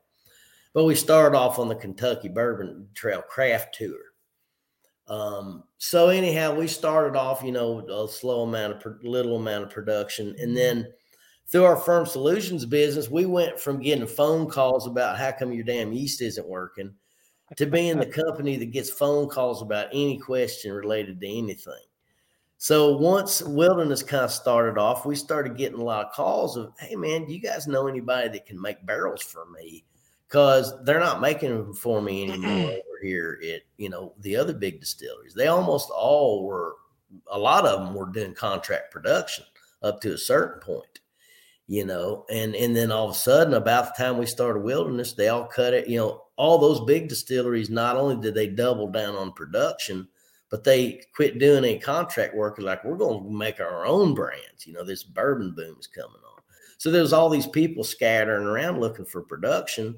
but 0.76 0.84
we 0.84 0.94
started 0.94 1.38
off 1.38 1.58
on 1.58 1.70
the 1.70 1.76
Kentucky 1.76 2.28
Bourbon 2.28 2.90
Trail 2.94 3.22
Craft 3.22 3.76
Tour. 3.76 3.98
Um, 5.08 5.64
so 5.78 6.10
anyhow, 6.10 6.54
we 6.54 6.68
started 6.68 7.18
off, 7.18 7.42
you 7.42 7.54
know, 7.54 7.80
a 7.88 8.12
slow 8.12 8.44
amount 8.44 8.86
of 8.86 8.98
little 9.02 9.38
amount 9.38 9.64
of 9.64 9.70
production, 9.70 10.36
and 10.38 10.50
mm-hmm. 10.50 10.56
then 10.56 10.88
through 11.48 11.64
our 11.64 11.78
ferm 11.78 12.06
solutions 12.06 12.66
business, 12.66 13.10
we 13.10 13.26
went 13.26 13.58
from 13.58 13.82
getting 13.82 14.06
phone 14.06 14.50
calls 14.50 14.86
about 14.86 15.18
how 15.18 15.32
come 15.32 15.54
your 15.54 15.64
damn 15.64 15.94
yeast 15.94 16.22
isn't 16.22 16.48
working 16.48 16.94
to 17.56 17.66
being 17.66 17.98
the 17.98 18.06
company 18.26 18.58
that 18.58 18.72
gets 18.72 18.90
phone 18.90 19.30
calls 19.30 19.62
about 19.62 19.88
any 19.94 20.18
question 20.18 20.74
related 20.74 21.22
to 21.22 21.28
anything. 21.28 21.74
So 22.58 22.98
once 22.98 23.42
wilderness 23.42 24.04
kind 24.04 24.26
of 24.26 24.32
started 24.32 24.78
off, 24.78 25.06
we 25.06 25.16
started 25.16 25.56
getting 25.56 25.80
a 25.80 25.84
lot 25.84 26.08
of 26.08 26.12
calls 26.12 26.58
of, 26.58 26.74
"Hey 26.80 26.98
man, 26.98 27.26
do 27.26 27.34
you 27.34 27.40
guys 27.40 27.66
know 27.66 27.88
anybody 27.88 28.28
that 28.28 28.46
can 28.46 28.60
make 28.62 28.86
barrels 28.86 29.22
for 29.22 29.46
me?" 29.52 29.86
Because 30.36 30.84
they're 30.84 31.00
not 31.00 31.22
making 31.22 31.50
them 31.50 31.74
for 31.74 32.02
me 32.02 32.30
anymore 32.30 32.72
over 32.72 33.00
here 33.02 33.40
at 33.54 33.62
you 33.78 33.90
know 33.90 34.14
the 34.20 34.36
other 34.36 34.52
big 34.52 34.82
distilleries. 34.82 35.34
They 35.34 35.48
almost 35.48 35.90
all 35.90 36.44
were. 36.44 36.76
A 37.32 37.40
lot 37.40 37.66
of 37.66 37.80
them 37.80 37.96
were 37.96 38.12
doing 38.12 38.34
contract 38.34 38.92
production 38.92 39.46
up 39.82 40.02
to 40.02 40.14
a 40.14 40.18
certain 40.18 40.60
point, 40.60 41.00
you 41.68 41.86
know, 41.86 42.26
and 42.30 42.54
and 42.54 42.76
then 42.76 42.92
all 42.92 43.06
of 43.06 43.12
a 43.12 43.18
sudden, 43.18 43.54
about 43.54 43.96
the 43.96 44.04
time 44.04 44.18
we 44.18 44.26
started 44.26 44.60
wilderness, 44.60 45.14
they 45.14 45.30
all 45.30 45.46
cut 45.46 45.74
it. 45.74 45.88
You 45.88 46.00
know, 46.00 46.24
all 46.36 46.58
those 46.58 46.82
big 46.82 47.08
distilleries. 47.08 47.70
Not 47.70 47.96
only 47.96 48.18
did 48.18 48.36
they 48.36 48.48
double 48.48 48.90
down 48.90 49.16
on 49.16 49.32
production 49.32 50.06
but 50.52 50.64
they 50.64 51.02
quit 51.16 51.40
doing 51.40 51.66
any 51.66 51.80
contract 51.80 52.36
work. 52.36 52.58
Like 52.60 52.84
we're 52.84 52.98
going 52.98 53.24
to 53.24 53.32
make 53.32 53.60
our 53.60 53.86
own 53.86 54.14
brands. 54.14 54.66
You 54.66 54.74
know, 54.74 54.84
this 54.84 55.04
bourbon 55.04 55.54
boom 55.56 55.76
is 55.80 55.88
coming 55.88 56.12
on. 56.16 56.42
So 56.78 56.92
there's 56.92 57.14
all 57.14 57.30
these 57.30 57.48
people 57.48 57.84
scattering 57.84 58.46
around 58.46 58.80
looking 58.80 59.06
for 59.06 59.22
production. 59.22 59.98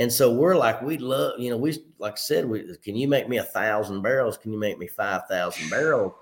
And 0.00 0.10
so 0.10 0.32
we're 0.32 0.56
like, 0.56 0.80
we 0.80 0.96
love, 0.96 1.38
you 1.38 1.50
know, 1.50 1.58
we 1.58 1.76
like 1.98 2.14
I 2.14 2.16
said, 2.16 2.48
we 2.48 2.74
can 2.82 2.96
you 2.96 3.06
make 3.06 3.28
me 3.28 3.36
a 3.36 3.42
thousand 3.42 4.00
barrels? 4.00 4.38
Can 4.38 4.50
you 4.50 4.58
make 4.58 4.78
me 4.78 4.86
five 4.86 5.28
thousand 5.28 5.68
barrels? 5.68 6.14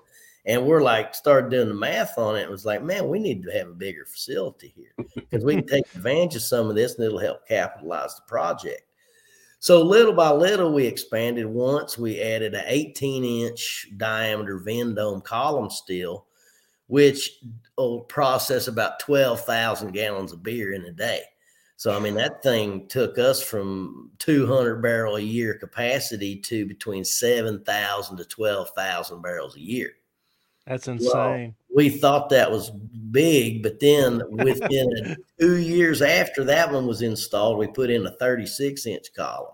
And 0.45 0.65
we're 0.65 0.81
like, 0.81 1.15
started 1.15 1.49
doing 1.49 1.69
the 1.69 1.75
math 1.75 2.17
on 2.17 2.35
it. 2.35 2.41
It 2.41 2.49
was 2.49 2.65
like, 2.65 2.83
man, 2.83 3.07
we 3.07 3.19
need 3.19 3.41
to 3.43 3.51
have 3.51 3.69
a 3.69 3.73
bigger 3.73 4.05
facility 4.05 4.73
here 4.75 5.07
because 5.15 5.45
we 5.45 5.55
can 5.55 5.65
take 5.65 5.85
advantage 5.95 6.35
of 6.35 6.41
some 6.41 6.69
of 6.69 6.75
this 6.75 6.95
and 6.95 7.05
it'll 7.05 7.19
help 7.19 7.47
capitalize 7.47 8.17
the 8.17 8.23
project. 8.23 8.81
So 9.59 9.81
little 9.81 10.13
by 10.13 10.31
little, 10.31 10.73
we 10.73 10.85
expanded. 10.85 11.45
Once 11.45 11.97
we 11.97 12.19
added 12.19 12.55
an 12.55 12.65
18 12.65 13.23
inch 13.23 13.87
diameter 13.95 14.59
Vendome 14.59 15.21
column 15.21 15.69
still, 15.69 16.25
which 16.87 17.39
will 17.77 18.01
process 18.01 18.67
about 18.67 18.99
12,000 18.99 19.93
gallons 19.93 20.33
of 20.33 20.43
beer 20.43 20.73
in 20.73 20.83
a 20.83 20.91
day. 20.91 21.21
So, 21.79 21.95
I 21.95 21.99
mean, 21.99 22.15
that 22.15 22.43
thing 22.43 22.89
took 22.89 23.17
us 23.17 23.41
from 23.41 24.11
200 24.19 24.81
barrel 24.81 25.15
a 25.15 25.21
year 25.21 25.53
capacity 25.53 26.35
to 26.35 26.65
between 26.65 27.05
7,000 27.05 28.17
to 28.17 28.25
12,000 28.25 29.21
barrels 29.21 29.55
a 29.55 29.61
year. 29.61 29.93
That's 30.67 30.89
insane. 30.89 31.55
Well, 31.69 31.77
we 31.77 31.87
thought 31.87 32.27
that 32.31 32.51
was 32.51 32.69
big, 33.11 33.63
but 33.63 33.79
then 33.79 34.21
within 34.29 35.15
two 35.39 35.55
years 35.55 36.01
after 36.01 36.43
that 36.43 36.69
one 36.69 36.85
was 36.85 37.01
installed, 37.01 37.57
we 37.57 37.67
put 37.67 37.89
in 37.89 38.05
a 38.05 38.11
36 38.11 38.85
inch 38.85 39.13
column. 39.15 39.53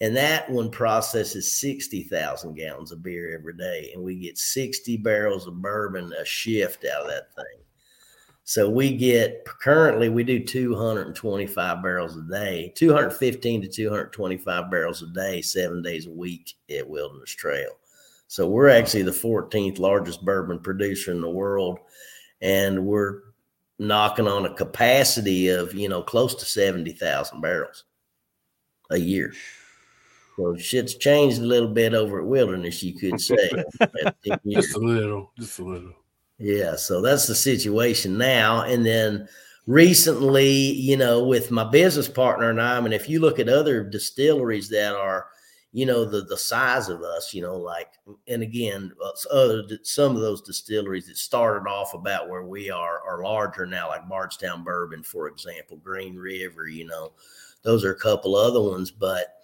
And 0.00 0.16
that 0.16 0.48
one 0.48 0.70
processes 0.70 1.54
60,000 1.60 2.54
gallons 2.54 2.92
of 2.92 3.02
beer 3.02 3.36
every 3.38 3.58
day. 3.58 3.90
And 3.92 4.02
we 4.02 4.14
get 4.18 4.38
60 4.38 4.96
barrels 4.96 5.46
of 5.46 5.60
bourbon 5.60 6.14
a 6.18 6.24
shift 6.24 6.86
out 6.86 7.02
of 7.02 7.08
that 7.08 7.34
thing. 7.36 7.62
So 8.44 8.68
we 8.68 8.96
get 8.96 9.44
currently 9.44 10.08
we 10.08 10.24
do 10.24 10.44
225 10.44 11.82
barrels 11.82 12.16
a 12.16 12.22
day, 12.22 12.72
215 12.74 13.62
to 13.62 13.68
225 13.68 14.70
barrels 14.70 15.02
a 15.02 15.06
day, 15.06 15.40
seven 15.42 15.80
days 15.80 16.06
a 16.06 16.10
week 16.10 16.54
at 16.70 16.88
Wilderness 16.88 17.30
Trail. 17.30 17.70
So 18.26 18.48
we're 18.48 18.68
actually 18.68 19.02
the 19.02 19.12
14th 19.12 19.78
largest 19.78 20.24
bourbon 20.24 20.58
producer 20.58 21.12
in 21.12 21.20
the 21.20 21.30
world, 21.30 21.78
and 22.40 22.84
we're 22.84 23.20
knocking 23.78 24.26
on 24.26 24.46
a 24.46 24.54
capacity 24.54 25.48
of 25.48 25.74
you 25.74 25.88
know 25.88 26.02
close 26.02 26.34
to 26.34 26.44
70,000 26.44 27.40
barrels 27.40 27.84
a 28.90 28.98
year. 28.98 29.32
So 30.36 30.56
shit's 30.56 30.96
changed 30.96 31.38
a 31.38 31.44
little 31.44 31.68
bit 31.68 31.94
over 31.94 32.20
at 32.20 32.26
Wilderness, 32.26 32.82
you 32.82 32.94
could 32.94 33.20
say. 33.20 33.50
just 34.48 34.74
a 34.74 34.78
little, 34.78 35.30
just 35.38 35.58
a 35.60 35.64
little. 35.64 35.94
Yeah, 36.42 36.74
so 36.74 37.00
that's 37.00 37.28
the 37.28 37.36
situation 37.36 38.18
now. 38.18 38.62
And 38.62 38.84
then 38.84 39.28
recently, 39.68 40.50
you 40.50 40.96
know, 40.96 41.24
with 41.24 41.52
my 41.52 41.62
business 41.62 42.08
partner 42.08 42.50
and 42.50 42.60
I, 42.60 42.78
I 42.78 42.80
mean, 42.80 42.92
if 42.92 43.08
you 43.08 43.20
look 43.20 43.38
at 43.38 43.48
other 43.48 43.84
distilleries 43.84 44.68
that 44.70 44.92
are 44.94 45.26
you 45.74 45.86
know 45.86 46.04
the 46.04 46.20
the 46.26 46.36
size 46.36 46.90
of 46.90 47.00
us 47.00 47.32
you 47.32 47.40
know 47.40 47.56
like 47.56 47.92
and 48.28 48.42
again 48.42 48.92
uh, 49.02 49.10
other 49.34 49.62
some 49.82 50.14
of 50.14 50.20
those 50.20 50.42
distilleries 50.42 51.06
that 51.06 51.16
started 51.16 51.66
off 51.66 51.94
about 51.94 52.28
where 52.28 52.42
we 52.44 52.68
are 52.70 53.00
are 53.08 53.22
larger 53.22 53.64
now 53.64 53.88
like 53.88 54.06
bardstown 54.06 54.62
bourbon 54.62 55.02
for 55.02 55.28
example 55.28 55.78
green 55.78 56.14
river 56.14 56.68
you 56.68 56.84
know 56.84 57.12
those 57.62 57.86
are 57.86 57.92
a 57.92 57.98
couple 57.98 58.36
other 58.36 58.60
ones 58.60 58.90
but 58.90 59.36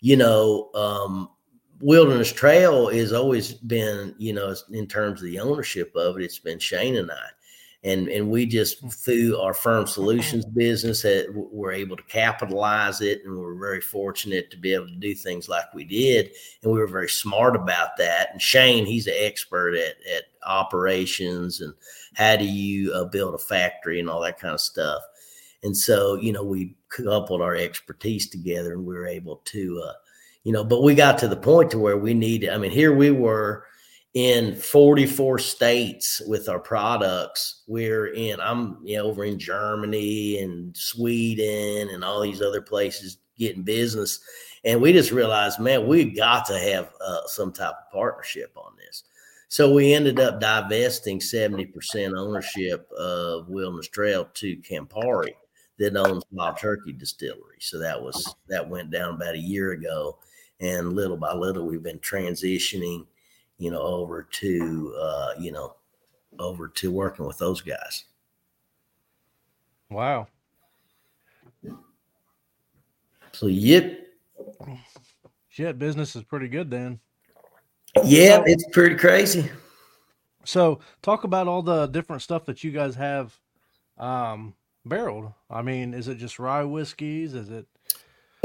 you 0.00 0.16
know 0.16 0.70
um, 0.74 1.28
wilderness 1.84 2.32
trail 2.32 2.88
has 2.88 3.12
always 3.12 3.52
been 3.52 4.14
you 4.16 4.32
know 4.32 4.54
in 4.72 4.86
terms 4.86 5.20
of 5.20 5.26
the 5.26 5.38
ownership 5.38 5.94
of 5.94 6.16
it 6.16 6.24
it's 6.24 6.38
been 6.38 6.58
shane 6.58 6.96
and 6.96 7.10
i. 7.10 7.28
And 7.82 8.08
and 8.08 8.30
we 8.30 8.46
just 8.46 8.80
through 9.04 9.38
our 9.38 9.52
ferm 9.52 9.86
solutions 9.86 10.46
business 10.46 11.02
that 11.02 11.26
we're 11.34 11.72
able 11.72 11.98
to 11.98 12.02
capitalize 12.04 13.02
it 13.02 13.20
and 13.26 13.36
we're 13.36 13.58
very 13.58 13.82
fortunate 13.82 14.50
to 14.50 14.56
be 14.56 14.72
able 14.72 14.86
to 14.86 14.96
do 14.96 15.14
things 15.14 15.50
like 15.50 15.74
we 15.74 15.84
did 15.84 16.30
and 16.62 16.72
we 16.72 16.78
were 16.78 16.86
very 16.86 17.10
smart 17.10 17.54
about 17.54 17.98
that. 17.98 18.30
And 18.32 18.40
shane 18.40 18.86
he's 18.86 19.06
an 19.06 19.12
expert 19.18 19.74
at, 19.74 19.96
at 20.10 20.22
operations 20.46 21.60
and 21.60 21.74
how 22.14 22.36
do 22.36 22.46
you 22.46 22.94
uh, 22.94 23.04
build 23.04 23.34
a 23.34 23.38
factory 23.38 24.00
and 24.00 24.08
all 24.08 24.22
that 24.22 24.40
kind 24.40 24.54
of 24.54 24.62
stuff. 24.62 25.02
And 25.62 25.76
so 25.76 26.14
you 26.14 26.32
know 26.32 26.42
we 26.42 26.74
coupled 26.88 27.42
our 27.42 27.54
expertise 27.54 28.30
together 28.30 28.72
and 28.72 28.86
we 28.86 28.94
were 28.94 29.06
able 29.06 29.42
to 29.44 29.82
uh, 29.86 29.92
you 30.44 30.52
know 30.52 30.64
but 30.64 30.82
we 30.82 30.94
got 30.94 31.18
to 31.18 31.28
the 31.28 31.36
point 31.36 31.70
to 31.70 31.78
where 31.78 31.98
we 31.98 32.14
needed 32.14 32.50
i 32.50 32.58
mean 32.58 32.70
here 32.70 32.94
we 32.94 33.10
were 33.10 33.64
in 34.14 34.54
44 34.54 35.40
states 35.40 36.22
with 36.26 36.48
our 36.48 36.60
products. 36.60 37.62
We're 37.66 38.14
in, 38.14 38.40
I'm 38.40 38.78
you 38.84 38.96
know, 38.96 39.06
over 39.06 39.24
in 39.24 39.38
Germany 39.38 40.38
and 40.38 40.74
Sweden 40.76 41.88
and 41.92 42.04
all 42.04 42.20
these 42.20 42.40
other 42.40 42.62
places 42.62 43.18
getting 43.36 43.64
business. 43.64 44.20
And 44.64 44.80
we 44.80 44.92
just 44.92 45.10
realized, 45.10 45.58
man, 45.58 45.86
we've 45.88 46.16
got 46.16 46.46
to 46.46 46.58
have 46.58 46.92
uh, 47.04 47.26
some 47.26 47.52
type 47.52 47.74
of 47.74 47.92
partnership 47.92 48.52
on 48.56 48.72
this. 48.78 49.02
So 49.48 49.72
we 49.72 49.92
ended 49.92 50.20
up 50.20 50.40
divesting 50.40 51.18
70% 51.18 52.16
ownership 52.16 52.90
of 52.92 53.48
Wilderness 53.48 53.88
Trail 53.88 54.28
to 54.34 54.56
Campari 54.58 55.34
that 55.78 55.96
owns 55.96 56.22
Wild 56.30 56.56
Turkey 56.56 56.92
Distillery. 56.92 57.58
So 57.60 57.78
that 57.80 58.00
was, 58.00 58.34
that 58.48 58.68
went 58.68 58.90
down 58.90 59.14
about 59.14 59.34
a 59.34 59.38
year 59.38 59.72
ago. 59.72 60.18
And 60.60 60.94
little 60.94 61.16
by 61.16 61.34
little, 61.34 61.66
we've 61.66 61.82
been 61.82 61.98
transitioning 61.98 63.06
you 63.58 63.70
know, 63.70 63.80
over 63.80 64.22
to 64.22 64.94
uh, 65.00 65.30
you 65.38 65.52
know, 65.52 65.76
over 66.38 66.68
to 66.68 66.90
working 66.90 67.26
with 67.26 67.38
those 67.38 67.60
guys. 67.60 68.04
Wow. 69.90 70.26
So 73.32 73.46
yep. 73.46 74.00
Shit, 75.48 75.78
business 75.78 76.16
is 76.16 76.24
pretty 76.24 76.48
good 76.48 76.70
then. 76.70 76.98
Yeah, 78.04 78.38
so, 78.38 78.44
it's 78.46 78.66
pretty 78.72 78.96
crazy. 78.96 79.48
So 80.44 80.80
talk 81.00 81.24
about 81.24 81.46
all 81.46 81.62
the 81.62 81.86
different 81.86 82.22
stuff 82.22 82.44
that 82.46 82.64
you 82.64 82.70
guys 82.70 82.96
have 82.96 83.38
um 83.98 84.54
barreled. 84.84 85.32
I 85.48 85.62
mean, 85.62 85.94
is 85.94 86.08
it 86.08 86.16
just 86.16 86.38
rye 86.38 86.64
whiskeys? 86.64 87.34
Is 87.34 87.50
it 87.50 87.66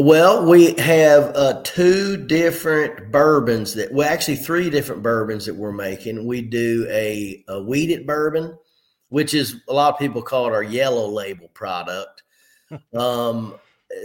Well, 0.01 0.45
we 0.45 0.75
have 0.75 1.35
uh, 1.35 1.61
two 1.65 2.15
different 2.15 3.11
bourbons 3.11 3.73
that, 3.73 3.91
well, 3.91 4.09
actually 4.09 4.37
three 4.37 4.69
different 4.69 5.03
bourbons 5.03 5.45
that 5.45 5.55
we're 5.57 5.73
making. 5.73 6.25
We 6.25 6.41
do 6.41 6.87
a, 6.89 7.43
a 7.49 7.61
wheated 7.61 8.07
bourbon, 8.07 8.57
which 9.09 9.33
is 9.33 9.57
a 9.67 9.73
lot 9.73 9.93
of 9.93 9.99
people 9.99 10.21
call 10.21 10.47
it 10.47 10.53
our 10.53 10.63
yellow 10.63 11.09
label 11.09 11.49
product. 11.49 12.23
um, 12.95 13.55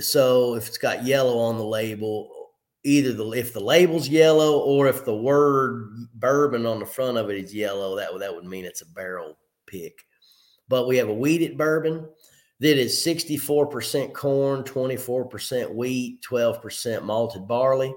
so 0.01 0.57
if 0.57 0.66
it's 0.66 0.78
got 0.78 1.07
yellow 1.07 1.38
on 1.38 1.59
the 1.59 1.64
label, 1.64 2.51
either 2.82 3.12
the 3.12 3.30
if 3.30 3.53
the 3.53 3.61
label's 3.61 4.09
yellow 4.09 4.59
or 4.62 4.88
if 4.88 5.05
the 5.05 5.14
word 5.14 6.09
bourbon 6.14 6.66
on 6.66 6.80
the 6.80 6.86
front 6.86 7.18
of 7.18 7.30
it 7.30 7.36
is 7.36 7.55
yellow, 7.55 7.95
that 7.95 8.12
would 8.12 8.20
that 8.20 8.34
would 8.34 8.47
mean 8.47 8.64
it's 8.64 8.82
a 8.82 8.86
barrel 8.86 9.38
pick. 9.68 10.05
But 10.66 10.88
we 10.88 10.97
have 10.97 11.09
a 11.09 11.14
wheated 11.14 11.57
bourbon 11.57 12.09
that 12.61 12.78
is 12.78 13.05
64% 13.05 14.12
corn, 14.12 14.62
24% 14.62 15.74
wheat, 15.74 16.22
12% 16.22 17.02
malted 17.02 17.48
barley. 17.48 17.94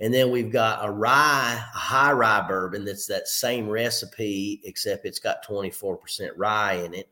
And 0.00 0.12
then 0.12 0.30
we've 0.30 0.52
got 0.52 0.84
a 0.84 0.90
rye, 0.90 1.54
a 1.54 1.78
high 1.78 2.12
rye 2.12 2.46
bourbon 2.46 2.84
that's 2.84 3.06
that 3.06 3.28
same 3.28 3.68
recipe, 3.68 4.60
except 4.64 5.06
it's 5.06 5.20
got 5.20 5.46
24% 5.46 6.30
rye 6.36 6.74
in 6.74 6.94
it. 6.94 7.08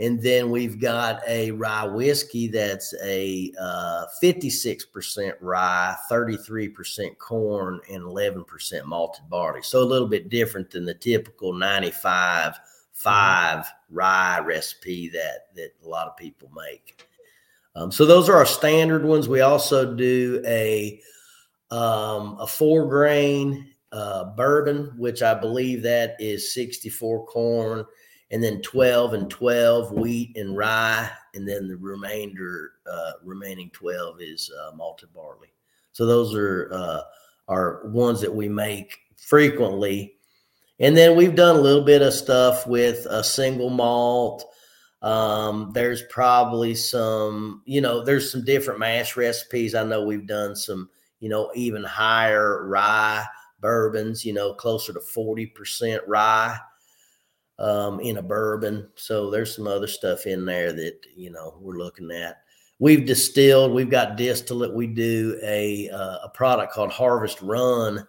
And 0.00 0.22
then 0.22 0.50
we've 0.50 0.80
got 0.80 1.20
a 1.26 1.50
rye 1.50 1.84
whiskey 1.84 2.46
that's 2.46 2.94
a 3.02 3.52
uh, 3.60 4.04
56% 4.22 5.32
rye, 5.40 5.96
33% 6.08 7.18
corn, 7.18 7.80
and 7.90 8.04
11% 8.04 8.84
malted 8.84 9.28
barley. 9.28 9.62
So 9.62 9.82
a 9.82 9.84
little 9.84 10.06
bit 10.06 10.28
different 10.28 10.70
than 10.70 10.84
the 10.84 10.94
typical 10.94 11.52
95 11.52 12.60
5 12.98 13.66
rye 13.90 14.40
recipe 14.40 15.08
that, 15.10 15.54
that 15.54 15.70
a 15.84 15.88
lot 15.88 16.08
of 16.08 16.16
people 16.16 16.50
make. 16.54 17.04
Um, 17.76 17.92
so 17.92 18.04
those 18.04 18.28
are 18.28 18.36
our 18.36 18.46
standard 18.46 19.04
ones. 19.04 19.28
We 19.28 19.40
also 19.40 19.94
do 19.94 20.42
a 20.44 21.00
um, 21.70 22.36
a 22.40 22.46
four 22.46 22.88
grain 22.88 23.72
uh, 23.92 24.24
bourbon, 24.34 24.92
which 24.96 25.22
I 25.22 25.34
believe 25.34 25.82
that 25.82 26.16
is 26.18 26.52
64 26.54 27.26
corn, 27.26 27.84
and 28.30 28.42
then 28.42 28.62
12 28.62 29.14
and 29.14 29.30
12 29.30 29.92
wheat 29.92 30.36
and 30.36 30.56
rye, 30.56 31.08
and 31.34 31.46
then 31.46 31.68
the 31.68 31.76
remainder 31.76 32.72
uh, 32.90 33.12
remaining 33.22 33.70
12 33.70 34.22
is 34.22 34.50
uh, 34.60 34.74
malted 34.74 35.12
barley. 35.12 35.52
So 35.92 36.04
those 36.04 36.34
are 36.34 36.70
uh, 36.72 37.02
are 37.46 37.86
ones 37.86 38.20
that 38.22 38.34
we 38.34 38.48
make 38.48 38.98
frequently, 39.16 40.17
and 40.80 40.96
then 40.96 41.16
we've 41.16 41.34
done 41.34 41.56
a 41.56 41.60
little 41.60 41.84
bit 41.84 42.02
of 42.02 42.12
stuff 42.12 42.66
with 42.66 43.06
a 43.06 43.22
single 43.22 43.70
malt. 43.70 44.44
Um, 45.02 45.70
there's 45.74 46.02
probably 46.10 46.74
some, 46.74 47.62
you 47.64 47.80
know, 47.80 48.04
there's 48.04 48.32
some 48.32 48.44
different 48.44 48.80
mash 48.80 49.16
recipes. 49.16 49.74
I 49.74 49.84
know 49.84 50.04
we've 50.04 50.26
done 50.26 50.56
some, 50.56 50.88
you 51.20 51.28
know, 51.28 51.50
even 51.54 51.84
higher 51.84 52.66
rye 52.66 53.24
bourbons, 53.60 54.24
you 54.24 54.32
know, 54.32 54.54
closer 54.54 54.92
to 54.92 55.00
40% 55.00 56.00
rye 56.06 56.58
um, 57.58 58.00
in 58.00 58.18
a 58.18 58.22
bourbon. 58.22 58.88
So 58.94 59.30
there's 59.30 59.54
some 59.54 59.66
other 59.66 59.86
stuff 59.86 60.26
in 60.26 60.44
there 60.44 60.72
that 60.72 61.06
you 61.14 61.30
know 61.30 61.58
we're 61.60 61.78
looking 61.78 62.10
at. 62.10 62.42
We've 62.78 63.04
distilled. 63.04 63.72
We've 63.72 63.90
got 63.90 64.16
distillate. 64.16 64.74
We 64.74 64.86
do 64.86 65.38
a 65.42 65.90
uh, 65.90 66.18
a 66.24 66.30
product 66.32 66.72
called 66.72 66.90
Harvest 66.90 67.40
Run 67.42 68.06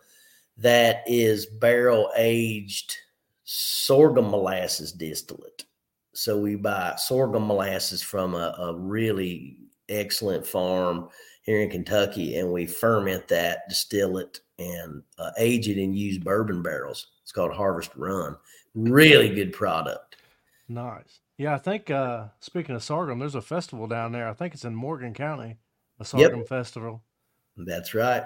that 0.59 1.03
is 1.07 1.45
barrel 1.45 2.11
aged 2.17 2.95
sorghum 3.43 4.29
molasses 4.29 4.91
distillate. 4.91 5.65
So 6.13 6.37
we 6.37 6.55
buy 6.55 6.95
sorghum 6.97 7.47
molasses 7.47 8.01
from 8.01 8.35
a, 8.35 8.55
a 8.59 8.75
really 8.75 9.57
excellent 9.87 10.45
farm 10.45 11.09
here 11.43 11.61
in 11.61 11.69
Kentucky, 11.69 12.37
and 12.37 12.51
we 12.51 12.65
ferment 12.65 13.27
that, 13.29 13.67
distill 13.69 14.17
it, 14.17 14.39
and 14.59 15.01
uh, 15.17 15.31
age 15.37 15.69
it 15.69 15.77
in 15.77 15.93
used 15.93 16.23
bourbon 16.23 16.61
barrels. 16.61 17.07
It's 17.23 17.31
called 17.31 17.53
Harvest 17.53 17.95
Run 17.95 18.35
Really 18.75 19.29
good 19.29 19.53
product. 19.53 20.17
Nice. 20.67 21.21
Yeah, 21.37 21.55
I 21.55 21.57
think 21.57 21.89
uh 21.89 22.25
speaking 22.39 22.75
of 22.75 22.83
sorghum, 22.83 23.17
there's 23.17 23.35
a 23.35 23.41
festival 23.41 23.87
down 23.87 24.11
there. 24.11 24.27
I 24.27 24.33
think 24.33 24.53
it's 24.53 24.65
in 24.65 24.75
Morgan 24.75 25.13
County, 25.13 25.57
a 25.99 26.05
sorghum 26.05 26.39
yep. 26.39 26.47
festival. 26.47 27.01
That's 27.57 27.93
right. 27.93 28.23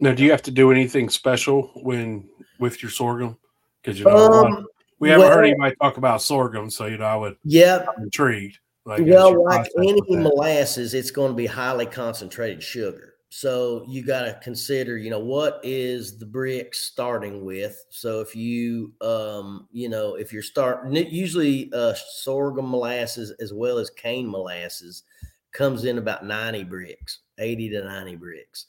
Now, 0.00 0.12
do 0.12 0.24
you 0.24 0.30
have 0.30 0.42
to 0.42 0.50
do 0.50 0.70
anything 0.70 1.08
special 1.08 1.70
when 1.82 2.28
with 2.58 2.82
your 2.82 2.90
sorghum? 2.90 3.36
Because 3.82 3.98
you 3.98 4.06
know 4.06 4.16
um, 4.16 4.66
we 4.98 5.10
haven't 5.10 5.26
well, 5.26 5.36
heard 5.36 5.44
anybody 5.44 5.74
talk 5.80 5.96
about 5.96 6.22
sorghum, 6.22 6.70
so 6.70 6.86
you 6.86 6.98
know 6.98 7.04
I 7.04 7.16
would. 7.16 7.36
Yeah, 7.44 7.84
I'm 7.96 8.04
intrigued. 8.04 8.58
Like, 8.86 9.02
well, 9.06 9.44
like 9.44 9.70
any 9.78 10.02
molasses, 10.10 10.92
it's 10.92 11.10
going 11.10 11.32
to 11.32 11.36
be 11.36 11.46
highly 11.46 11.86
concentrated 11.86 12.62
sugar. 12.62 13.14
So 13.30 13.84
you 13.88 14.04
got 14.04 14.22
to 14.26 14.38
consider, 14.42 14.96
you 14.96 15.10
know, 15.10 15.18
what 15.18 15.58
is 15.64 16.18
the 16.18 16.26
brick 16.26 16.72
starting 16.72 17.44
with? 17.44 17.76
So 17.90 18.20
if 18.20 18.36
you, 18.36 18.92
um, 19.00 19.66
you 19.72 19.88
know, 19.88 20.14
if 20.14 20.32
you're 20.32 20.42
starting, 20.42 20.94
usually 20.94 21.68
uh, 21.72 21.94
sorghum 21.94 22.70
molasses 22.70 23.32
as 23.40 23.52
well 23.52 23.78
as 23.78 23.90
cane 23.90 24.30
molasses 24.30 25.02
comes 25.50 25.84
in 25.84 25.98
about 25.98 26.24
90 26.24 26.64
Brix, 26.66 27.18
80 27.38 27.70
to 27.70 27.84
90 27.84 28.16
Brix. 28.18 28.66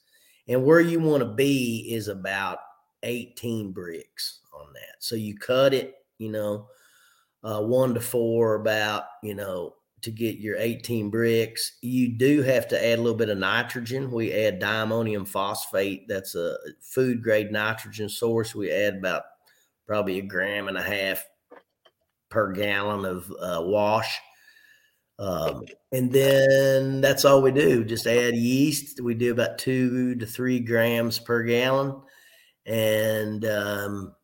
And 0.47 0.63
where 0.63 0.79
you 0.79 0.99
want 0.99 1.23
to 1.23 1.29
be 1.29 1.89
is 1.91 2.07
about 2.07 2.59
18 3.03 3.73
Brix 3.73 4.39
on 4.53 4.73
that. 4.73 4.97
So 4.99 5.15
you 5.15 5.35
cut 5.37 5.73
it, 5.73 5.95
you 6.17 6.31
know, 6.31 6.67
uh, 7.43 7.61
one 7.61 7.93
to 7.93 8.01
four, 8.01 8.55
about, 8.55 9.03
you 9.23 9.35
know, 9.35 9.75
to 10.01 10.11
get 10.11 10.37
your 10.37 10.57
18 10.57 11.11
Brix. 11.11 11.71
You 11.81 12.09
do 12.09 12.43
have 12.43 12.67
to 12.69 12.85
add 12.85 12.99
a 12.99 13.01
little 13.01 13.17
bit 13.17 13.29
of 13.29 13.39
nitrogen. 13.39 14.11
We 14.11 14.31
add 14.33 14.59
diammonium 14.59 15.25
phosphate. 15.25 16.07
That's 16.07 16.35
a 16.35 16.57
food 16.81 17.23
grade 17.23 17.51
nitrogen 17.51 18.09
source. 18.09 18.53
We 18.53 18.71
add 18.71 18.97
about 18.97 19.23
probably 19.87 20.19
a 20.19 20.23
gram 20.23 20.67
and 20.67 20.77
a 20.77 20.83
half 20.83 21.25
per 22.29 22.51
gallon 22.51 23.05
of 23.05 23.31
uh, 23.39 23.61
wash. 23.63 24.19
Um, 25.17 25.63
and 25.91 26.11
then 26.11 27.01
that's 27.01 27.23
all 27.23 27.41
we 27.41 27.51
do. 27.51 27.85
Just 27.85 28.07
add 28.07 28.35
yeast. 28.35 28.99
We 29.01 29.13
do 29.13 29.31
about 29.31 29.57
two 29.57 30.15
to 30.15 30.25
three 30.25 30.59
grams 30.59 31.19
per 31.19 31.43
gallon 31.43 32.01
and 32.65 33.45
um, 33.45 34.15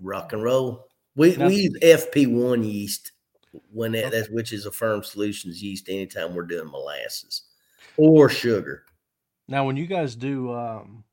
rock 0.00 0.32
and 0.32 0.42
roll. 0.42 0.88
We, 1.14 1.36
we 1.36 1.54
use 1.54 1.78
FP1 1.82 2.64
yeast 2.64 3.12
when 3.72 3.92
that, 3.92 4.12
that's 4.12 4.30
which 4.30 4.52
is 4.52 4.66
a 4.66 4.70
ferm 4.70 5.04
solutions 5.04 5.62
yeast 5.62 5.88
anytime 5.88 6.34
we're 6.34 6.42
doing 6.42 6.70
molasses 6.70 7.42
or 7.96 8.28
sugar. 8.28 8.84
Now, 9.48 9.66
when 9.66 9.76
you 9.76 9.86
guys 9.86 10.14
do, 10.14 10.52
um, 10.52 11.04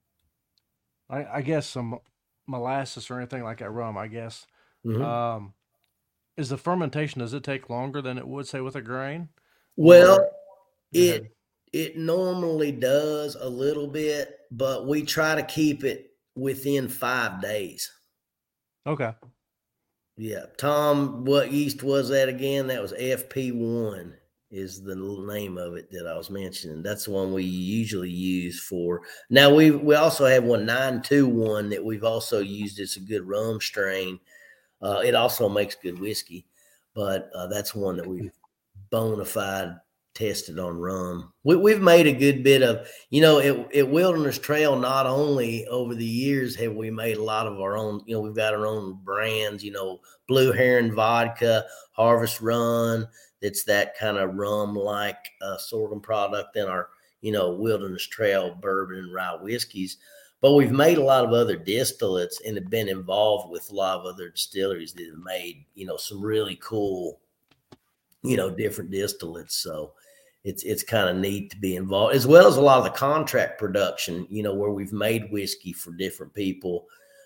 I, 1.09 1.25
I 1.25 1.41
guess 1.41 1.67
some 1.67 1.99
molasses 2.47 3.09
or 3.09 3.17
anything 3.17 3.43
like 3.43 3.59
that 3.59 3.71
rum, 3.71 3.97
I 3.97 4.07
guess, 4.07 4.45
mm-hmm. 4.85 5.01
um, 5.01 5.53
is 6.37 6.49
the 6.49 6.57
fermentation 6.57 7.19
does 7.19 7.33
it 7.33 7.43
take 7.43 7.69
longer 7.69 8.01
than 8.01 8.17
it 8.17 8.27
would 8.27 8.47
say 8.47 8.61
with 8.61 8.75
a 8.75 8.81
grain? 8.81 9.29
Well, 9.75 10.19
or, 10.19 10.29
it 10.93 11.35
it 11.73 11.97
normally 11.97 12.71
does 12.71 13.35
a 13.35 13.49
little 13.49 13.87
bit, 13.87 14.39
but 14.51 14.87
we 14.87 15.03
try 15.03 15.35
to 15.35 15.43
keep 15.43 15.83
it 15.83 16.11
within 16.35 16.87
five 16.87 17.41
days. 17.41 17.91
Okay. 18.85 19.13
Yeah, 20.15 20.45
Tom, 20.57 21.25
what 21.25 21.51
yeast 21.51 21.83
was 21.83 22.09
that 22.09 22.29
again? 22.29 22.67
That 22.67 22.81
was 22.81 22.93
FP1 22.93 24.13
is 24.49 24.81
the 24.81 24.95
name 24.95 25.57
of 25.57 25.75
it 25.75 25.91
that 25.91 26.07
I 26.07 26.15
was 26.15 26.29
mentioning. 26.29 26.81
That's 26.81 27.05
the 27.05 27.11
one 27.11 27.33
we 27.33 27.43
usually 27.43 28.09
use 28.09 28.59
for. 28.59 29.01
Now 29.29 29.53
we 29.53 29.71
we 29.71 29.95
also 29.95 30.25
have 30.25 30.43
one 30.43 30.65
nine 30.65 31.01
two 31.01 31.27
one 31.27 31.69
that 31.69 31.83
we've 31.83 32.05
also 32.05 32.39
used. 32.39 32.79
It's 32.79 32.95
a 32.95 33.01
good 33.01 33.27
rum 33.27 33.59
strain. 33.59 34.19
Uh, 34.81 35.01
it 35.03 35.15
also 35.15 35.49
makes 35.49 35.75
good 35.75 35.99
whiskey, 35.99 36.45
but 36.93 37.29
uh, 37.35 37.47
that's 37.47 37.73
one 37.73 37.97
that 37.97 38.07
we've 38.07 38.31
bona 38.89 39.25
fide 39.25 39.75
tested 40.17 40.57
on 40.57 40.79
rum. 40.79 41.31
We, 41.43 41.71
have 41.71 41.81
made 41.81 42.07
a 42.07 42.11
good 42.11 42.43
bit 42.43 42.63
of, 42.63 42.87
you 43.11 43.21
know, 43.21 43.39
at, 43.39 43.75
at, 43.75 43.89
Wilderness 43.89 44.39
Trail, 44.39 44.75
not 44.75 45.05
only 45.05 45.67
over 45.67 45.93
the 45.93 46.05
years 46.05 46.55
have 46.55 46.73
we 46.73 46.89
made 46.89 47.17
a 47.17 47.23
lot 47.23 47.45
of 47.45 47.59
our 47.59 47.77
own, 47.77 48.01
you 48.07 48.15
know, 48.15 48.21
we've 48.21 48.35
got 48.35 48.55
our 48.55 48.65
own 48.65 48.99
brands, 49.03 49.63
you 49.63 49.71
know, 49.71 49.99
Blue 50.27 50.51
Heron 50.51 50.93
Vodka, 50.93 51.65
Harvest 51.91 52.41
Run, 52.41 53.07
that's 53.43 53.63
that 53.65 53.95
kind 53.97 54.17
of 54.17 54.33
rum 54.33 54.73
like 54.73 55.29
uh, 55.43 55.57
sorghum 55.57 56.01
product, 56.01 56.55
in 56.55 56.65
our, 56.65 56.89
you 57.21 57.31
know, 57.31 57.53
Wilderness 57.53 58.07
Trail 58.07 58.55
bourbon 58.59 58.97
and 58.97 59.13
rye 59.13 59.37
whiskeys. 59.39 59.97
But 60.39 60.53
we've 60.53 60.71
made 60.71 60.97
a 60.97 61.03
lot 61.03 61.25
of 61.25 61.33
other 61.33 61.57
distillates 61.57 62.35
and 62.45 62.55
have 62.57 62.69
been 62.69 62.87
involved 62.87 63.49
with 63.51 63.71
a 63.71 63.75
lot 63.75 63.99
of 63.99 64.05
other 64.05 64.29
distilleries 64.29 64.93
that 64.93 65.05
have 65.05 65.23
made, 65.23 65.65
you 65.73 65.85
know, 65.85 65.97
some 65.97 66.21
really 66.21 66.59
cool, 66.61 67.19
you 68.23 68.37
know, 68.37 68.51
different 68.51 68.91
distillates. 68.91 69.53
So, 69.53 69.93
it's 70.47 70.63
it's 70.63 70.81
kind 70.81 71.09
of 71.09 71.17
neat 71.17 71.51
to 71.51 71.57
be 71.57 71.75
involved 71.75 72.15
as 72.15 72.25
well 72.25 72.47
as 72.47 72.55
a 72.55 72.61
lot 72.61 72.77
of 72.77 72.85
the 72.85 72.97
contract 72.97 73.59
production 73.59 74.25
you 74.29 74.41
know 74.41 74.53
where 74.53 74.71
we've 74.71 74.93
made 74.93 75.29
whiskey 75.29 75.73
for 75.73 75.91
different 75.91 76.33
people 76.33 76.85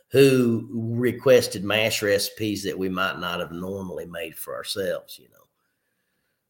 who 0.09 0.67
requested 0.71 1.63
mash 1.63 2.01
recipes 2.01 2.63
that 2.63 2.77
we 2.77 2.89
might 2.89 3.19
not 3.19 3.39
have 3.39 3.51
normally 3.51 4.07
made 4.07 4.35
for 4.35 4.55
ourselves 4.55 5.19
you 5.19 5.29
know 5.29 5.40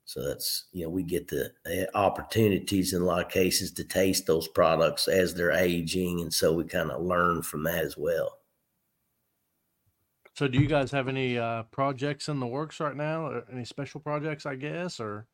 So 0.05 0.25
that's 0.27 0.65
you 0.71 0.83
know 0.83 0.89
we 0.89 1.03
get 1.03 1.27
the 1.27 1.51
uh, 1.65 1.97
opportunities 1.97 2.93
in 2.93 3.01
a 3.01 3.05
lot 3.05 3.23
of 3.25 3.31
cases 3.31 3.71
to 3.73 3.83
taste 3.83 4.25
those 4.25 4.47
products 4.47 5.07
as 5.07 5.33
they're 5.33 5.51
aging, 5.51 6.21
and 6.21 6.33
so 6.33 6.53
we 6.53 6.63
kind 6.65 6.91
of 6.91 7.01
learn 7.01 7.41
from 7.43 7.63
that 7.63 7.85
as 7.85 7.97
well. 7.97 8.37
So, 10.33 10.47
do 10.47 10.59
you 10.59 10.67
guys 10.67 10.91
have 10.91 11.07
any 11.07 11.37
uh, 11.37 11.63
projects 11.63 12.29
in 12.29 12.39
the 12.39 12.47
works 12.47 12.79
right 12.79 12.95
now? 12.95 13.27
Or 13.27 13.45
any 13.51 13.65
special 13.65 13.99
projects, 13.99 14.45
I 14.45 14.55
guess, 14.55 14.99
or 14.99 15.27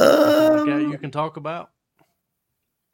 um, 0.00 0.66
like 0.68 0.90
you 0.90 0.98
can 0.98 1.10
talk 1.10 1.36
about? 1.36 1.70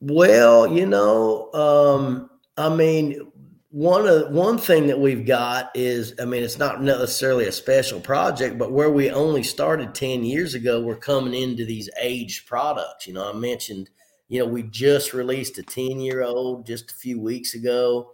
Well, 0.01 0.67
you 0.71 0.87
know, 0.87 1.53
um, 1.53 2.31
I 2.57 2.75
mean, 2.75 3.33
one 3.75 4.07
of 4.07 4.31
one 4.31 4.57
thing 4.57 4.87
that 4.87 5.01
we've 5.01 5.27
got 5.27 5.73
is, 5.75 6.15
I 6.21 6.27
mean, 6.27 6.45
it's 6.45 6.59
not 6.59 6.81
necessarily 6.81 7.47
a 7.47 7.53
special 7.53 7.99
project, 7.99 8.57
but 8.57 8.71
where 8.71 8.93
we 8.93 9.11
only 9.11 9.43
started 9.43 9.97
ten 9.97 10.23
years 10.23 10.55
ago, 10.55 10.81
we're 10.81 10.95
coming 10.95 11.35
into 11.35 11.65
these 11.65 11.91
aged 12.01 12.47
products. 12.47 13.09
You 13.09 13.15
know, 13.15 13.29
I 13.29 13.33
mentioned, 13.33 13.91
you 14.29 14.39
know, 14.39 14.47
we 14.47 14.63
just 14.63 15.13
released 15.13 15.59
a 15.59 15.65
ten 15.65 15.99
year 15.99 16.23
old 16.23 16.67
just 16.67 16.93
a 16.93 16.95
few 16.95 17.21
weeks 17.21 17.55
ago. 17.57 18.13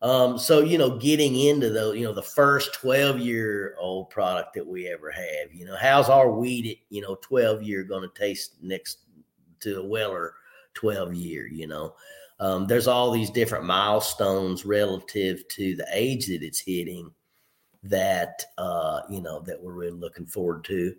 Um, 0.00 0.38
so 0.38 0.60
you 0.60 0.78
know, 0.78 0.96
getting 0.96 1.38
into 1.38 1.68
the 1.68 1.92
you 1.92 2.04
know 2.04 2.14
the 2.14 2.22
first 2.22 2.72
twelve 2.72 3.18
year 3.18 3.76
old 3.78 4.08
product 4.08 4.54
that 4.54 4.66
we 4.66 4.88
ever 4.88 5.10
have, 5.10 5.52
you 5.52 5.66
know, 5.66 5.76
how's 5.78 6.08
our 6.08 6.30
wheat 6.30 6.80
you 6.88 7.02
know 7.02 7.16
twelve 7.16 7.62
year 7.62 7.84
going 7.84 8.08
to 8.08 8.18
taste 8.18 8.54
next 8.62 9.00
to 9.60 9.78
a 9.78 9.86
Weller 9.86 10.32
twelve 10.72 11.12
year? 11.12 11.46
You 11.46 11.66
know, 11.66 11.96
um, 12.38 12.66
there's 12.66 12.86
all 12.86 13.10
these 13.10 13.30
different 13.30 13.64
milestones 13.64 14.64
relative 14.66 15.46
to 15.48 15.74
the 15.76 15.86
age 15.92 16.26
that 16.26 16.42
it's 16.42 16.60
hitting 16.60 17.10
that 17.82 18.44
uh, 18.58 19.00
you 19.08 19.20
know 19.20 19.40
that 19.40 19.62
we're 19.62 19.72
really 19.72 19.98
looking 19.98 20.26
forward 20.26 20.64
to. 20.64 20.94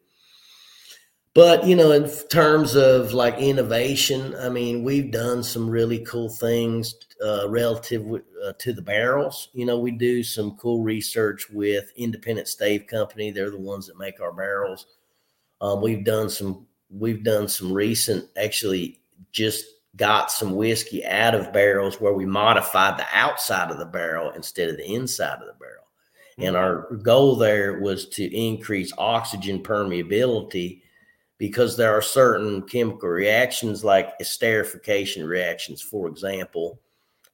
But 1.34 1.68
you 1.68 1.76
know, 1.76 1.92
in 1.92 2.10
terms 2.30 2.76
of 2.76 3.14
like 3.14 3.38
innovation, 3.38 4.36
I 4.36 4.50
mean, 4.50 4.84
we've 4.84 5.12
done 5.12 5.44
some 5.44 5.70
really 5.70 6.00
cool 6.00 6.30
things 6.30 6.96
uh, 7.24 7.48
relative 7.48 8.12
uh, 8.44 8.54
to 8.58 8.74
the 8.74 8.82
barrels. 8.82 9.50
You 9.54 9.68
know, 9.68 9.78
we 9.78 9.92
do 9.92 10.24
some 10.24 10.58
cool 10.58 10.82
research 10.82 11.48
with 11.52 11.92
Independent 11.96 12.48
Stave 12.48 12.88
Company. 12.88 13.30
They're 13.30 13.52
the 13.52 13.60
ones 13.60 13.86
that 13.86 14.00
make 14.00 14.20
our 14.20 14.34
barrels. 14.34 14.88
Um, 15.62 15.82
we've 15.82 16.04
done 16.04 16.32
some. 16.32 16.66
We've 16.90 17.24
done 17.24 17.48
some 17.48 17.72
recent. 17.72 18.26
Actually, 18.36 19.00
just 19.32 19.66
got 19.96 20.32
some 20.32 20.56
whiskey 20.56 21.06
out 21.06 21.34
of 21.34 21.54
barrels 21.54 22.00
where 22.00 22.14
we 22.14 22.26
modified 22.26 22.98
the 22.98 23.06
outside 23.14 23.72
of 23.72 23.80
the 23.80 23.86
barrel 23.86 24.32
instead 24.32 24.70
of 24.70 24.78
the 24.78 24.94
inside 24.94 25.40
of 25.40 25.48
the 25.48 25.56
barrel. 25.60 25.86
And 26.38 26.56
mm-hmm. 26.56 26.56
our 26.58 26.98
goal 26.98 27.36
there 27.36 27.80
was 27.80 28.08
to 28.10 28.36
increase 28.36 28.94
oxygen 28.98 29.64
permeability 29.64 30.82
because 31.38 31.78
there 31.78 31.96
are 31.96 32.02
certain 32.02 32.64
chemical 32.64 33.10
reactions 33.10 33.84
like 33.84 34.18
esterification 34.20 35.28
reactions, 35.28 35.82
for 35.82 36.08
example. 36.08 36.80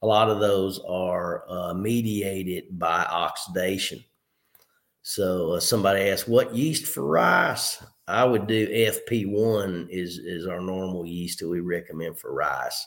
A 0.02 0.06
lot 0.06 0.28
of 0.28 0.40
those 0.40 0.80
are 0.86 1.44
uh, 1.48 1.74
mediated 1.74 2.78
by 2.78 3.04
oxidation. 3.04 4.04
So 5.02 5.52
uh, 5.52 5.60
somebody 5.60 6.10
asked, 6.10 6.28
"What 6.28 6.54
yeast 6.54 6.86
for 6.86 7.04
rice?" 7.04 7.82
I 8.06 8.24
would 8.24 8.46
do 8.46 8.68
FP1 8.68 9.88
is 9.88 10.18
is 10.18 10.46
our 10.46 10.60
normal 10.60 11.06
yeast 11.06 11.40
that 11.40 11.48
we 11.48 11.60
recommend 11.60 12.18
for 12.18 12.34
rice, 12.34 12.86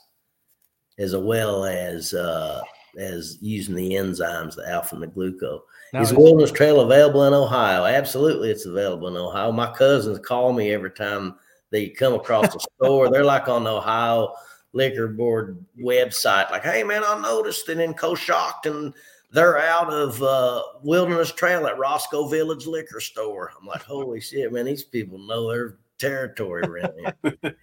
as 0.99 1.15
well 1.15 1.65
as 1.65 2.13
uh, 2.13 2.61
as 2.97 3.37
using 3.41 3.75
the 3.75 3.91
enzymes, 3.91 4.55
the 4.55 4.69
alpha 4.69 4.95
and 4.95 5.03
the 5.03 5.07
glucose. 5.07 5.61
Now, 5.93 6.01
is 6.01 6.13
Wilderness 6.13 6.51
Trail 6.51 6.81
available 6.81 7.23
in 7.25 7.33
Ohio? 7.33 7.85
Absolutely, 7.85 8.51
it's 8.51 8.65
available 8.65 9.07
in 9.07 9.17
Ohio. 9.17 9.51
My 9.51 9.71
cousins 9.71 10.19
call 10.19 10.53
me 10.53 10.71
every 10.71 10.91
time 10.91 11.35
they 11.71 11.89
come 11.89 12.13
across 12.13 12.53
the 12.53 12.59
store. 12.75 13.09
They're 13.09 13.23
like 13.23 13.47
on 13.47 13.63
the 13.63 13.71
Ohio 13.71 14.33
Liquor 14.73 15.07
Board 15.07 15.65
website, 15.81 16.51
like, 16.51 16.63
"Hey 16.63 16.83
man, 16.83 17.03
I 17.03 17.19
noticed 17.19 17.65
that 17.67 17.79
in 17.79 17.95
Coshocton 17.95 18.93
they're 19.31 19.59
out 19.59 19.91
of 19.91 20.21
uh, 20.23 20.63
Wilderness 20.81 21.31
Trail 21.31 21.67
at 21.67 21.77
Roscoe 21.77 22.27
Village 22.27 22.65
Liquor 22.65 22.99
Store." 22.99 23.51
I'm 23.59 23.67
like, 23.67 23.83
"Holy 23.83 24.19
shit, 24.19 24.51
man! 24.51 24.65
These 24.65 24.83
people 24.83 25.17
know 25.19 25.49
their 25.49 25.77
territory 25.97 26.63
around 26.63 26.93
here." 26.97 27.15
I'm 27.43 27.53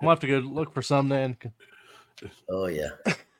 gonna 0.00 0.10
have 0.10 0.20
to 0.20 0.26
go 0.26 0.38
look 0.38 0.72
for 0.72 0.82
some 0.82 1.08
then. 1.08 1.36
Oh 2.48 2.66
yeah, 2.66 2.90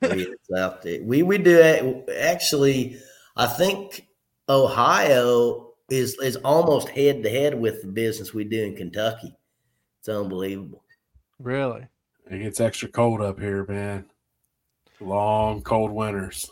it's 0.02 0.52
out 0.56 0.82
there. 0.82 1.02
We 1.02 1.22
we 1.22 1.38
do 1.38 2.04
actually. 2.16 2.98
I 3.34 3.46
think 3.46 4.06
Ohio 4.48 5.72
is 5.90 6.18
is 6.20 6.36
almost 6.36 6.88
head 6.88 7.22
to 7.22 7.30
head 7.30 7.58
with 7.58 7.82
the 7.82 7.88
business 7.88 8.34
we 8.34 8.44
do 8.44 8.62
in 8.62 8.76
Kentucky. 8.76 9.34
It's 10.00 10.08
unbelievable. 10.08 10.82
Really? 11.38 11.86
It 12.30 12.38
gets 12.38 12.60
extra 12.60 12.88
cold 12.88 13.20
up 13.20 13.38
here, 13.38 13.64
man. 13.66 14.06
Long 15.00 15.62
cold 15.62 15.92
winters. 15.92 16.50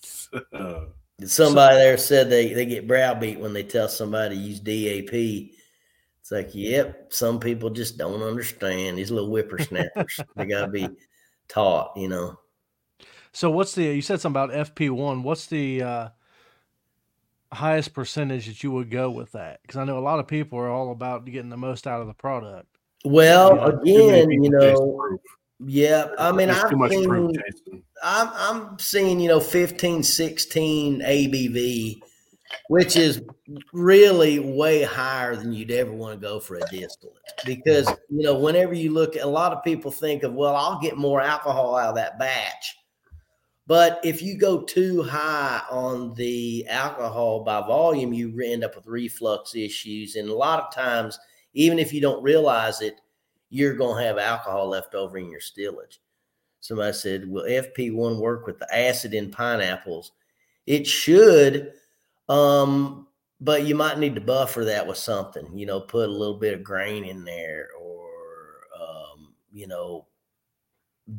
Somebody 1.24 1.76
there 1.76 1.98
said 1.98 2.30
they, 2.30 2.52
they 2.52 2.64
get 2.64 2.86
browbeat 2.86 3.40
when 3.40 3.52
they 3.52 3.64
tell 3.64 3.88
somebody 3.88 4.36
to 4.36 4.40
use 4.40 4.60
DAP. 4.60 5.12
It's 6.20 6.30
like, 6.30 6.50
yep, 6.54 7.12
some 7.12 7.40
people 7.40 7.70
just 7.70 7.98
don't 7.98 8.22
understand. 8.22 8.98
These 8.98 9.10
little 9.10 9.30
whippersnappers, 9.30 10.20
they 10.36 10.46
got 10.46 10.66
to 10.66 10.68
be 10.68 10.88
taught, 11.48 11.96
you 11.96 12.08
know. 12.08 12.38
So, 13.32 13.50
what's 13.50 13.74
the, 13.74 13.84
you 13.84 14.02
said 14.02 14.20
something 14.20 14.40
about 14.40 14.74
FP1. 14.74 15.22
What's 15.22 15.46
the, 15.46 15.82
uh, 15.82 16.08
highest 17.52 17.94
percentage 17.94 18.46
that 18.46 18.62
you 18.62 18.70
would 18.72 18.90
go 18.90 19.10
with 19.10 19.32
that? 19.32 19.60
Because 19.62 19.76
I 19.76 19.84
know 19.84 19.98
a 19.98 20.00
lot 20.00 20.18
of 20.18 20.26
people 20.26 20.58
are 20.58 20.70
all 20.70 20.92
about 20.92 21.24
getting 21.24 21.50
the 21.50 21.56
most 21.56 21.86
out 21.86 22.00
of 22.00 22.06
the 22.06 22.14
product. 22.14 22.66
Well, 23.04 23.80
you 23.84 23.98
know, 23.98 24.08
again, 24.08 24.30
you 24.30 24.50
know, 24.50 25.18
yeah, 25.60 26.08
I 26.18 26.30
mean, 26.32 26.50
I've 26.50 26.70
seen, 26.90 27.34
I'm, 28.02 28.28
I'm 28.34 28.78
seeing, 28.78 29.18
you 29.18 29.28
know, 29.28 29.40
15, 29.40 30.02
16 30.04 31.00
ABV, 31.00 32.00
which 32.68 32.96
is 32.96 33.22
really 33.72 34.38
way 34.38 34.82
higher 34.82 35.34
than 35.34 35.52
you'd 35.52 35.72
ever 35.72 35.92
want 35.92 36.20
to 36.20 36.26
go 36.26 36.38
for 36.38 36.56
a 36.56 36.60
distillate. 36.70 37.16
Because, 37.44 37.88
you 38.08 38.22
know, 38.22 38.38
whenever 38.38 38.72
you 38.72 38.92
look, 38.92 39.16
a 39.16 39.26
lot 39.26 39.52
of 39.52 39.64
people 39.64 39.90
think 39.90 40.22
of, 40.22 40.32
well, 40.32 40.54
I'll 40.54 40.80
get 40.80 40.96
more 40.96 41.20
alcohol 41.20 41.76
out 41.76 41.90
of 41.90 41.94
that 41.96 42.18
batch. 42.18 42.76
But 43.66 44.00
if 44.02 44.22
you 44.22 44.38
go 44.38 44.62
too 44.62 45.02
high 45.02 45.60
on 45.70 46.14
the 46.14 46.66
alcohol 46.68 47.44
by 47.44 47.60
volume, 47.60 48.14
you 48.14 48.32
end 48.42 48.64
up 48.64 48.76
with 48.76 48.86
reflux 48.86 49.54
issues. 49.54 50.14
And 50.16 50.30
a 50.30 50.34
lot 50.34 50.62
of 50.62 50.72
times, 50.72 51.18
even 51.52 51.78
if 51.78 51.92
you 51.92 52.00
don't 52.00 52.22
realize 52.22 52.80
it, 52.80 52.94
you're 53.50 53.74
going 53.74 53.98
to 53.98 54.06
have 54.06 54.18
alcohol 54.18 54.68
left 54.68 54.94
over 54.94 55.18
in 55.18 55.30
your 55.30 55.40
stillage. 55.40 56.00
Somebody 56.60 56.92
said, 56.92 57.28
Will 57.28 57.44
FP1 57.44 58.18
work 58.18 58.46
with 58.46 58.58
the 58.58 58.76
acid 58.76 59.14
in 59.14 59.30
pineapples? 59.30 60.12
It 60.66 60.86
should, 60.86 61.72
um, 62.28 63.06
but 63.40 63.64
you 63.64 63.74
might 63.74 63.98
need 63.98 64.14
to 64.16 64.20
buffer 64.20 64.64
that 64.64 64.86
with 64.86 64.98
something, 64.98 65.56
you 65.56 65.66
know, 65.66 65.80
put 65.80 66.08
a 66.08 66.12
little 66.12 66.38
bit 66.38 66.54
of 66.54 66.64
grain 66.64 67.04
in 67.04 67.24
there 67.24 67.68
or, 67.80 68.08
um, 68.78 69.34
you 69.52 69.66
know, 69.66 70.06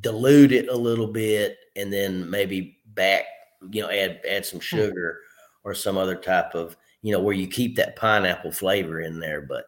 dilute 0.01 0.51
it 0.51 0.67
a 0.67 0.75
little 0.75 1.07
bit 1.07 1.57
and 1.75 1.91
then 1.91 2.29
maybe 2.29 2.77
back, 2.93 3.23
you 3.71 3.81
know, 3.81 3.89
add 3.89 4.21
add 4.29 4.45
some 4.45 4.59
hmm. 4.59 4.65
sugar 4.65 5.21
or 5.63 5.73
some 5.73 5.97
other 5.97 6.15
type 6.15 6.53
of, 6.53 6.75
you 7.01 7.11
know, 7.11 7.19
where 7.19 7.35
you 7.35 7.47
keep 7.47 7.75
that 7.75 7.95
pineapple 7.95 8.51
flavor 8.51 9.01
in 9.01 9.19
there, 9.19 9.41
but 9.41 9.65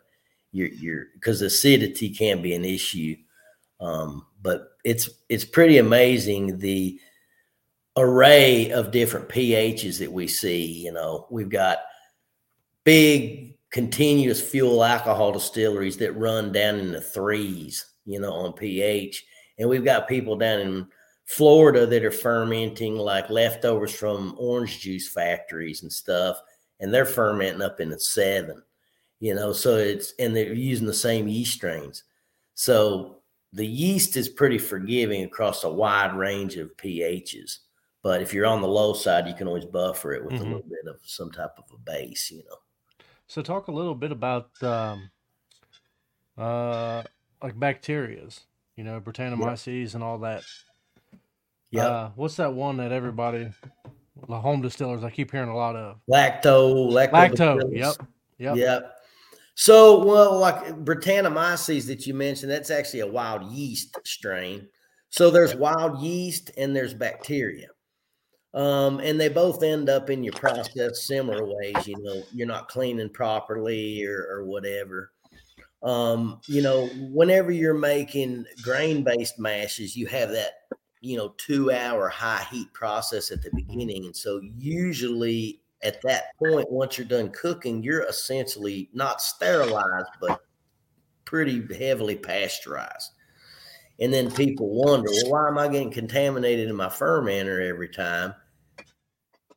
you're 0.51 0.69
you're 0.69 1.05
because 1.13 1.41
acidity 1.41 2.09
can 2.09 2.41
be 2.41 2.53
an 2.53 2.65
issue. 2.65 3.15
Um, 3.79 4.25
but 4.41 4.69
it's 4.83 5.09
it's 5.29 5.45
pretty 5.45 5.77
amazing 5.77 6.59
the 6.59 6.99
array 7.97 8.71
of 8.71 8.91
different 8.91 9.29
pHs 9.29 9.99
that 9.99 10.11
we 10.11 10.27
see. 10.27 10.65
You 10.65 10.93
know, 10.93 11.27
we've 11.29 11.49
got 11.49 11.79
big 12.83 13.57
continuous 13.71 14.41
fuel 14.41 14.83
alcohol 14.83 15.31
distilleries 15.31 15.97
that 15.97 16.17
run 16.17 16.51
down 16.51 16.75
in 16.75 16.91
the 16.91 17.01
threes, 17.01 17.85
you 18.05 18.19
know, 18.19 18.33
on 18.33 18.53
pH 18.53 19.25
and 19.61 19.69
we've 19.69 19.85
got 19.85 20.07
people 20.07 20.35
down 20.35 20.59
in 20.59 20.87
Florida 21.25 21.85
that 21.85 22.03
are 22.03 22.11
fermenting 22.11 22.95
like 22.95 23.29
leftovers 23.29 23.93
from 23.93 24.35
orange 24.39 24.79
juice 24.79 25.07
factories 25.07 25.83
and 25.83 25.93
stuff, 25.93 26.41
and 26.79 26.91
they're 26.91 27.05
fermenting 27.05 27.61
up 27.61 27.79
in 27.79 27.91
the 27.91 27.99
seven, 27.99 28.61
you 29.21 29.33
know. 29.33 29.53
So 29.53 29.77
it's 29.77 30.13
and 30.19 30.35
they're 30.35 30.53
using 30.53 30.85
the 30.85 30.93
same 30.93 31.29
yeast 31.29 31.53
strains. 31.53 32.03
So 32.53 33.19
the 33.53 33.65
yeast 33.65 34.17
is 34.17 34.27
pretty 34.27 34.57
forgiving 34.57 35.23
across 35.23 35.63
a 35.63 35.71
wide 35.71 36.13
range 36.13 36.57
of 36.57 36.75
pHs. 36.75 37.59
But 38.03 38.21
if 38.21 38.33
you're 38.33 38.45
on 38.45 38.61
the 38.61 38.67
low 38.67 38.93
side, 38.93 39.27
you 39.27 39.33
can 39.33 39.47
always 39.47 39.63
buffer 39.63 40.11
it 40.13 40.25
with 40.25 40.33
mm-hmm. 40.33 40.41
a 40.41 40.45
little 40.45 40.69
bit 40.69 40.93
of 40.93 40.99
some 41.05 41.31
type 41.31 41.53
of 41.57 41.63
a 41.73 41.77
base, 41.77 42.29
you 42.29 42.39
know. 42.49 42.57
So 43.27 43.41
talk 43.41 43.69
a 43.69 43.71
little 43.71 43.95
bit 43.95 44.11
about 44.11 44.49
um, 44.61 45.09
uh, 46.37 47.03
like 47.41 47.57
bacterias 47.57 48.41
you 48.81 48.83
know, 48.83 48.99
Brettanomyces 48.99 49.85
yep. 49.85 49.93
and 49.93 50.03
all 50.03 50.17
that. 50.19 50.43
Yeah. 51.69 51.85
Uh, 51.85 52.11
what's 52.15 52.35
that 52.37 52.53
one 52.53 52.77
that 52.77 52.91
everybody, 52.91 53.49
the 54.27 54.39
home 54.39 54.61
distillers, 54.61 55.03
I 55.03 55.09
keep 55.09 55.31
hearing 55.31 55.49
a 55.49 55.55
lot 55.55 55.75
of? 55.75 55.97
Lacto, 56.09 56.89
lacto. 56.91 57.11
Lacto. 57.11 57.77
Yep. 57.77 57.95
Yep. 58.39 58.55
Yep. 58.55 58.95
So, 59.55 60.03
well, 60.03 60.39
like 60.39 60.63
Brettanomyces 60.85 61.85
that 61.87 62.07
you 62.07 62.13
mentioned, 62.13 62.51
that's 62.51 62.71
actually 62.71 63.01
a 63.01 63.07
wild 63.07 63.51
yeast 63.51 63.97
strain. 64.05 64.67
So 65.09 65.29
there's 65.29 65.55
wild 65.55 66.01
yeast 66.01 66.51
and 66.57 66.75
there's 66.75 66.93
bacteria. 66.93 67.67
Um, 68.53 68.99
and 68.99 69.19
they 69.19 69.29
both 69.29 69.63
end 69.63 69.89
up 69.89 70.09
in 70.09 70.23
your 70.23 70.33
process 70.33 71.05
similar 71.05 71.45
ways. 71.45 71.87
You 71.87 72.01
know, 72.01 72.23
you're 72.33 72.47
not 72.47 72.69
cleaning 72.69 73.09
properly 73.09 74.05
or, 74.05 74.27
or 74.29 74.45
whatever. 74.45 75.11
Um, 75.83 76.39
you 76.47 76.61
know, 76.61 76.87
whenever 77.11 77.51
you're 77.51 77.73
making 77.73 78.45
grain 78.61 79.03
based 79.03 79.39
mashes, 79.39 79.95
you 79.95 80.05
have 80.07 80.29
that, 80.31 80.51
you 81.01 81.17
know, 81.17 81.33
two 81.37 81.71
hour 81.71 82.07
high 82.07 82.45
heat 82.51 82.71
process 82.73 83.31
at 83.31 83.41
the 83.41 83.51
beginning. 83.55 84.05
And 84.05 84.15
so 84.15 84.41
usually 84.57 85.60
at 85.83 86.01
that 86.03 86.35
point, 86.37 86.71
once 86.71 86.97
you're 86.97 87.07
done 87.07 87.29
cooking, 87.31 87.81
you're 87.83 88.03
essentially 88.03 88.89
not 88.93 89.21
sterilized, 89.21 90.09
but 90.19 90.41
pretty 91.25 91.65
heavily 91.75 92.15
pasteurized. 92.15 93.11
And 93.99 94.13
then 94.13 94.31
people 94.31 94.69
wonder, 94.69 95.09
well, 95.09 95.31
why 95.31 95.47
am 95.47 95.57
I 95.57 95.67
getting 95.67 95.91
contaminated 95.91 96.69
in 96.69 96.75
my 96.75 96.87
fermenter 96.87 97.67
every 97.67 97.89
time? 97.89 98.33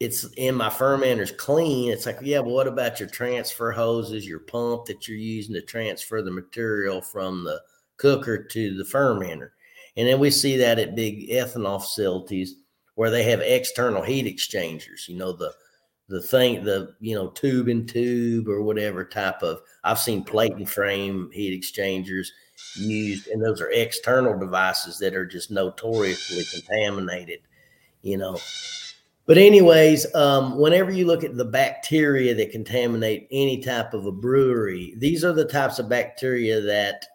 It's 0.00 0.26
in 0.36 0.54
my 0.54 0.70
fermenter's 0.70 1.32
clean. 1.32 1.90
It's 1.90 2.04
like, 2.04 2.18
yeah, 2.20 2.40
but 2.42 2.50
what 2.50 2.66
about 2.66 3.00
your 3.00 3.08
transfer 3.08 3.72
hoses, 3.72 4.26
your 4.26 4.40
pump 4.40 4.86
that 4.86 5.08
you're 5.08 5.16
using 5.16 5.54
to 5.54 5.62
transfer 5.62 6.20
the 6.20 6.30
material 6.30 7.00
from 7.00 7.44
the 7.44 7.60
cooker 7.96 8.42
to 8.42 8.76
the 8.76 8.84
fermenter? 8.84 9.50
And 9.96 10.08
then 10.08 10.18
we 10.18 10.30
see 10.30 10.56
that 10.58 10.78
at 10.78 10.96
big 10.96 11.30
ethanol 11.30 11.80
facilities 11.80 12.56
where 12.96 13.10
they 13.10 13.22
have 13.24 13.40
external 13.40 14.02
heat 14.02 14.26
exchangers, 14.26 15.06
you 15.08 15.16
know, 15.16 15.32
the 15.32 15.52
the 16.08 16.20
thing, 16.20 16.64
the 16.64 16.94
you 17.00 17.14
know, 17.14 17.28
tube 17.28 17.68
and 17.68 17.88
tube 17.88 18.48
or 18.48 18.62
whatever 18.62 19.04
type 19.04 19.42
of. 19.42 19.60
I've 19.82 19.98
seen 19.98 20.24
plate 20.24 20.52
and 20.52 20.68
frame 20.68 21.30
heat 21.32 21.52
exchangers 21.52 22.32
used, 22.76 23.28
and 23.28 23.44
those 23.44 23.60
are 23.60 23.70
external 23.70 24.38
devices 24.38 24.98
that 24.98 25.14
are 25.14 25.26
just 25.26 25.50
notoriously 25.50 26.44
contaminated. 26.52 27.40
You 28.02 28.18
know, 28.18 28.38
but 29.26 29.38
anyways, 29.38 30.14
um, 30.14 30.58
whenever 30.58 30.92
you 30.92 31.06
look 31.06 31.24
at 31.24 31.36
the 31.36 31.44
bacteria 31.44 32.34
that 32.34 32.52
contaminate 32.52 33.26
any 33.30 33.62
type 33.62 33.94
of 33.94 34.04
a 34.04 34.12
brewery, 34.12 34.94
these 34.98 35.24
are 35.24 35.32
the 35.32 35.46
types 35.46 35.78
of 35.78 35.88
bacteria 35.88 36.60
that 36.60 37.06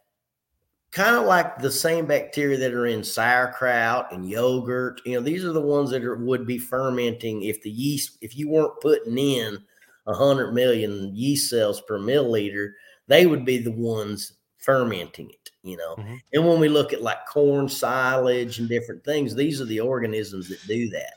kind 0.92 1.16
of 1.16 1.26
like 1.26 1.60
the 1.60 1.72
same 1.72 2.06
bacteria 2.06 2.58
that 2.58 2.74
are 2.74 2.88
in 2.88 3.04
sauerkraut 3.04 4.12
and 4.12 4.28
yogurt. 4.28 5.02
You 5.06 5.16
know, 5.16 5.22
these 5.22 5.46
are 5.46 5.54
the 5.54 5.62
ones 5.62 5.92
that 5.92 6.04
are, 6.04 6.16
would 6.16 6.48
be 6.48 6.58
fermenting 6.58 7.44
if 7.44 7.62
the 7.62 7.70
yeast, 7.70 8.18
if 8.22 8.38
you 8.38 8.50
weren't 8.50 8.82
putting 8.82 9.18
in 9.18 9.60
a 10.08 10.14
hundred 10.14 10.54
million 10.54 11.16
yeast 11.16 11.50
cells 11.50 11.82
per 11.82 12.00
milliliter, 12.00 12.72
they 13.08 13.26
would 13.26 13.46
be 13.46 13.60
the 13.60 13.72
ones 13.72 14.34
fermenting 14.58 15.30
it. 15.30 15.52
You 15.62 15.78
know, 15.78 15.96
mm-hmm. 15.96 16.16
and 16.34 16.48
when 16.48 16.60
we 16.60 16.70
look 16.70 16.94
at 16.94 17.02
like 17.02 17.26
corn 17.28 17.68
silage 17.68 18.60
and 18.60 18.70
different 18.70 19.04
things, 19.04 19.36
these 19.36 19.60
are 19.60 19.66
the 19.66 19.82
organisms 19.82 20.48
that 20.48 20.66
do 20.68 20.90
that, 20.92 21.16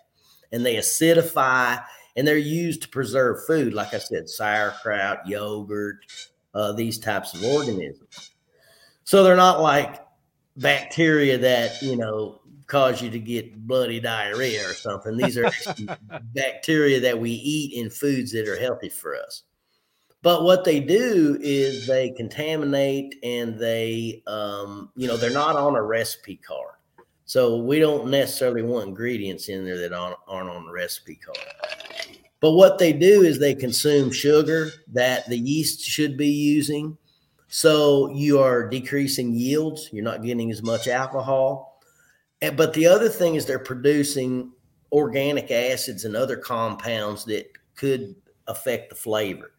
and 0.51 0.67
they 0.67 0.75
acidify 0.75 1.83
and 2.17 2.27
they're 2.27 2.37
used 2.37 2.83
to 2.83 2.89
preserve 2.89 3.47
food. 3.47 3.73
Like 3.73 3.95
I 3.95 3.99
said, 3.99 4.29
sauerkraut, 4.29 5.27
yogurt, 5.27 6.05
uh, 6.55 6.73
these 6.73 6.99
types 6.99 7.35
of 7.35 7.45
organisms. 7.45 8.31
So 9.05 9.23
they're 9.23 9.37
not 9.37 9.61
like 9.61 10.01
bacteria 10.57 11.39
that, 11.39 11.83
you 11.83 11.97
know, 11.97 12.41
cause 12.67 13.03
you 13.03 13.11
to 13.11 13.19
get 13.19 13.67
bloody 13.67 14.01
diarrhea 14.01 14.69
or 14.69 14.73
something. 14.73 15.17
These 15.17 15.37
are 15.37 15.51
bacteria 16.35 17.01
that 17.01 17.19
we 17.19 17.31
eat 17.31 17.75
in 17.75 17.91
foods 17.91 18.33
that 18.33 18.49
are 18.49 18.59
healthy 18.59 18.89
for 18.89 19.17
us. 19.17 19.43
But 20.23 20.45
what 20.45 20.65
they 20.65 20.79
do 20.79 21.37
is 21.41 21.87
they 21.87 22.11
contaminate 22.11 23.17
and 23.25 23.59
they, 23.59 24.23
um, 24.29 24.91
you 24.95 25.09
know, 25.09 25.17
they're 25.17 25.31
not 25.31 25.57
on 25.57 25.75
a 25.75 25.83
recipe 25.83 26.37
card. 26.37 26.77
So 27.25 27.57
we 27.59 27.81
don't 27.81 28.09
necessarily 28.09 28.63
want 28.63 28.89
ingredients 28.89 29.49
in 29.49 29.65
there 29.65 29.79
that 29.79 29.93
aren't, 29.93 30.19
aren't 30.29 30.51
on 30.51 30.65
the 30.65 30.73
recipe 30.73 31.17
card. 31.17 31.39
But 32.41 32.53
what 32.53 32.79
they 32.79 32.93
do 32.93 33.23
is 33.23 33.39
they 33.39 33.55
consume 33.55 34.13
sugar 34.13 34.71
that 34.93 35.29
the 35.29 35.39
yeast 35.39 35.81
should 35.81 36.17
be 36.17 36.29
using. 36.29 36.99
So 37.55 38.09
you 38.15 38.39
are 38.39 38.67
decreasing 38.67 39.35
yields. 39.35 39.91
You're 39.93 40.03
not 40.03 40.23
getting 40.23 40.51
as 40.51 40.63
much 40.63 40.89
alcohol. 40.89 41.83
Eh, 42.41 42.49
but 42.49 42.73
the 42.73 42.87
other 42.87 43.11
thing 43.11 43.35
is 43.35 43.45
they're 43.45 43.59
producing 43.59 44.53
organic 44.91 45.51
acids 45.51 46.07
and 46.07 46.17
other 46.17 46.39
compounds 46.39 47.27
that 47.27 47.53
could 47.77 48.15
affect 48.47 48.89
the 48.89 48.95
flavor. 48.95 49.53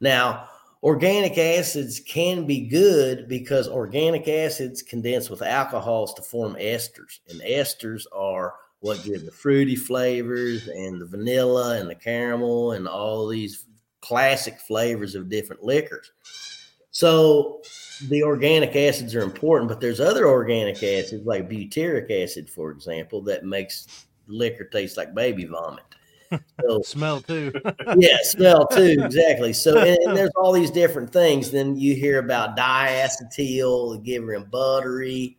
Now, 0.00 0.48
organic 0.82 1.38
acids 1.38 2.00
can 2.00 2.44
be 2.44 2.66
good 2.66 3.28
because 3.28 3.68
organic 3.68 4.26
acids 4.26 4.82
condense 4.82 5.30
with 5.30 5.40
alcohols 5.40 6.14
to 6.14 6.22
form 6.22 6.56
esters, 6.56 7.20
and 7.28 7.40
esters 7.42 8.02
are 8.12 8.54
what 8.80 9.04
give 9.04 9.24
the 9.24 9.30
fruity 9.30 9.76
flavors 9.76 10.66
and 10.66 11.00
the 11.00 11.06
vanilla 11.06 11.78
and 11.78 11.88
the 11.88 11.94
caramel 11.94 12.72
and 12.72 12.88
all 12.88 13.28
these 13.28 13.64
classic 14.00 14.58
flavors 14.58 15.14
of 15.14 15.28
different 15.28 15.62
liquors. 15.62 16.10
So 16.98 17.62
the 18.08 18.24
organic 18.24 18.74
acids 18.74 19.14
are 19.14 19.22
important, 19.22 19.68
but 19.68 19.80
there's 19.80 20.00
other 20.00 20.26
organic 20.26 20.82
acids 20.82 21.24
like 21.24 21.48
butyric 21.48 22.10
acid, 22.10 22.50
for 22.50 22.72
example, 22.72 23.22
that 23.22 23.44
makes 23.44 24.06
liquor 24.26 24.64
taste 24.64 24.96
like 24.96 25.14
baby 25.14 25.44
vomit. 25.44 25.84
So, 26.60 26.82
smell 26.84 27.20
too. 27.20 27.52
yeah, 27.98 28.16
smell 28.22 28.66
too. 28.66 28.96
Exactly. 28.98 29.52
So, 29.52 29.78
and, 29.78 29.96
and, 30.06 30.16
there's 30.16 30.32
all 30.34 30.50
these 30.50 30.72
different 30.72 31.12
things. 31.12 31.52
Then 31.52 31.76
you 31.76 31.94
hear 31.94 32.18
about 32.18 32.56
diacetyl, 32.56 34.02
giving 34.02 34.30
them 34.30 34.48
buttery, 34.50 35.38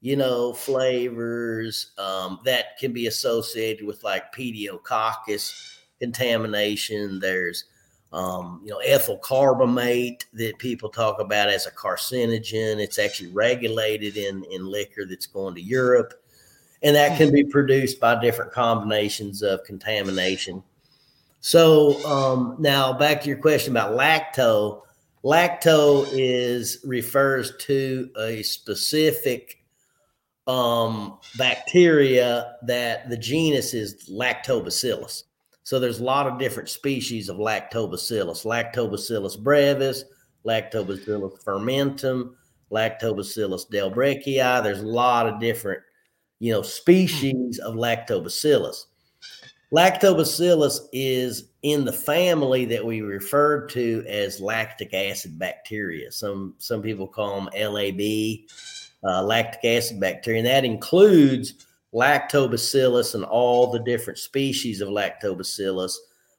you 0.00 0.16
know, 0.16 0.54
flavors 0.54 1.92
um, 1.98 2.38
that 2.46 2.78
can 2.78 2.94
be 2.94 3.08
associated 3.08 3.86
with 3.86 4.02
like 4.02 4.34
pediococcus 4.34 5.52
contamination. 6.00 7.20
There's 7.20 7.66
um, 8.14 8.60
you 8.64 8.70
know, 8.70 8.78
ethyl 8.78 9.18
carbamate 9.18 10.24
that 10.34 10.58
people 10.58 10.88
talk 10.88 11.20
about 11.20 11.48
as 11.48 11.66
a 11.66 11.70
carcinogen. 11.72 12.78
It's 12.78 12.98
actually 12.98 13.30
regulated 13.30 14.16
in, 14.16 14.44
in 14.52 14.66
liquor 14.66 15.04
that's 15.04 15.26
going 15.26 15.56
to 15.56 15.60
Europe. 15.60 16.14
And 16.82 16.94
that 16.94 17.18
can 17.18 17.32
be 17.32 17.42
produced 17.42 17.98
by 17.98 18.20
different 18.20 18.52
combinations 18.52 19.42
of 19.42 19.64
contamination. 19.64 20.62
So 21.40 22.02
um, 22.06 22.56
now 22.60 22.92
back 22.92 23.20
to 23.22 23.28
your 23.28 23.38
question 23.38 23.72
about 23.76 23.98
lacto. 23.98 24.82
Lacto 25.24 26.06
is 26.12 26.78
refers 26.84 27.56
to 27.56 28.10
a 28.18 28.42
specific 28.42 29.64
um, 30.46 31.18
bacteria 31.36 32.56
that 32.62 33.08
the 33.08 33.16
genus 33.16 33.74
is 33.74 34.08
Lactobacillus. 34.08 35.23
So 35.64 35.80
there's 35.80 36.00
a 36.00 36.04
lot 36.04 36.26
of 36.26 36.38
different 36.38 36.68
species 36.68 37.28
of 37.28 37.38
lactobacillus, 37.38 38.44
lactobacillus 38.44 39.42
brevis, 39.42 40.04
lactobacillus 40.46 41.42
fermentum, 41.42 42.36
lactobacillus 42.70 43.68
delbrueckii. 43.70 44.62
There's 44.62 44.82
a 44.82 44.86
lot 44.86 45.26
of 45.26 45.40
different, 45.40 45.82
you 46.38 46.52
know, 46.52 46.60
species 46.60 47.58
of 47.58 47.74
lactobacillus. 47.74 48.84
Lactobacillus 49.72 50.80
is 50.92 51.50
in 51.62 51.86
the 51.86 51.92
family 51.92 52.66
that 52.66 52.84
we 52.84 53.00
refer 53.00 53.66
to 53.68 54.04
as 54.06 54.40
lactic 54.40 54.92
acid 54.92 55.38
bacteria. 55.38 56.12
Some 56.12 56.54
some 56.58 56.82
people 56.82 57.08
call 57.08 57.40
them 57.40 57.72
LAB, 57.72 58.00
uh, 59.02 59.22
lactic 59.22 59.64
acid 59.64 59.98
bacteria, 59.98 60.40
and 60.40 60.46
that 60.46 60.66
includes 60.66 61.63
lactobacillus 61.94 63.14
and 63.14 63.24
all 63.24 63.70
the 63.70 63.78
different 63.78 64.18
species 64.18 64.80
of 64.80 64.88
lactobacillus, 64.88 65.94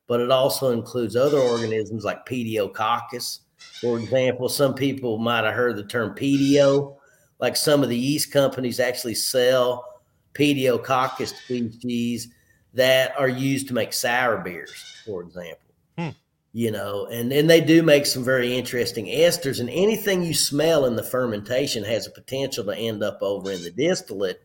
but 0.08 0.20
it 0.20 0.30
also 0.30 0.72
includes 0.72 1.16
other 1.16 1.40
organisms 1.40 2.04
like 2.04 2.26
pediococcus. 2.26 3.40
For 3.80 3.98
example, 3.98 4.50
some 4.50 4.76
people 4.76 5.18
might 5.18 5.46
have 5.46 5.56
heard 5.56 5.78
the 5.78 5.86
term 5.86 6.14
pedio. 6.16 6.98
Like 7.40 7.56
some 7.56 7.84
of 7.84 7.90
the 7.90 7.98
yeast 7.98 8.32
companies 8.32 8.80
actually 8.80 9.16
sell 9.16 9.86
pediococcus 10.34 11.34
species 11.34 12.30
that 12.74 13.18
are 13.18 13.30
used 13.30 13.68
to 13.70 13.74
make 13.74 13.94
sour 13.94 14.38
beers, 14.38 14.74
for 15.06 15.22
example. 15.22 15.58
Hmm. 15.98 16.10
You 16.52 16.72
know, 16.72 17.08
and 17.08 17.32
then 17.32 17.48
they 17.48 17.62
do 17.62 17.84
make 17.84 18.06
some 18.06 18.24
very 18.24 18.56
interesting 18.56 19.08
esters, 19.08 19.60
and 19.60 19.70
anything 19.70 20.24
you 20.24 20.34
smell 20.34 20.86
in 20.86 20.96
the 20.96 21.04
fermentation 21.04 21.84
has 21.84 22.08
a 22.08 22.12
potential 22.12 22.64
to 22.66 22.76
end 22.76 23.04
up 23.04 23.20
over 23.22 23.52
in 23.52 23.64
the 23.64 23.72
distillate 23.72 24.45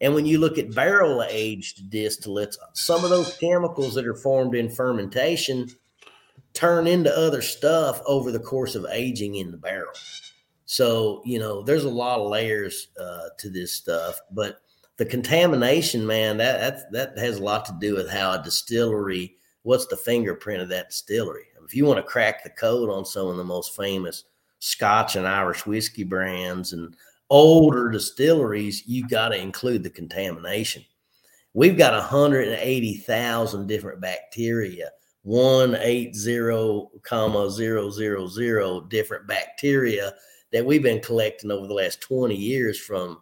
and 0.00 0.14
when 0.14 0.26
you 0.26 0.38
look 0.38 0.58
at 0.58 0.74
barrel 0.74 1.22
aged 1.28 1.90
distillates, 1.90 2.56
some 2.74 3.04
of 3.04 3.10
those 3.10 3.36
chemicals 3.38 3.94
that 3.94 4.06
are 4.06 4.14
formed 4.14 4.54
in 4.54 4.70
fermentation 4.70 5.68
turn 6.54 6.86
into 6.86 7.16
other 7.16 7.42
stuff 7.42 8.00
over 8.06 8.32
the 8.32 8.40
course 8.40 8.74
of 8.74 8.86
aging 8.90 9.36
in 9.36 9.50
the 9.50 9.56
barrel. 9.56 9.92
So, 10.64 11.22
you 11.24 11.38
know, 11.38 11.62
there's 11.62 11.84
a 11.84 11.90
lot 11.90 12.20
of 12.20 12.30
layers 12.30 12.88
uh, 12.98 13.28
to 13.38 13.50
this 13.50 13.72
stuff, 13.72 14.20
but 14.30 14.62
the 14.96 15.04
contamination, 15.04 16.06
man, 16.06 16.36
that, 16.38 16.92
that 16.92 17.14
that 17.14 17.18
has 17.18 17.38
a 17.38 17.42
lot 17.42 17.64
to 17.66 17.76
do 17.80 17.96
with 17.96 18.10
how 18.10 18.32
a 18.32 18.42
distillery, 18.42 19.36
what's 19.62 19.86
the 19.86 19.96
fingerprint 19.96 20.62
of 20.62 20.68
that 20.68 20.90
distillery? 20.90 21.44
If 21.64 21.74
you 21.74 21.86
want 21.86 21.98
to 21.98 22.02
crack 22.02 22.42
the 22.42 22.50
code 22.50 22.90
on 22.90 23.04
some 23.04 23.28
of 23.28 23.36
the 23.36 23.44
most 23.44 23.76
famous 23.76 24.24
Scotch 24.58 25.16
and 25.16 25.26
Irish 25.26 25.66
whiskey 25.66 26.04
brands 26.04 26.72
and 26.72 26.96
older 27.30 27.90
distilleries, 27.90 28.86
you 28.86 29.06
got 29.08 29.28
to 29.28 29.40
include 29.40 29.82
the 29.82 29.90
contamination. 29.90 30.84
We've 31.54 31.78
got 31.78 31.94
180,000 31.94 33.66
different 33.66 34.00
bacteria, 34.00 34.90
180, 35.22 36.88
comma, 37.02 37.50
zero, 37.50 37.90
zero, 37.90 38.26
zero 38.26 38.80
different 38.82 39.26
bacteria 39.26 40.14
that 40.52 40.64
we've 40.64 40.82
been 40.82 41.00
collecting 41.00 41.50
over 41.50 41.66
the 41.66 41.74
last 41.74 42.00
20 42.00 42.34
years 42.34 42.78
from 42.78 43.20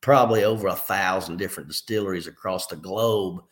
probably 0.00 0.44
over 0.44 0.68
a 0.68 0.76
thousand 0.76 1.36
different 1.36 1.68
distilleries 1.68 2.26
across 2.26 2.66
the 2.66 2.76
globe. 2.76 3.42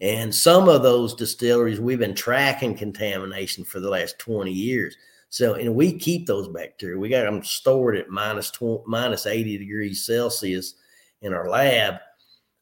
And 0.00 0.34
some 0.34 0.68
of 0.68 0.82
those 0.82 1.14
distilleries, 1.14 1.80
we've 1.80 1.98
been 1.98 2.14
tracking 2.14 2.76
contamination 2.76 3.64
for 3.64 3.80
the 3.80 3.88
last 3.88 4.18
20 4.18 4.50
years. 4.50 4.96
So, 5.34 5.54
and 5.54 5.74
we 5.74 5.98
keep 5.98 6.28
those 6.28 6.46
bacteria. 6.46 6.96
We 6.96 7.08
got 7.08 7.24
them 7.24 7.42
stored 7.42 7.96
at 7.96 8.08
minus 8.08 8.52
20, 8.52 8.84
minus 8.86 9.26
80 9.26 9.58
degrees 9.58 10.06
Celsius 10.06 10.74
in 11.22 11.32
our 11.32 11.50
lab. 11.50 11.96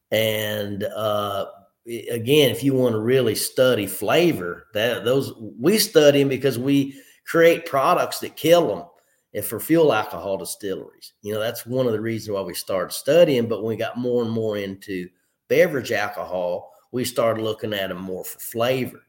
And 0.09 0.83
uh, 0.83 1.45
again, 1.85 2.49
if 2.49 2.63
you 2.63 2.73
want 2.73 2.93
to 2.93 2.99
really 2.99 3.35
study 3.35 3.85
flavor, 3.85 4.69
that 4.73 5.05
those 5.05 5.33
we 5.37 5.77
study 5.77 6.17
them 6.17 6.29
because 6.29 6.57
we 6.57 6.99
create 7.27 7.67
products 7.67 8.17
that 8.21 8.35
kill 8.35 8.67
them 8.69 8.85
if 9.33 9.45
for 9.45 9.59
fuel 9.59 9.93
alcohol 9.93 10.39
distilleries. 10.39 11.13
You 11.21 11.35
know, 11.35 11.39
that's 11.39 11.67
one 11.67 11.85
of 11.85 11.91
the 11.91 12.01
reasons 12.01 12.33
why 12.33 12.41
we 12.41 12.55
started 12.55 12.91
studying. 12.91 13.47
But 13.47 13.61
when 13.61 13.69
we 13.69 13.77
got 13.77 13.99
more 13.99 14.23
and 14.23 14.31
more 14.31 14.57
into 14.57 15.09
beverage 15.47 15.91
alcohol, 15.91 16.71
we 16.91 17.05
started 17.05 17.43
looking 17.43 17.73
at 17.73 17.89
them 17.89 18.01
more 18.01 18.25
for 18.25 18.39
flavor, 18.39 19.03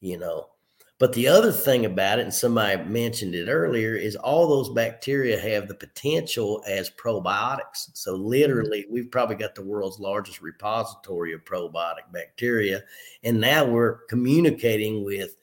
you 0.00 0.16
know. 0.16 0.49
But 1.00 1.14
the 1.14 1.28
other 1.28 1.50
thing 1.50 1.86
about 1.86 2.18
it, 2.18 2.24
and 2.24 2.34
somebody 2.34 2.84
mentioned 2.84 3.34
it 3.34 3.48
earlier, 3.48 3.94
is 3.94 4.16
all 4.16 4.46
those 4.46 4.68
bacteria 4.68 5.40
have 5.40 5.66
the 5.66 5.74
potential 5.74 6.62
as 6.68 6.90
probiotics. 6.90 7.88
So, 7.94 8.12
mm-hmm. 8.12 8.26
literally, 8.26 8.86
we've 8.90 9.10
probably 9.10 9.36
got 9.36 9.54
the 9.54 9.62
world's 9.62 9.98
largest 9.98 10.42
repository 10.42 11.32
of 11.32 11.42
probiotic 11.46 12.12
bacteria. 12.12 12.82
And 13.24 13.40
now 13.40 13.64
we're 13.64 14.04
communicating 14.10 15.02
with 15.02 15.36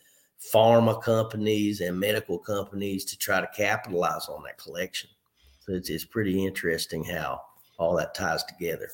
pharma 0.53 1.01
companies 1.01 1.81
and 1.81 1.99
medical 1.99 2.37
companies 2.37 3.03
to 3.05 3.17
try 3.17 3.41
to 3.41 3.49
capitalize 3.57 4.27
on 4.29 4.43
that 4.43 4.59
collection. 4.59 5.09
So, 5.61 5.73
it's, 5.73 5.89
it's 5.89 6.05
pretty 6.05 6.45
interesting 6.45 7.03
how 7.03 7.41
all 7.79 7.95
that 7.95 8.13
ties 8.13 8.43
together. 8.43 8.91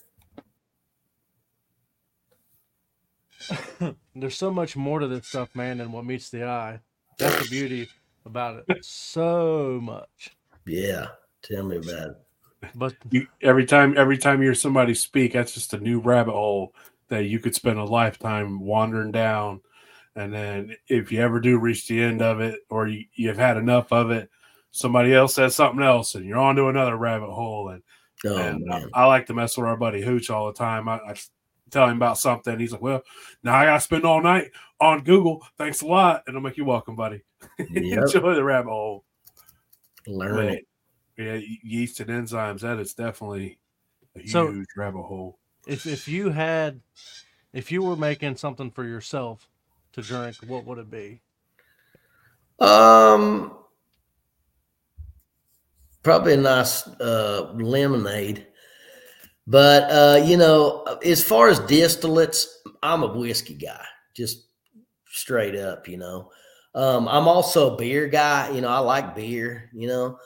There's 4.15 4.37
so 4.37 4.51
much 4.51 4.75
more 4.75 4.99
to 4.99 5.07
this 5.07 5.27
stuff, 5.27 5.49
man, 5.55 5.77
than 5.77 5.91
what 5.91 6.05
meets 6.05 6.29
the 6.29 6.45
eye. 6.45 6.79
That's 7.17 7.43
the 7.43 7.49
beauty 7.49 7.89
about 8.25 8.63
it. 8.67 8.85
So 8.85 9.79
much. 9.81 10.31
Yeah, 10.65 11.07
tell 11.41 11.63
me 11.63 11.77
about 11.77 12.09
it. 12.09 12.17
But 12.75 12.95
you, 13.11 13.27
every 13.41 13.65
time, 13.65 13.95
every 13.97 14.17
time 14.17 14.39
you 14.39 14.47
hear 14.47 14.55
somebody 14.55 14.93
speak, 14.93 15.33
that's 15.33 15.53
just 15.53 15.73
a 15.73 15.79
new 15.79 15.99
rabbit 15.99 16.31
hole 16.31 16.73
that 17.09 17.25
you 17.25 17.39
could 17.39 17.55
spend 17.55 17.77
a 17.77 17.83
lifetime 17.83 18.61
wandering 18.61 19.11
down. 19.11 19.61
And 20.15 20.33
then, 20.33 20.75
if 20.87 21.11
you 21.11 21.19
ever 21.21 21.39
do 21.39 21.59
reach 21.59 21.87
the 21.87 22.01
end 22.01 22.21
of 22.21 22.39
it, 22.39 22.59
or 22.69 22.87
you, 22.87 23.05
you've 23.15 23.37
had 23.37 23.57
enough 23.57 23.91
of 23.91 24.11
it, 24.11 24.29
somebody 24.71 25.13
else 25.13 25.35
says 25.35 25.55
something 25.55 25.83
else, 25.83 26.15
and 26.15 26.25
you're 26.25 26.37
on 26.37 26.55
to 26.55 26.67
another 26.67 26.95
rabbit 26.95 27.31
hole. 27.31 27.69
And, 27.69 27.83
oh, 28.25 28.37
and 28.37 28.71
I, 28.71 28.85
I, 28.93 29.05
like 29.05 29.25
to 29.27 29.33
mess 29.33 29.57
with 29.57 29.65
our 29.65 29.75
buddy 29.75 30.01
Hooch 30.01 30.29
all 30.29 30.47
the 30.47 30.53
time. 30.53 30.87
I, 30.87 30.97
I 30.97 31.15
tell 31.73 31.87
him 31.87 31.97
about 31.97 32.17
something. 32.17 32.57
He's 32.59 32.71
like, 32.71 32.81
well, 32.81 33.03
now 33.43 33.55
I 33.55 33.65
got 33.65 33.75
to 33.75 33.79
spend 33.81 34.05
all 34.05 34.21
night 34.21 34.51
on 34.79 35.03
Google. 35.03 35.45
Thanks 35.57 35.81
a 35.81 35.87
lot. 35.87 36.23
And 36.27 36.37
I'm 36.37 36.43
like, 36.43 36.57
you're 36.57 36.65
welcome, 36.65 36.95
buddy. 36.95 37.23
Yep. 37.59 38.03
Enjoy 38.03 38.35
the 38.35 38.43
rabbit 38.43 38.69
hole. 38.69 39.03
Learn 40.07 40.47
it. 40.47 40.67
Yeah, 41.17 41.39
yeast 41.61 41.99
and 41.99 42.09
enzymes, 42.09 42.61
that 42.61 42.79
is 42.79 42.93
definitely 42.93 43.59
a 44.15 44.19
huge 44.19 44.31
so, 44.31 44.63
rabbit 44.75 45.03
hole. 45.03 45.37
If, 45.67 45.85
if 45.85 46.07
you 46.07 46.29
had, 46.29 46.79
if 47.51 47.71
you 47.71 47.83
were 47.83 47.95
making 47.95 48.37
something 48.37 48.71
for 48.71 48.83
yourself 48.83 49.47
to 49.91 50.01
drink, 50.01 50.37
what 50.47 50.65
would 50.65 50.79
it 50.79 50.89
be? 50.89 51.21
Um, 52.59 53.53
probably 56.01 56.33
a 56.33 56.37
nice 56.37 56.87
uh, 56.87 57.51
lemonade. 57.53 58.47
But 59.45 59.83
uh, 59.91 60.23
you 60.25 60.37
know, 60.37 60.83
as 61.03 61.23
far 61.23 61.49
as 61.49 61.59
distillates, 61.61 62.47
I'm 62.81 63.03
a 63.03 63.07
whiskey 63.07 63.55
guy, 63.55 63.83
just 64.15 64.47
straight 65.07 65.55
up. 65.55 65.87
You 65.87 65.97
know, 65.97 66.31
um, 66.75 67.07
I'm 67.07 67.27
also 67.27 67.73
a 67.73 67.77
beer 67.77 68.07
guy. 68.07 68.51
You 68.51 68.61
know, 68.61 68.69
I 68.69 68.79
like 68.79 69.15
beer. 69.15 69.69
You 69.73 69.87
know, 69.87 70.17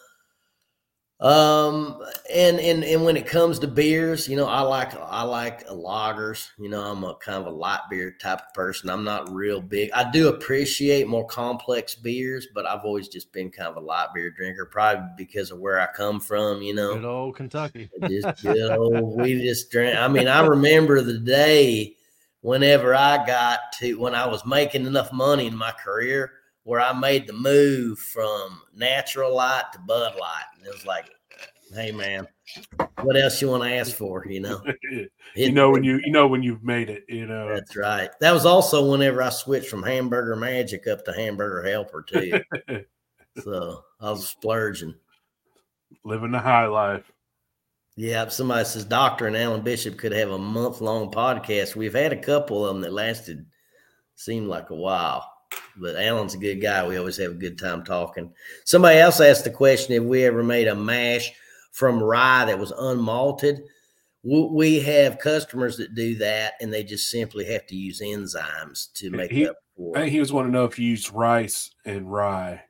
um, 1.19 1.99
and 2.31 2.59
and 2.59 2.83
and 2.83 3.03
when 3.03 3.17
it 3.17 3.25
comes 3.25 3.57
to 3.59 3.67
beers, 3.67 4.27
you 4.27 4.35
know, 4.35 4.45
I 4.45 4.61
like 4.61 4.93
I 4.95 5.23
like 5.23 5.67
lagers. 5.67 6.49
You 6.59 6.69
know, 6.69 6.83
I'm 6.83 7.03
a 7.03 7.15
kind 7.15 7.39
of 7.39 7.47
a 7.47 7.55
light 7.55 7.79
beer 7.89 8.15
type 8.21 8.39
of 8.39 8.53
person. 8.53 8.91
I'm 8.91 9.03
not 9.03 9.33
real 9.33 9.59
big. 9.59 9.89
I 9.93 10.11
do 10.11 10.27
appreciate 10.27 11.07
more 11.07 11.25
complex 11.25 11.95
beers, 11.95 12.47
but 12.53 12.67
I've 12.67 12.85
always 12.85 13.07
just 13.07 13.33
been 13.33 13.49
kind 13.49 13.67
of 13.67 13.77
a 13.77 13.79
light 13.79 14.09
beer 14.13 14.29
drinker, 14.29 14.67
probably 14.67 15.07
because 15.17 15.49
of 15.49 15.57
where 15.57 15.79
I 15.79 15.87
come 15.87 16.19
from. 16.19 16.61
You 16.61 16.75
know, 16.75 16.93
good 16.93 17.05
old 17.05 17.35
Kentucky. 17.35 17.89
just 18.07 18.43
good 18.43 18.71
old. 18.71 19.19
We 19.19 19.41
just 19.41 19.71
drink. 19.71 19.97
I 19.97 20.07
mean, 20.07 20.27
I 20.27 20.45
remember 20.45 21.01
the 21.01 21.17
day 21.17 21.95
whenever 22.41 22.93
I 22.93 23.25
got 23.25 23.59
to 23.79 23.95
when 23.95 24.13
I 24.13 24.27
was 24.27 24.45
making 24.45 24.85
enough 24.85 25.11
money 25.11 25.47
in 25.47 25.57
my 25.57 25.71
career 25.71 26.31
where 26.67 26.81
I 26.81 26.91
made 26.91 27.27
the 27.27 27.33
move 27.33 27.97
from 27.97 28.61
natural 28.75 29.33
light 29.33 29.63
to 29.71 29.79
Bud 29.79 30.15
Light. 30.19 30.43
And 30.57 30.67
it 30.67 30.73
was 30.73 30.85
like, 30.85 31.09
hey 31.73 31.93
man, 31.93 32.27
what 33.03 33.15
else 33.15 33.41
you 33.41 33.47
want 33.47 33.63
to 33.63 33.73
ask 33.73 33.95
for? 33.95 34.25
You 34.27 34.41
know, 34.41 34.61
you 35.35 35.53
know 35.53 35.71
when 35.71 35.85
you 35.85 36.01
you 36.03 36.11
know 36.11 36.27
when 36.27 36.43
you've 36.43 36.65
made 36.65 36.89
it. 36.89 37.05
You 37.07 37.25
know, 37.25 37.47
that's 37.47 37.77
right. 37.77 38.09
That 38.19 38.33
was 38.33 38.45
also 38.45 38.91
whenever 38.91 39.23
I 39.23 39.29
switched 39.29 39.69
from 39.69 39.81
Hamburger 39.81 40.35
Magic 40.35 40.87
up 40.87 41.05
to 41.05 41.13
Hamburger 41.13 41.63
Helper 41.63 42.03
too. 42.05 42.41
so 43.41 43.85
I 44.01 44.11
was 44.11 44.27
splurging, 44.27 44.95
living 46.03 46.31
the 46.31 46.39
high 46.39 46.67
life. 46.67 47.09
Yeah, 47.95 48.27
somebody 48.27 48.65
says 48.65 48.83
Doctor 48.83 49.25
and 49.25 49.37
Alan 49.37 49.61
Bishop 49.61 49.97
could 49.97 50.11
have 50.11 50.31
a 50.31 50.37
month 50.37 50.81
long 50.81 51.11
podcast. 51.11 51.77
We've 51.77 51.95
had 51.95 52.11
a 52.11 52.21
couple 52.21 52.65
of 52.65 52.75
them 52.75 52.81
that 52.81 52.91
lasted, 52.91 53.45
seemed 54.15 54.47
like 54.47 54.69
a 54.69 54.75
while 54.75 55.31
but 55.77 55.95
Alan's 55.95 56.33
a 56.33 56.39
good 56.39 56.61
guy. 56.61 56.85
We 56.87 56.97
always 56.97 57.17
have 57.17 57.31
a 57.31 57.35
good 57.35 57.57
time 57.57 57.83
talking. 57.83 58.33
Somebody 58.65 58.97
else 58.97 59.19
asked 59.19 59.43
the 59.43 59.49
question 59.49 59.93
if 59.93 60.03
we 60.03 60.23
ever 60.23 60.43
made 60.43 60.67
a 60.67 60.75
mash 60.75 61.31
from 61.71 62.01
rye 62.01 62.45
that 62.45 62.59
was 62.59 62.71
unmalted. 62.71 63.59
We 64.23 64.79
have 64.81 65.19
customers 65.19 65.77
that 65.77 65.95
do 65.95 66.15
that, 66.15 66.53
and 66.59 66.73
they 66.73 66.83
just 66.83 67.09
simply 67.09 67.45
have 67.45 67.65
to 67.67 67.75
use 67.75 68.01
enzymes 68.01 68.91
to 68.95 69.09
make 69.09 69.31
he, 69.31 69.47
up 69.47 69.55
for. 69.75 69.97
I 69.97 70.01
think 70.01 70.11
he 70.11 70.19
was 70.19 70.33
wanting 70.33 70.51
to 70.51 70.57
know 70.57 70.65
if 70.65 70.77
you 70.77 70.89
use 70.89 71.11
rice 71.11 71.71
and 71.85 72.11
rye. 72.11 72.61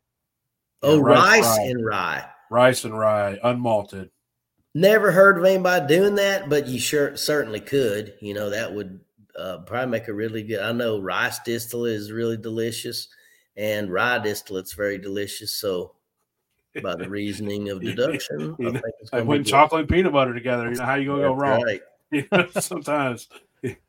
Oh, 0.84 0.98
yeah, 0.98 1.02
rice, 1.02 1.44
rice 1.44 1.58
rye. 1.58 1.64
and 1.64 1.86
rye. 1.86 2.26
Rice 2.52 2.86
and 2.86 3.00
rye, 3.00 3.40
unmalted. 3.44 4.10
Never 4.76 5.12
heard 5.12 5.40
of 5.40 5.46
anybody 5.46 5.88
doing 5.88 6.16
that, 6.16 6.50
but 6.50 6.68
you 6.68 6.80
sure 6.80 7.18
certainly 7.18 7.60
could. 7.60 8.14
You 8.22 8.36
know 8.36 8.52
that 8.52 8.76
would 8.76 9.00
uh, 9.38 9.60
probably 9.60 9.92
make 9.92 10.08
a 10.08 10.14
really 10.14 10.44
good. 10.44 10.60
I 10.60 10.72
know 10.72 11.00
rice 11.00 11.40
distillate 11.40 11.94
is 11.94 12.12
really 12.12 12.38
delicious, 12.38 13.08
and 13.56 13.92
rye 13.92 14.20
distillate's 14.20 14.74
very 14.74 14.98
delicious. 14.98 15.52
So, 15.52 15.94
by 16.82 16.96
the 16.96 17.10
reasoning 17.10 17.70
of 17.70 17.82
deduction, 17.82 18.56
you 18.60 18.72
know, 18.72 18.82
I 19.14 19.22
putting 19.22 19.44
chocolate 19.44 19.82
and 19.82 19.90
peanut 19.90 20.14
butter 20.14 20.34
together. 20.34 20.70
You 20.70 20.76
know 20.76 20.86
how 20.86 20.96
you 20.96 21.08
gonna 21.08 21.22
That's 21.22 21.30
go 21.30 21.36
wrong? 21.36 21.64
Right. 21.64 21.82
You 22.10 22.26
know, 22.32 22.48
sometimes, 22.58 23.28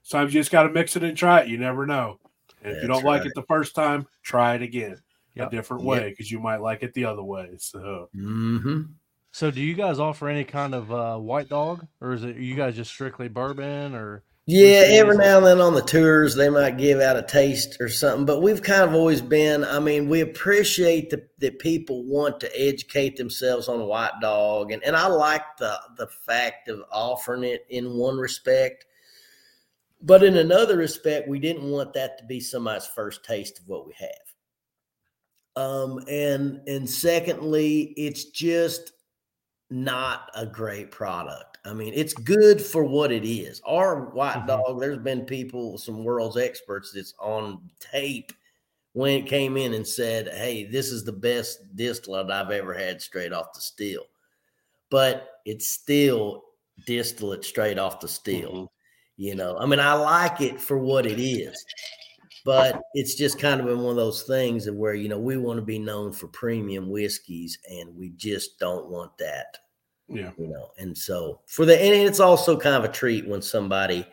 sometimes 0.03 0.35
you 0.35 0.41
just 0.41 0.51
got 0.51 0.65
to 0.65 0.71
mix 0.71 0.97
it 0.97 1.05
and 1.05 1.17
try 1.17 1.43
it. 1.43 1.47
You 1.47 1.57
never 1.57 1.87
know. 1.87 2.19
And 2.65 2.75
if 2.75 2.83
you 2.83 2.89
don't 2.89 3.05
right. 3.05 3.21
like 3.21 3.27
it 3.27 3.33
the 3.37 3.45
first 3.45 3.77
time, 3.77 4.09
try 4.25 4.57
it 4.57 4.63
again 4.63 5.01
yep. 5.37 5.47
a 5.47 5.51
different 5.57 5.85
way 5.85 6.11
because 6.11 6.31
you 6.31 6.41
might 6.41 6.61
like 6.61 6.83
it 6.83 6.93
the 6.95 7.05
other 7.05 7.23
way. 7.23 7.51
So. 7.59 8.09
Mm-hmm. 8.17 8.83
So, 9.31 9.51
do 9.51 9.61
you 9.61 9.75
guys 9.75 10.01
offer 10.01 10.29
any 10.29 10.43
kind 10.43 10.75
of 10.75 10.93
uh, 10.93 11.17
white 11.19 11.49
dog, 11.49 11.87
or 12.01 12.13
is 12.13 12.25
it 12.25 12.37
you 12.37 12.57
guys 12.57 12.75
just 12.75 12.91
strictly 12.91 13.29
bourbon, 13.29 13.95
or 13.95 14.25
yeah, 14.51 14.85
every 14.87 15.19
now 15.19 15.37
and 15.37 15.47
then 15.47 15.61
on 15.61 15.75
the 15.75 15.83
tours 15.83 16.35
they 16.35 16.49
might 16.49 16.79
give 16.79 17.03
out 17.03 17.19
a 17.19 17.23
taste 17.23 17.77
or 17.81 17.91
something, 17.91 18.25
but 18.25 18.41
we've 18.41 18.63
kind 18.63 18.81
of 18.81 18.95
always 18.95 19.21
been. 19.21 19.63
I 19.63 19.79
mean, 19.79 20.09
we 20.09 20.23
appreciate 20.23 21.11
the, 21.11 21.23
that 21.41 21.59
people 21.59 22.03
want 22.05 22.41
to 22.41 22.59
educate 22.59 23.17
themselves 23.17 23.69
on 23.69 23.87
white 23.87 24.19
dog, 24.23 24.73
and 24.73 24.83
and 24.85 24.97
I 24.97 25.07
like 25.07 25.59
the 25.59 25.79
the 25.99 26.07
fact 26.07 26.71
of 26.71 26.83
offering 26.91 27.45
it 27.45 27.67
in 27.69 27.93
one 27.93 28.17
respect, 28.17 28.87
but 30.01 30.23
in 30.23 30.39
another 30.39 30.79
respect, 30.79 31.29
we 31.29 31.39
didn't 31.39 31.71
want 31.71 31.93
that 31.93 32.17
to 32.17 32.25
be 32.25 32.41
somebody's 32.41 32.87
first 32.87 33.27
taste 33.27 33.59
of 33.59 33.69
what 33.69 33.87
we 33.87 33.93
have. 33.99 35.63
Um, 35.63 36.03
and 36.09 36.67
and 36.67 36.89
secondly, 36.89 37.93
it's 37.99 38.25
just 38.25 38.93
not 39.71 40.31
a 40.35 40.47
great 40.47 40.91
product. 40.91 41.59
I 41.65 41.73
mean, 41.75 41.93
it's 41.95 42.15
good 42.15 42.61
for 42.61 42.85
what 42.85 43.13
it 43.13 43.29
is. 43.29 43.61
Our 43.67 44.07
white 44.11 44.37
mm-hmm. 44.37 44.47
dog, 44.47 44.81
there's 44.81 44.99
been 44.99 45.25
people, 45.25 45.77
some 45.79 46.05
world's 46.05 46.37
experts 46.37 46.93
that's 46.93 47.15
on 47.19 47.61
tape 47.79 48.33
when 48.93 49.13
it 49.13 49.27
came 49.27 49.57
in 49.57 49.75
and 49.75 49.87
said, 49.87 50.29
"Hey, 50.29 50.65
this 50.65 50.91
is 50.91 51.05
the 51.05 51.13
best 51.13 51.77
distillate 51.77 52.31
I've 52.31 52.51
ever 52.51 52.73
had 52.73 53.03
straight 53.03 53.33
off 53.33 53.53
the 53.53 53.61
still," 53.61 54.07
but 54.91 55.41
it's 55.45 55.69
still 55.69 56.45
distillate 56.87 57.45
straight 57.45 57.79
off 57.79 58.01
the 58.01 58.09
still. 58.09 58.53
Mhm. 58.53 58.69
You 59.17 59.35
know, 59.35 59.59
I 59.59 59.67
mean, 59.67 59.81
I 59.81 59.95
like 59.95 60.41
it 60.41 60.61
for 60.61 60.79
what 60.79 61.05
it 61.05 61.21
is, 61.21 61.65
but 62.45 62.81
it's 62.95 63.15
just 63.15 63.39
kind 63.39 63.61
of 63.61 63.67
been 63.67 63.81
one 63.81 63.91
of 63.91 63.97
those 63.97 64.23
things 64.23 64.67
of 64.67 64.75
where 64.77 64.95
you 64.95 65.09
know 65.09 65.19
we 65.19 65.37
want 65.37 65.59
to 65.59 65.65
be 65.65 65.79
known 65.79 66.13
for 66.13 66.29
premium 66.29 66.89
whiskeys, 66.91 67.59
and 67.71 67.95
we 67.97 68.11
just 68.11 68.59
don't 68.59 68.89
want 68.89 69.17
that 69.19 69.59
Yeah. 70.09 70.33
you 70.39 70.49
know 70.49 70.71
and 70.79 70.97
so 70.97 71.41
for 71.47 71.65
the 71.67 71.75
and 71.81 71.95
it's 72.09 72.21
also 72.21 72.59
kind 72.59 72.77
of 72.77 72.85
a 72.89 72.93
treat 72.93 73.27
when 73.29 73.43
somebody 73.43 74.07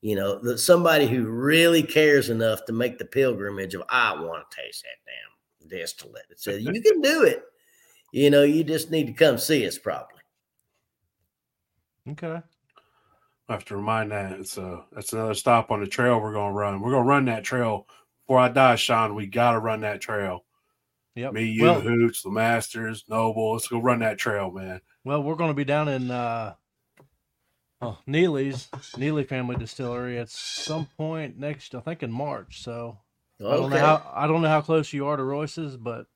you 0.00 0.16
know 0.16 0.56
somebody 0.56 1.06
who 1.06 1.26
really 1.26 1.82
cares 1.82 2.30
enough 2.30 2.64
to 2.66 2.72
make 2.72 2.98
the 2.98 3.04
pilgrimage 3.04 3.74
of 3.74 3.82
i 3.88 4.12
want 4.14 4.44
to 4.50 4.56
taste 4.62 4.82
that 4.82 5.68
damn 5.68 5.68
distillate 5.68 6.24
it 6.30 6.40
says 6.40 6.62
you 6.62 6.80
can 6.82 7.00
do 7.00 7.22
it 7.24 7.44
you 8.12 8.28
know 8.30 8.42
you 8.42 8.64
just 8.64 8.90
need 8.90 9.06
to 9.06 9.12
come 9.12 9.38
see 9.38 9.66
us 9.66 9.78
probably 9.78 10.18
Okay. 12.10 12.40
I 13.48 13.54
have 13.54 13.64
to 13.66 13.76
remind 13.76 14.12
that 14.12 14.32
it's 14.32 14.56
a 14.56 14.84
that's 14.92 15.12
another 15.12 15.34
stop 15.34 15.70
on 15.70 15.80
the 15.80 15.86
trail 15.86 16.20
we're 16.20 16.32
gonna 16.32 16.54
run. 16.54 16.80
We're 16.80 16.92
gonna 16.92 17.08
run 17.08 17.26
that 17.26 17.44
trail 17.44 17.86
before 18.22 18.38
I 18.38 18.48
die, 18.48 18.76
Sean. 18.76 19.14
We 19.14 19.26
gotta 19.26 19.58
run 19.58 19.80
that 19.80 20.00
trail. 20.00 20.44
Yep. 21.14 21.34
Me, 21.34 21.44
you, 21.44 21.64
well, 21.64 21.80
Hoots, 21.80 22.22
the 22.22 22.30
Masters, 22.30 23.04
Noble. 23.08 23.52
Let's 23.52 23.68
go 23.68 23.78
run 23.80 23.98
that 23.98 24.18
trail, 24.18 24.50
man. 24.50 24.80
well, 25.04 25.22
we're 25.22 25.34
going 25.34 25.50
to 25.50 25.54
be 25.54 25.64
down 25.64 25.88
in 25.88 26.10
uh, 26.10 26.54
oh, 27.82 27.98
Neeley's 28.08 28.68
Neeley 28.96 29.26
Family 29.28 29.56
Distillery 29.56 30.18
at 30.18 30.30
some 30.30 30.86
point 30.96 31.38
next, 31.38 31.74
I 31.74 31.80
think 31.80 32.02
in 32.02 32.10
March. 32.10 32.62
So 32.62 32.98
I 33.40 33.56
don't 33.56 33.70
know 33.70 33.78
how 33.78 34.10
I 34.14 34.26
don't 34.26 34.40
know 34.40 34.48
how 34.48 34.62
close 34.62 34.92
you 34.92 35.06
are 35.06 35.16
to 35.16 35.22
Royce's, 35.22 35.76
but 35.76 36.06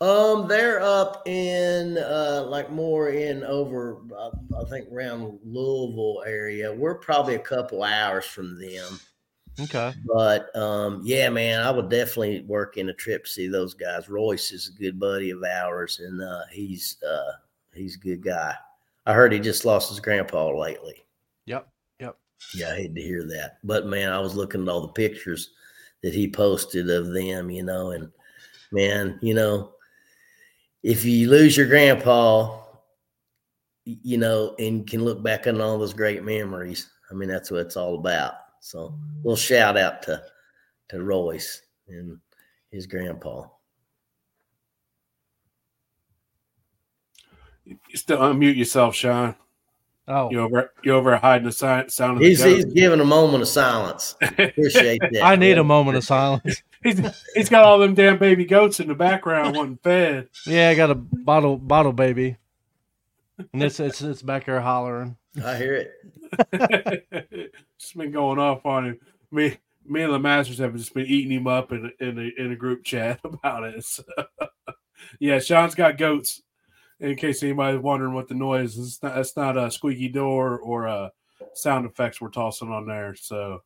um 0.00 0.46
they're 0.46 0.80
up 0.82 1.26
in 1.26 1.96
uh 1.98 2.44
like 2.48 2.70
more 2.70 3.10
in 3.10 3.42
over 3.44 4.02
uh, 4.16 4.30
i 4.60 4.64
think 4.68 4.86
around 4.92 5.38
louisville 5.44 6.22
area 6.26 6.72
we're 6.72 6.96
probably 6.96 7.34
a 7.34 7.38
couple 7.38 7.82
hours 7.82 8.26
from 8.26 8.60
them 8.60 9.00
okay. 9.60 9.92
But 10.04 10.54
um, 10.56 11.00
yeah, 11.04 11.28
man, 11.28 11.62
I 11.62 11.70
would 11.70 11.88
definitely 11.88 12.42
work 12.42 12.76
in 12.76 12.88
a 12.88 12.94
trip 12.94 13.24
to 13.24 13.30
see 13.30 13.48
those 13.48 13.74
guys. 13.74 14.08
Royce 14.08 14.52
is 14.52 14.68
a 14.68 14.78
good 14.78 14.98
buddy 14.98 15.30
of 15.30 15.42
ours, 15.42 16.00
and 16.00 16.20
uh, 16.22 16.42
he's 16.50 17.02
uh, 17.02 17.32
he's 17.74 17.96
a 17.96 18.00
good 18.00 18.22
guy. 18.22 18.54
I 19.06 19.12
heard 19.12 19.32
he 19.32 19.38
just 19.38 19.64
lost 19.64 19.88
his 19.88 20.00
grandpa 20.00 20.50
lately. 20.50 21.04
Yep. 21.46 21.68
Yep. 22.00 22.18
Yeah, 22.54 22.72
I 22.72 22.76
hate 22.76 22.94
to 22.94 23.00
hear 23.00 23.24
that. 23.24 23.58
But 23.62 23.86
man, 23.86 24.12
I 24.12 24.18
was 24.18 24.34
looking 24.34 24.62
at 24.62 24.68
all 24.68 24.80
the 24.80 24.88
pictures 24.88 25.50
that 26.02 26.12
he 26.12 26.28
posted 26.28 26.90
of 26.90 27.12
them, 27.12 27.50
you 27.50 27.62
know, 27.62 27.92
and 27.92 28.10
man, 28.72 29.18
you 29.22 29.34
know, 29.34 29.72
if 30.86 31.04
you 31.04 31.28
lose 31.28 31.56
your 31.56 31.66
grandpa, 31.66 32.60
you 33.84 34.18
know, 34.18 34.54
and 34.60 34.86
can 34.86 35.04
look 35.04 35.20
back 35.20 35.48
on 35.48 35.60
all 35.60 35.78
those 35.78 35.92
great 35.92 36.22
memories, 36.22 36.88
I 37.10 37.14
mean, 37.14 37.28
that's 37.28 37.50
what 37.50 37.62
it's 37.62 37.76
all 37.76 37.96
about. 37.96 38.34
So, 38.60 38.96
little 39.24 39.34
shout 39.34 39.76
out 39.76 40.02
to 40.04 40.22
to 40.90 41.02
Royce 41.02 41.60
and 41.88 42.18
his 42.70 42.86
grandpa. 42.86 43.46
You 47.64 47.76
still 47.94 48.18
unmute 48.18 48.56
yourself, 48.56 48.94
Sean. 48.94 49.34
Oh, 50.08 50.30
You 50.30 50.40
over 50.40 50.72
you 50.84 50.92
over 50.92 51.16
hiding 51.16 51.46
the 51.46 51.52
si- 51.52 51.88
sound 51.88 52.12
of 52.12 52.18
the 52.20 52.28
He's 52.28 52.42
he's 52.42 52.64
giving 52.64 53.00
a 53.00 53.04
moment 53.04 53.42
of 53.42 53.48
silence. 53.48 54.14
Appreciate 54.22 55.00
that. 55.12 55.22
I 55.24 55.34
need 55.34 55.58
a 55.58 55.64
moment 55.64 55.96
of 55.96 56.04
silence. 56.04 56.62
he's, 56.84 57.00
he's 57.34 57.48
got 57.48 57.64
all 57.64 57.78
them 57.80 57.94
damn 57.94 58.16
baby 58.18 58.44
goats 58.44 58.78
in 58.78 58.86
the 58.86 58.94
background 58.94 59.56
wanting 59.56 59.78
fed. 59.82 60.28
Yeah, 60.46 60.68
I 60.68 60.74
got 60.76 60.90
a 60.90 60.94
bottle 60.94 61.56
bottle 61.56 61.92
baby, 61.92 62.36
and 63.52 63.62
it's 63.64 63.80
it's 63.80 64.00
it's 64.00 64.22
back 64.22 64.46
there 64.46 64.60
hollering. 64.60 65.16
I 65.44 65.56
hear 65.56 65.74
it. 65.74 65.92
it's 67.72 67.92
been 67.92 68.12
going 68.12 68.38
off 68.38 68.64
on 68.64 68.86
him. 68.86 69.00
Me, 69.32 69.56
me 69.84 70.02
and 70.02 70.14
the 70.14 70.18
masters 70.20 70.58
have 70.58 70.76
just 70.76 70.94
been 70.94 71.06
eating 71.06 71.32
him 71.32 71.48
up 71.48 71.72
in 71.72 71.90
in 71.98 72.18
a, 72.18 72.42
in 72.44 72.52
a 72.52 72.56
group 72.56 72.84
chat 72.84 73.18
about 73.24 73.64
it. 73.64 73.84
So, 73.84 74.04
yeah, 75.18 75.40
Sean's 75.40 75.74
got 75.74 75.98
goats. 75.98 76.42
In 76.98 77.16
case 77.16 77.42
anybody's 77.42 77.80
wondering 77.80 78.14
what 78.14 78.28
the 78.28 78.34
noise 78.34 78.78
is, 78.78 78.88
it's 78.88 79.02
not, 79.02 79.18
it's 79.18 79.36
not 79.36 79.58
a 79.58 79.70
squeaky 79.70 80.08
door 80.08 80.58
or 80.58 80.88
uh, 80.88 81.08
sound 81.54 81.84
effects 81.84 82.20
we're 82.20 82.30
tossing 82.30 82.70
on 82.70 82.86
there. 82.86 83.14
So, 83.14 83.62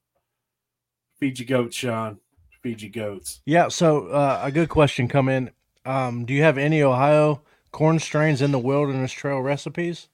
feed 1.18 1.38
your 1.38 1.46
goats, 1.46 1.76
Sean. 1.76 2.18
Feed 2.62 2.82
your 2.82 2.90
goats. 2.90 3.40
Yeah. 3.46 3.68
So 3.68 4.08
uh, 4.08 4.40
a 4.42 4.52
good 4.52 4.68
question 4.68 5.08
come 5.08 5.28
in. 5.28 5.50
Um, 5.86 6.26
do 6.26 6.34
you 6.34 6.42
have 6.42 6.58
any 6.58 6.82
Ohio 6.82 7.42
corn 7.72 7.98
strains 7.98 8.42
in 8.42 8.52
the 8.52 8.58
Wilderness 8.58 9.12
Trail 9.12 9.40
recipes? 9.40 10.08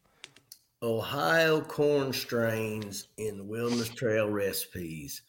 Ohio 0.83 1.61
corn 1.61 2.13
strains 2.13 3.09
in 3.17 3.39
the 3.39 3.45
Wilderness 3.45 3.89
Trail 3.89 4.31
recipes. 4.31 5.23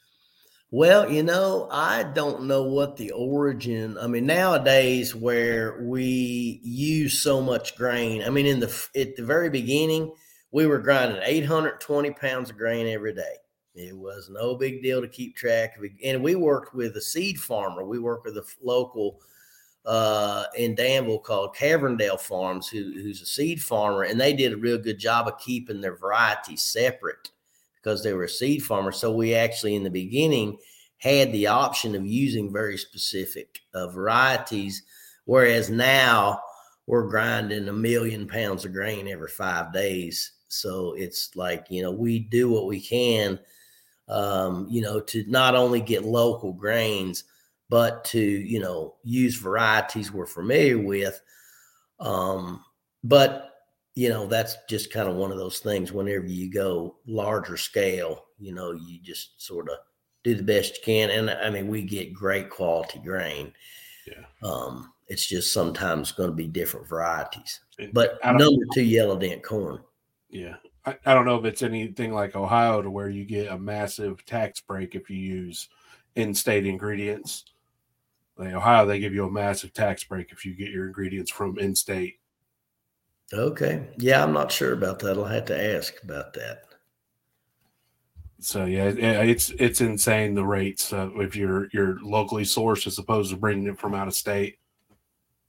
Well, 0.70 1.10
you 1.10 1.24
know, 1.24 1.70
I 1.72 2.04
don't 2.04 2.44
know 2.44 2.64
what 2.64 2.98
the 2.98 3.12
origin. 3.12 3.98
I 3.98 4.08
mean, 4.08 4.26
nowadays 4.26 5.16
where 5.16 5.82
we 5.82 6.60
use 6.62 7.22
so 7.22 7.42
much 7.42 7.78
grain. 7.78 8.22
I 8.22 8.30
mean, 8.30 8.46
in 8.46 8.60
the 8.60 8.88
at 8.94 9.16
the 9.16 9.24
very 9.24 9.50
beginning, 9.50 10.12
we 10.52 10.68
were 10.68 10.80
grinding 10.80 11.22
820 11.24 12.12
pounds 12.12 12.50
of 12.50 12.58
grain 12.58 12.86
every 12.88 13.14
day. 13.14 13.36
It 13.76 13.96
was 13.96 14.30
no 14.30 14.56
big 14.56 14.84
deal 14.84 15.00
to 15.02 15.08
keep 15.08 15.38
track 15.38 15.78
of 15.78 15.86
it. 15.86 15.94
And 16.04 16.22
we 16.22 16.36
worked 16.36 16.74
with 16.74 16.98
a 16.98 17.02
seed 17.02 17.40
farmer. 17.40 17.86
We 17.86 18.00
worked 18.00 18.26
with 18.26 18.36
a 18.38 18.44
local 18.62 19.22
uh, 19.86 20.46
in 20.58 20.76
Danville 20.76 21.20
called 21.20 21.56
Caverndale 21.56 22.20
Farms, 22.20 22.68
who, 22.68 22.92
who's 22.92 23.22
a 23.22 23.26
seed 23.26 23.62
farmer, 23.62 24.04
and 24.04 24.20
they 24.20 24.34
did 24.34 24.52
a 24.52 24.58
real 24.58 24.78
good 24.78 25.00
job 25.00 25.30
of 25.30 25.40
keeping 25.40 25.80
their 25.80 25.96
varieties 25.96 26.64
separate 26.64 27.32
because 27.88 28.04
they 28.04 28.12
were 28.12 28.26
a 28.26 28.30
seed 28.30 28.62
farmer. 28.62 28.92
So 28.92 29.14
we 29.14 29.34
actually, 29.34 29.74
in 29.76 29.84
the 29.84 29.90
beginning, 29.90 30.58
had 30.98 31.32
the 31.32 31.48
option 31.48 31.96
of 31.96 32.06
using 32.06 32.52
very 32.52 32.78
specific 32.78 33.62
uh, 33.74 33.88
varieties, 33.88 34.84
whereas 35.24 35.70
now 35.70 36.42
we're 36.86 37.08
grinding 37.08 37.70
a 37.70 37.74
million 37.74 38.28
pounds 38.28 38.66
of 38.66 38.74
grain 38.74 39.08
every 39.08 39.30
five 39.30 39.72
days. 39.72 40.34
So 40.50 40.96
it's 40.98 41.34
like 41.38 41.68
you 41.70 41.82
know 41.82 41.92
we 41.92 42.20
do 42.20 42.50
what 42.50 42.68
we 42.68 42.82
can, 42.82 43.40
um, 44.10 44.68
you 44.70 44.82
know, 44.82 45.00
to 45.00 45.24
not 45.30 45.56
only 45.56 45.80
get 45.80 46.04
local 46.04 46.52
grains 46.52 47.24
but 47.70 48.06
to 48.06 48.22
you 48.22 48.62
know 48.62 48.96
use 49.04 49.36
varieties 49.36 50.10
we're 50.10 50.26
familiar 50.26 50.78
with 50.78 51.22
um 52.00 52.64
but 53.04 53.47
you 53.98 54.10
know 54.10 54.28
that's 54.28 54.58
just 54.70 54.94
kind 54.94 55.10
of 55.10 55.16
one 55.16 55.32
of 55.32 55.38
those 55.40 55.58
things 55.58 55.92
whenever 55.92 56.28
you 56.28 56.52
go 56.52 56.98
larger 57.08 57.58
scale 57.58 58.26
you 58.38 58.54
know 58.54 58.72
you 58.72 59.00
just 59.02 59.42
sort 59.42 59.68
of 59.70 59.78
do 60.24 60.36
the 60.36 60.44
best 60.44 60.78
you 60.78 60.84
can 60.84 61.10
and 61.10 61.32
i 61.32 61.50
mean 61.50 61.68
we 61.68 61.82
get 61.82 62.14
great 62.14 62.48
quality 62.52 63.00
grain 63.00 63.52
Yeah. 64.06 64.24
um 64.44 64.94
it's 65.08 65.26
just 65.26 65.52
sometimes 65.52 66.12
going 66.12 66.30
to 66.30 66.36
be 66.36 66.48
different 66.48 66.88
varieties 66.88 67.62
but 67.92 68.20
number 68.38 68.66
two 68.74 68.84
yellow 68.84 69.18
dent 69.18 69.42
corn 69.44 69.80
Yeah. 70.30 70.58
I, 70.86 70.96
I 71.06 71.14
don't 71.16 71.26
know 71.26 71.38
if 71.40 71.46
it's 71.46 71.64
anything 71.64 72.14
like 72.14 72.36
Ohio 72.36 72.82
to 72.82 72.90
where 72.92 73.10
you 73.10 73.26
get 73.26 73.52
a 73.52 73.58
massive 73.58 74.24
tax 74.26 74.62
break 74.62 74.94
if 74.96 75.10
you 75.10 75.18
use 75.18 75.68
in 76.16 76.34
state 76.34 76.66
ingredients. 76.66 77.44
Like 78.38 78.54
Ohio, 78.54 78.86
they 78.86 79.00
give 79.00 79.14
you 79.14 79.26
a 79.26 79.32
massive 79.32 79.74
tax 79.74 80.04
break 80.06 80.32
if 80.32 80.46
you 80.46 80.56
get 80.56 80.70
your 80.70 80.88
ingredients 80.88 81.30
from 81.30 81.58
in 81.60 81.76
state. 81.76 82.17
Okay 83.34 83.88
yeah 83.98 84.24
i'm 84.24 84.34
not 84.34 84.52
sure 84.52 84.74
about 84.74 85.00
that 85.00 85.18
i'll 85.18 85.26
have 85.26 85.46
to 85.46 85.76
ask 85.76 86.02
about 86.04 86.34
that 86.34 86.68
So 88.40 88.66
yeah, 88.66 88.86
it's 88.86 89.50
it's 89.58 89.82
insane 89.82 90.36
the 90.36 90.46
rates 90.46 90.94
uh, 90.94 91.10
if 91.16 91.36
you're 91.36 91.70
you're 91.74 92.00
locally 92.04 92.44
sourced 92.44 92.86
as 92.86 93.00
opposed 93.00 93.32
to 93.32 93.38
bringing 93.38 93.68
it 93.68 93.80
from 93.80 93.96
out 93.96 94.08
of 94.08 94.14
state. 94.14 94.60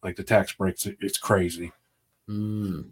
Like 0.02 0.16
the 0.16 0.24
tax 0.24 0.54
breaks, 0.54 0.86
it's 0.86 1.18
crazy. 1.18 1.70
Mm. 2.28 2.90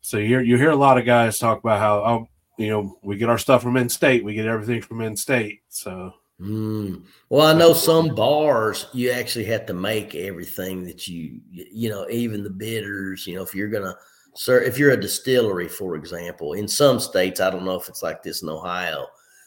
So 0.00 0.18
you 0.18 0.26
hear 0.26 0.40
you 0.40 0.56
hear 0.56 0.70
a 0.70 0.76
lot 0.76 0.98
of 0.98 1.04
guys 1.06 1.38
talk 1.38 1.60
about 1.60 1.78
how 1.78 1.98
oh 1.98 2.28
you 2.58 2.70
know 2.70 2.98
we 3.02 3.16
get 3.16 3.28
our 3.28 3.38
stuff 3.38 3.62
from 3.62 3.76
in 3.76 3.88
state, 3.88 4.24
we 4.24 4.34
get 4.34 4.46
everything 4.46 4.82
from 4.82 5.00
in 5.00 5.16
state. 5.16 5.60
So 5.68 6.12
Mm. 6.40 7.04
Well, 7.30 7.46
I 7.46 7.58
know 7.58 7.72
some 7.72 8.14
bars 8.14 8.86
you 8.92 9.10
actually 9.10 9.46
have 9.46 9.64
to 9.66 9.74
make 9.74 10.14
everything 10.14 10.84
that 10.84 11.08
you 11.08 11.40
you 11.50 11.88
know, 11.88 12.06
even 12.10 12.42
the 12.42 12.50
bitters. 12.50 13.26
You 13.26 13.36
know, 13.36 13.42
if 13.42 13.54
you're 13.54 13.68
gonna 13.70 13.96
sir, 14.36 14.60
if 14.60 14.78
you're 14.78 14.92
a 14.92 15.00
distillery, 15.00 15.68
for 15.68 15.96
example, 15.96 16.52
in 16.52 16.68
some 16.68 17.00
states, 17.00 17.40
I 17.40 17.50
don't 17.50 17.64
know 17.64 17.78
if 17.78 17.88
it's 17.88 18.02
like 18.02 18.22
this 18.22 18.42
in 18.42 18.48
Ohio, 18.48 19.06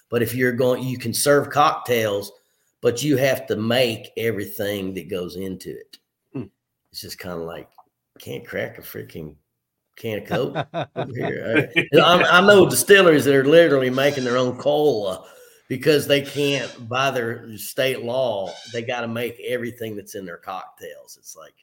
but 0.09 0.21
if 0.21 0.33
you're 0.33 0.51
going, 0.51 0.83
you 0.83 0.97
can 0.97 1.13
serve 1.13 1.49
cocktails, 1.49 2.31
but 2.81 3.03
you 3.03 3.17
have 3.17 3.45
to 3.47 3.55
make 3.55 4.11
everything 4.17 4.93
that 4.95 5.09
goes 5.09 5.35
into 5.35 5.71
it. 5.71 5.97
Hmm. 6.33 6.45
It's 6.91 7.01
just 7.01 7.19
kind 7.19 7.39
of 7.39 7.45
like 7.45 7.69
can't 8.19 8.45
crack 8.45 8.77
a 8.77 8.81
freaking 8.81 9.35
can 9.95 10.19
of 10.19 10.27
coke 10.27 10.67
over 10.95 11.13
here. 11.15 11.69
I, 11.93 11.99
I 11.99 12.39
I 12.39 12.41
know 12.41 12.69
distilleries 12.69 13.25
that 13.25 13.35
are 13.35 13.45
literally 13.45 13.89
making 13.89 14.23
their 14.23 14.37
own 14.37 14.57
cola 14.57 15.25
because 15.67 16.07
they 16.07 16.21
can't 16.21 16.89
by 16.89 17.11
their 17.11 17.55
state 17.57 18.03
law 18.03 18.51
they 18.73 18.81
got 18.81 19.01
to 19.01 19.07
make 19.07 19.39
everything 19.47 19.95
that's 19.95 20.15
in 20.15 20.25
their 20.25 20.37
cocktails 20.37 21.15
it's 21.17 21.35
like 21.35 21.53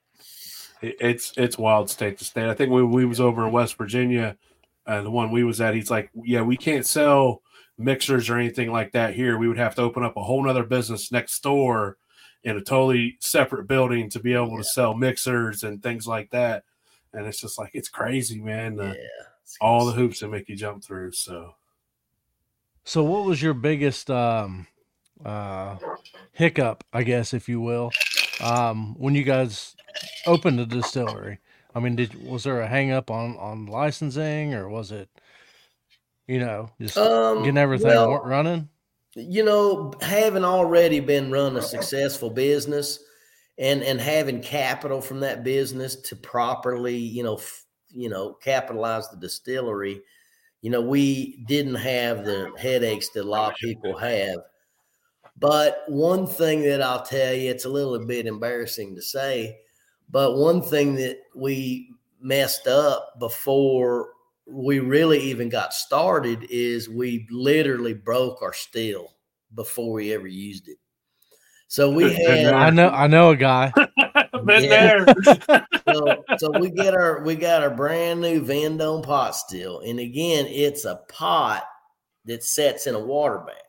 it's 0.83 1.33
it's 1.37 1.59
wild 1.59 1.91
state 1.91 2.19
to 2.19 2.25
state. 2.25 2.49
I 2.49 2.55
think 2.55 2.71
when 2.71 2.91
we 2.91 3.05
was 3.05 3.21
over 3.21 3.47
in 3.47 3.53
west 3.53 3.77
virginia 3.77 4.37
uh, 4.87 5.03
the 5.03 5.11
one 5.11 5.31
we 5.31 5.45
was 5.45 5.61
at 5.61 5.75
he's 5.75 5.91
like 5.91 6.11
yeah 6.15 6.43
we 6.43 6.57
can't 6.57 6.87
sell 6.87 7.43
mixers 7.79 8.31
or 8.31 8.39
anything 8.39 8.73
like 8.73 8.93
that 8.93 9.15
here. 9.15 9.39
We 9.39 9.49
would 9.49 9.59
have 9.59 9.75
to 9.77 9.83
open 9.83 10.03
up 10.03 10.17
a 10.17 10.23
whole 10.23 10.43
nother 10.45 10.65
business 10.65 11.13
next 11.13 11.43
door 11.43 11.99
in 12.45 12.57
a 12.57 12.61
totally 12.61 13.17
separate 13.21 13.67
building 13.67 14.09
to 14.11 14.21
be 14.21 14.33
able 14.33 14.53
yeah. 14.53 14.59
to 14.59 14.65
sell 14.65 14.95
mixers 14.95 15.63
and 15.63 15.83
things 15.83 16.07
like 16.07 16.31
that. 16.31 16.65
And 17.13 17.27
it's 17.27 17.41
just 17.41 17.59
like 17.59 17.71
it's 17.75 17.89
crazy 17.89 18.41
man 18.41 18.81
uh, 18.81 18.95
yeah, 18.97 19.57
all 19.61 19.87
the 19.87 19.93
hoops 19.93 20.21
that 20.21 20.29
make 20.29 20.49
you 20.49 20.57
jump 20.57 20.85
through 20.85 21.13
so. 21.13 21.55
So, 22.85 23.03
what 23.03 23.25
was 23.25 23.43
your 23.43 23.55
biggest 23.55 24.11
um, 24.11 24.69
uh, 25.25 25.77
hiccup, 26.33 26.85
I 26.93 27.03
guess, 27.03 27.35
if 27.35 27.49
you 27.49 27.61
will, 27.61 27.91
um, 28.41 28.95
when 28.97 29.17
you 29.17 29.25
guys 29.25 29.76
opened 30.27 30.59
the 30.59 30.67
distillery? 30.67 31.39
I 31.75 31.81
mean, 31.81 31.97
did 31.97 32.15
was 32.29 32.45
there 32.45 32.61
a 32.61 32.67
hang 32.67 32.91
up 32.91 33.11
on 33.11 33.37
on 33.37 33.67
licensing, 33.67 34.55
or 34.55 34.69
was 34.69 34.93
it, 34.93 35.09
you 36.27 36.39
know, 36.39 36.71
just 36.81 36.97
um, 36.97 37.43
getting 37.43 37.59
everything 37.59 37.89
well, 37.89 38.21
running? 38.25 38.69
You 39.15 39.45
know, 39.45 39.93
having 40.01 40.45
already 40.45 41.01
been 41.01 41.31
run 41.31 41.57
a 41.57 41.63
successful 41.63 42.31
business, 42.31 42.99
and 43.59 43.83
and 43.83 44.01
having 44.01 44.41
capital 44.41 45.01
from 45.01 45.21
that 45.21 45.45
business 45.45 45.97
to 45.97 46.17
properly, 46.17 46.97
you 46.97 47.23
know, 47.23 47.37
f- 47.37 47.65
you 47.89 48.09
know, 48.09 48.35
capitalize 48.35 49.09
the 49.11 49.17
distillery 49.17 50.03
you 50.67 50.71
know, 50.71 50.81
we 50.81 51.45
didn't 51.47 51.77
have 51.77 52.25
the 52.25 52.51
headaches 52.59 53.11
that 53.11 53.25
a 53.25 53.29
lot 53.29 53.53
of 53.53 53.59
people 53.59 53.97
have. 53.97 54.37
But 55.37 55.85
one 55.87 56.27
thing 56.27 56.63
that 56.63 56.83
I'll 56.83 57.05
tell 57.05 57.35
you, 57.35 57.51
it's 57.51 57.67
a 57.67 57.69
little 57.69 58.05
bit 58.05 58.27
embarrassing 58.27 58.97
to 58.97 59.01
say, 59.03 59.61
but 60.11 60.37
one 60.37 60.63
thing 60.63 60.95
that 60.97 61.19
we 61.35 61.91
messed 62.21 62.67
up 62.67 63.19
before 63.19 64.11
we 64.47 64.79
really 64.79 65.21
even 65.21 65.49
got 65.49 65.73
started 65.73 66.47
is 66.51 66.89
we 66.89 67.27
literally 67.31 67.95
broke 67.95 68.43
our 68.43 68.53
still 68.53 69.15
before 69.55 69.93
we 69.93 70.13
ever 70.13 70.27
used 70.27 70.69
it. 70.69 70.79
So 71.69 71.91
we 71.91 72.13
had. 72.13 72.55
I 72.55 72.71
know. 72.71 72.91
I 72.91 73.07
know 73.09 73.31
a 73.31 73.37
guy. 73.37 73.73
Been 74.45 74.65
yeah. 74.65 75.05
there. 75.05 75.67
so, 75.89 76.25
so 76.37 76.59
we 76.61 76.71
get 76.71 76.95
our 76.95 77.23
we 77.25 77.35
got 77.35 77.63
our 77.63 77.71
brand 77.71 78.21
new 78.21 78.41
Vendome 78.41 79.03
pot 79.03 79.35
still, 79.35 79.81
and 79.81 79.99
again, 79.99 80.47
it's 80.47 80.85
a 80.85 81.01
pot 81.09 81.65
that 82.27 82.45
sets 82.45 82.87
in 82.87 82.95
a 82.95 83.01
water 83.01 83.39
bath. 83.39 83.66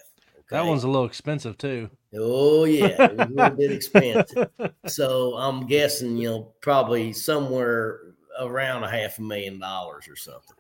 Okay? 0.50 0.58
That 0.58 0.66
one's 0.66 0.84
a 0.84 0.88
little 0.88 1.06
expensive 1.06 1.58
too. 1.58 1.90
Oh 2.16 2.64
yeah, 2.64 3.12
a 3.12 3.28
little 3.28 3.58
bit 3.58 3.72
expensive. 3.72 4.50
So 4.86 5.36
I'm 5.36 5.68
guessing 5.68 6.18
you 6.18 6.30
know 6.30 6.54
probably 6.62 7.12
somewhere 7.14 8.00
around 8.40 8.84
a 8.84 8.90
half 8.90 9.20
a 9.20 9.22
million 9.22 9.60
dollars 9.60 10.08
or 10.08 10.16
something. 10.16 10.56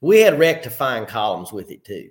We 0.00 0.20
had 0.20 0.38
rectifying 0.38 1.06
columns 1.06 1.52
with 1.52 1.70
it 1.70 1.84
too. 1.84 2.10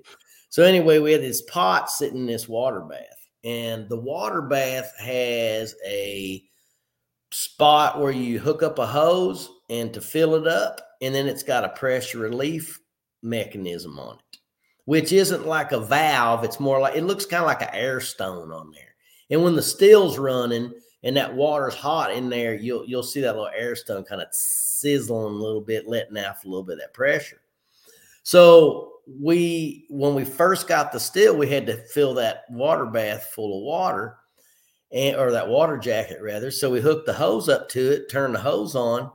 So 0.49 0.63
anyway, 0.63 0.99
we 0.99 1.11
had 1.11 1.21
this 1.21 1.41
pot 1.43 1.89
sitting 1.89 2.19
in 2.19 2.25
this 2.27 2.47
water 2.47 2.81
bath, 2.81 3.27
and 3.43 3.89
the 3.89 3.99
water 3.99 4.41
bath 4.41 4.93
has 4.99 5.75
a 5.85 6.43
spot 7.31 7.99
where 7.99 8.11
you 8.11 8.39
hook 8.39 8.63
up 8.63 8.79
a 8.79 8.87
hose 8.87 9.49
and 9.69 9.93
to 9.93 9.99
fill 10.01 10.35
it 10.35 10.47
up, 10.47 10.81
and 11.01 11.13
then 11.13 11.27
it's 11.27 11.43
got 11.43 11.65
a 11.65 11.69
pressure 11.69 12.19
relief 12.19 12.79
mechanism 13.21 13.99
on 13.99 14.15
it, 14.15 14.36
which 14.87 15.11
isn't 15.11 15.45
like 15.45 15.73
a 15.73 15.81
valve. 15.81 16.45
It's 16.45 16.61
more 16.61 16.79
like 16.79 16.95
it 16.95 17.03
looks 17.03 17.25
kind 17.25 17.43
of 17.43 17.47
like 17.47 17.61
an 17.61 17.73
air 17.73 17.99
stone 17.99 18.53
on 18.53 18.71
there. 18.71 18.95
And 19.29 19.43
when 19.43 19.53
the 19.53 19.61
still's 19.61 20.17
running 20.17 20.71
and 21.03 21.17
that 21.17 21.35
water's 21.35 21.75
hot 21.75 22.13
in 22.13 22.29
there, 22.29 22.55
you'll 22.55 22.85
you'll 22.85 23.03
see 23.03 23.19
that 23.19 23.35
little 23.35 23.51
air 23.53 23.75
stone 23.75 24.05
kind 24.05 24.21
of 24.21 24.29
sizzling 24.31 25.35
a 25.35 25.37
little 25.43 25.59
bit, 25.59 25.89
letting 25.89 26.17
off 26.17 26.45
a 26.45 26.47
little 26.47 26.63
bit 26.63 26.75
of 26.75 26.79
that 26.79 26.93
pressure. 26.93 27.41
So 28.23 28.93
we 29.19 29.87
when 29.89 30.15
we 30.15 30.23
first 30.23 30.69
got 30.69 30.93
the 30.93 31.01
still, 31.01 31.35
we 31.35 31.49
had 31.49 31.65
to 31.65 31.75
fill 31.75 32.13
that 32.13 32.45
water 32.49 32.85
bath 32.85 33.31
full 33.35 33.57
of 33.57 33.65
water 33.65 34.15
and 34.93 35.17
or 35.17 35.33
that 35.33 35.49
water 35.49 35.77
jacket 35.77 36.19
rather. 36.21 36.49
So 36.49 36.69
we 36.69 36.79
hooked 36.79 37.07
the 37.07 37.13
hose 37.13 37.49
up 37.49 37.67
to 37.69 37.91
it, 37.91 38.09
turned 38.09 38.35
the 38.35 38.39
hose 38.39 38.73
on, 38.73 39.11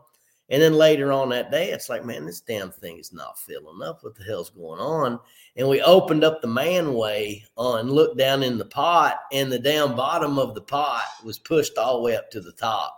and 0.52 0.60
then 0.60 0.74
later 0.74 1.12
on 1.12 1.30
that 1.30 1.50
day, 1.50 1.70
it's 1.70 1.88
like, 1.88 2.04
man, 2.04 2.26
this 2.26 2.42
damn 2.42 2.70
thing 2.70 2.98
is 2.98 3.10
not 3.10 3.38
filling 3.38 3.80
up. 3.82 4.04
What 4.04 4.14
the 4.14 4.24
hell's 4.24 4.50
going 4.50 4.80
on? 4.80 5.18
And 5.56 5.66
we 5.66 5.80
opened 5.80 6.24
up 6.24 6.42
the 6.42 6.48
manway 6.48 7.42
on, 7.56 7.80
and 7.80 7.90
looked 7.90 8.18
down 8.18 8.42
in 8.42 8.58
the 8.58 8.66
pot, 8.66 9.16
and 9.32 9.50
the 9.50 9.58
down 9.58 9.96
bottom 9.96 10.38
of 10.38 10.54
the 10.54 10.60
pot 10.60 11.04
was 11.24 11.38
pushed 11.38 11.78
all 11.78 11.96
the 11.96 12.02
way 12.02 12.16
up 12.16 12.30
to 12.32 12.40
the 12.42 12.52
top. 12.52 12.94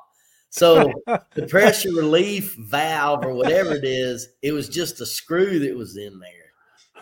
So 0.51 0.93
the 1.07 1.47
pressure 1.49 1.93
relief 1.93 2.57
valve 2.59 3.25
or 3.25 3.35
whatever 3.35 3.75
it 3.75 3.85
is, 3.85 4.31
it 4.43 4.51
was 4.51 4.69
just 4.69 5.01
a 5.01 5.07
screw 5.07 5.61
that 5.61 5.77
was 5.77 5.97
in 5.97 6.19
there 6.19 6.31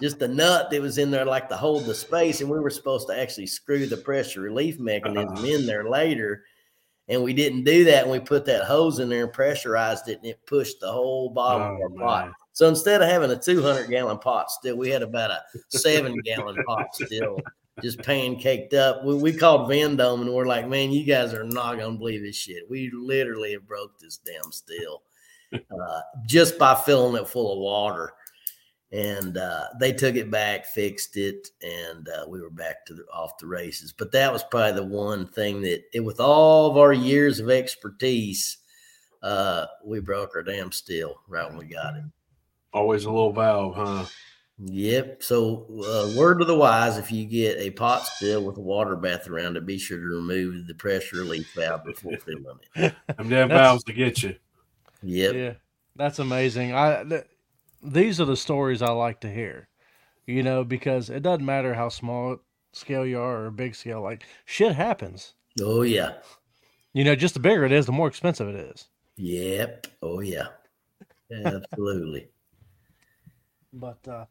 just 0.00 0.22
a 0.22 0.26
nut 0.26 0.68
that 0.70 0.80
was 0.80 0.98
in 0.98 1.10
there 1.10 1.24
like 1.24 1.48
to 1.48 1.56
hold 1.56 1.84
the 1.84 1.94
space 1.94 2.40
and 2.40 2.50
we 2.50 2.58
were 2.58 2.70
supposed 2.70 3.06
to 3.06 3.16
actually 3.16 3.46
screw 3.46 3.86
the 3.86 3.96
pressure 3.96 4.40
relief 4.40 4.80
mechanism 4.80 5.36
uh, 5.36 5.42
in 5.42 5.66
there 5.66 5.88
later 5.88 6.42
and 7.08 7.22
we 7.22 7.32
didn't 7.32 7.64
do 7.64 7.84
that 7.84 8.02
and 8.02 8.12
we 8.12 8.20
put 8.20 8.44
that 8.46 8.64
hose 8.64 8.98
in 8.98 9.08
there 9.08 9.24
and 9.24 9.32
pressurized 9.32 10.08
it 10.08 10.18
and 10.18 10.26
it 10.26 10.44
pushed 10.46 10.80
the 10.80 10.90
whole 10.90 11.30
bottom 11.30 11.78
oh, 11.80 11.86
of 11.86 11.92
man. 11.92 12.06
pot. 12.06 12.32
So 12.52 12.68
instead 12.68 13.02
of 13.02 13.08
having 13.08 13.30
a 13.30 13.36
200 13.36 13.88
gallon 13.88 14.18
pot 14.18 14.50
still 14.50 14.76
we 14.76 14.90
had 14.90 15.02
about 15.02 15.30
a 15.30 15.42
seven 15.68 16.18
gallon 16.24 16.56
pot 16.66 16.94
still 16.94 17.38
just 17.82 17.98
pancaked 17.98 18.74
up. 18.74 19.04
We, 19.04 19.14
we 19.14 19.32
called 19.32 19.68
vendome 19.68 20.22
and 20.22 20.32
we're 20.32 20.46
like 20.46 20.68
man 20.68 20.92
you 20.92 21.04
guys 21.04 21.34
are 21.34 21.44
not 21.44 21.78
gonna 21.78 21.98
believe 21.98 22.22
this 22.22 22.36
shit. 22.36 22.68
We 22.68 22.90
literally 22.94 23.52
have 23.52 23.66
broke 23.66 23.98
this 23.98 24.18
damn 24.18 24.52
still 24.52 25.02
uh, 25.54 26.00
just 26.26 26.58
by 26.58 26.74
filling 26.74 27.20
it 27.20 27.28
full 27.28 27.52
of 27.52 27.58
water 27.58 28.14
and 28.92 29.38
uh, 29.38 29.68
they 29.80 29.92
took 29.92 30.16
it 30.16 30.30
back, 30.30 30.66
fixed 30.66 31.16
it, 31.16 31.48
and 31.62 32.08
uh, 32.08 32.26
we 32.28 32.42
were 32.42 32.50
back 32.50 32.84
to 32.86 32.94
the, 32.94 33.04
off 33.12 33.38
the 33.38 33.46
races. 33.46 33.92
But 33.92 34.12
that 34.12 34.30
was 34.32 34.44
probably 34.44 34.72
the 34.72 34.86
one 34.86 35.26
thing 35.26 35.62
that, 35.62 35.82
it, 35.94 36.00
with 36.00 36.20
all 36.20 36.70
of 36.70 36.76
our 36.76 36.92
years 36.92 37.40
of 37.40 37.48
expertise, 37.48 38.58
uh, 39.22 39.66
we 39.82 40.00
broke 40.00 40.36
our 40.36 40.42
damn 40.42 40.70
still 40.72 41.20
right 41.26 41.48
when 41.48 41.56
we 41.56 41.64
got 41.64 41.96
it. 41.96 42.04
Always 42.74 43.06
a 43.06 43.10
little 43.10 43.32
valve, 43.32 43.76
huh? 43.76 44.04
Yep. 44.58 45.22
So, 45.22 45.66
uh, 45.70 46.16
word 46.16 46.38
to 46.40 46.44
the 46.44 46.54
wise: 46.54 46.98
if 46.98 47.10
you 47.10 47.24
get 47.24 47.58
a 47.58 47.70
pot 47.70 48.04
still 48.06 48.44
with 48.44 48.58
a 48.58 48.60
water 48.60 48.96
bath 48.96 49.28
around 49.28 49.56
it, 49.56 49.66
be 49.66 49.78
sure 49.78 49.98
to 49.98 50.04
remove 50.04 50.66
the 50.66 50.74
pressure 50.74 51.16
relief 51.16 51.50
valve 51.56 51.84
before 51.84 52.16
filling 52.18 52.44
it. 52.76 52.94
I'm 53.18 53.28
damn 53.28 53.48
valves 53.48 53.84
to 53.84 53.92
get 53.92 54.22
you. 54.22 54.36
Yep. 55.02 55.34
Yeah, 55.34 55.52
that's 55.96 56.18
amazing. 56.18 56.74
I 56.74 57.04
th- 57.04 57.26
these 57.82 58.20
are 58.20 58.24
the 58.24 58.36
stories 58.36 58.82
I 58.82 58.90
like 58.90 59.20
to 59.20 59.32
hear, 59.32 59.68
you 60.26 60.42
know, 60.42 60.64
because 60.64 61.10
it 61.10 61.22
doesn't 61.22 61.44
matter 61.44 61.74
how 61.74 61.88
small 61.88 62.38
scale 62.72 63.06
you 63.06 63.18
are 63.18 63.46
or 63.46 63.50
big 63.50 63.74
scale, 63.74 64.00
like 64.00 64.24
shit 64.44 64.74
happens. 64.74 65.34
Oh, 65.60 65.82
yeah. 65.82 66.14
You 66.92 67.04
know, 67.04 67.14
just 67.14 67.34
the 67.34 67.40
bigger 67.40 67.64
it 67.64 67.72
is, 67.72 67.86
the 67.86 67.92
more 67.92 68.08
expensive 68.08 68.48
it 68.48 68.56
is. 68.56 68.88
Yep. 69.16 69.86
Oh, 70.02 70.20
yeah. 70.20 70.48
Absolutely. 71.44 72.28
but, 73.72 74.06
uh, 74.06 74.26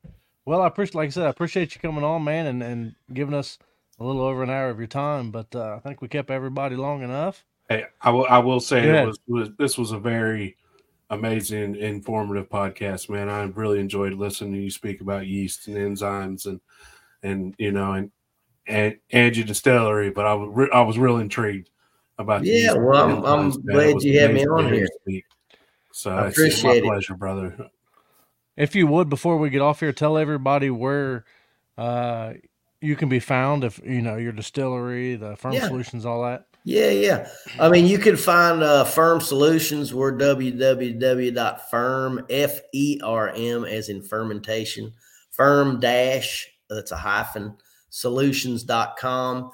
well, 0.45 0.61
I 0.61 0.67
appreciate, 0.67 0.95
like 0.95 1.07
I 1.07 1.11
said, 1.11 1.25
I 1.25 1.29
appreciate 1.29 1.75
you 1.75 1.81
coming 1.81 2.03
on, 2.03 2.23
man, 2.23 2.47
and, 2.47 2.63
and 2.63 2.95
giving 3.13 3.33
us 3.33 3.59
a 3.99 4.03
little 4.03 4.21
over 4.21 4.43
an 4.43 4.49
hour 4.49 4.69
of 4.69 4.79
your 4.79 4.87
time. 4.87 5.31
But 5.31 5.55
uh, 5.55 5.75
I 5.75 5.79
think 5.79 6.01
we 6.01 6.07
kept 6.07 6.31
everybody 6.31 6.75
long 6.75 7.03
enough. 7.03 7.45
Hey, 7.69 7.85
I 8.01 8.09
will. 8.09 8.25
I 8.29 8.39
will 8.39 8.59
say 8.59 8.81
it 8.81 9.05
was, 9.05 9.19
was 9.27 9.49
this 9.57 9.77
was 9.77 9.91
a 9.91 9.99
very 9.99 10.57
amazing, 11.11 11.75
informative 11.75 12.49
podcast, 12.49 13.09
man. 13.09 13.29
I 13.29 13.43
really 13.43 13.79
enjoyed 13.79 14.13
listening 14.13 14.53
to 14.53 14.59
you 14.59 14.71
speak 14.71 15.01
about 15.01 15.27
yeast 15.27 15.67
and 15.67 15.77
enzymes 15.77 16.47
and 16.47 16.59
and 17.21 17.53
you 17.59 17.71
know 17.71 17.93
and 17.93 18.11
and 18.65 18.97
Angie 19.11 19.43
Distillery. 19.43 20.09
But 20.09 20.25
I 20.25 20.33
was 20.33 20.49
re- 20.51 20.71
I 20.73 20.81
was 20.81 20.97
real 20.97 21.17
intrigued 21.17 21.69
about 22.17 22.43
yeah. 22.43 22.73
Well, 22.73 23.25
I'm, 23.25 23.25
I'm 23.25 23.51
glad 23.51 24.01
you 24.01 24.19
had 24.19 24.33
me 24.33 24.47
on 24.47 24.73
here. 24.73 24.87
So 25.91 26.11
I 26.11 26.29
appreciate 26.29 26.77
it's 26.77 26.83
my 26.85 26.89
pleasure, 26.89 27.15
brother. 27.15 27.69
If 28.57 28.75
you 28.75 28.87
would, 28.87 29.09
before 29.09 29.37
we 29.37 29.49
get 29.49 29.61
off 29.61 29.79
here, 29.81 29.93
tell 29.93 30.17
everybody 30.17 30.69
where 30.69 31.25
uh, 31.77 32.33
you 32.79 32.95
can 32.95 33.09
be 33.09 33.19
found. 33.19 33.63
If 33.63 33.79
you 33.83 34.01
know 34.01 34.15
your 34.15 34.31
distillery, 34.31 35.15
the 35.15 35.35
ferm 35.35 35.53
yeah. 35.53 35.67
solutions, 35.67 36.05
all 36.05 36.23
that. 36.23 36.47
Yeah, 36.63 36.89
yeah. 36.91 37.27
I 37.59 37.69
mean, 37.69 37.87
you 37.87 37.97
can 37.97 38.15
find 38.15 38.61
uh, 38.61 38.83
Ferm 38.83 39.19
Solutions. 39.19 39.93
We're 39.93 40.13
www.ferm, 40.13 40.65
F 42.29 42.59
E 42.71 42.99
R 43.03 43.33
M, 43.35 43.65
as 43.65 43.89
in 43.89 44.03
fermentation, 44.03 44.93
ferm 45.31 45.79
dash, 45.79 46.47
that's 46.69 46.91
a 46.91 46.97
hyphen, 46.97 47.55
solutions.com. 47.89 49.51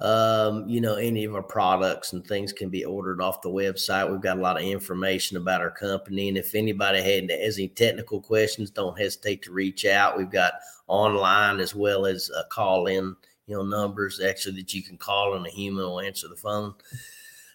Um, 0.00 0.68
you 0.68 0.80
know, 0.80 0.94
any 0.94 1.24
of 1.24 1.34
our 1.34 1.42
products 1.42 2.12
and 2.12 2.24
things 2.24 2.52
can 2.52 2.70
be 2.70 2.84
ordered 2.84 3.20
off 3.20 3.42
the 3.42 3.50
website. 3.50 4.08
We've 4.10 4.20
got 4.20 4.38
a 4.38 4.40
lot 4.40 4.56
of 4.56 4.62
information 4.62 5.36
about 5.36 5.60
our 5.60 5.72
company. 5.72 6.28
And 6.28 6.38
if 6.38 6.54
anybody 6.54 7.02
had, 7.02 7.30
any 7.30 7.68
technical 7.68 8.20
questions, 8.20 8.70
don't 8.70 8.98
hesitate 8.98 9.42
to 9.42 9.52
reach 9.52 9.84
out. 9.84 10.16
We've 10.16 10.30
got 10.30 10.52
online 10.86 11.58
as 11.58 11.74
well 11.74 12.06
as 12.06 12.30
a 12.30 12.44
call 12.44 12.86
in 12.86 13.16
you 13.48 13.56
know 13.56 13.64
numbers 13.64 14.20
actually 14.20 14.56
that 14.56 14.74
you 14.74 14.82
can 14.82 14.98
call 14.98 15.34
and 15.34 15.46
a 15.46 15.50
human 15.50 15.84
will 15.84 16.00
answer 16.00 16.28
the 16.28 16.36
phone. 16.36 16.74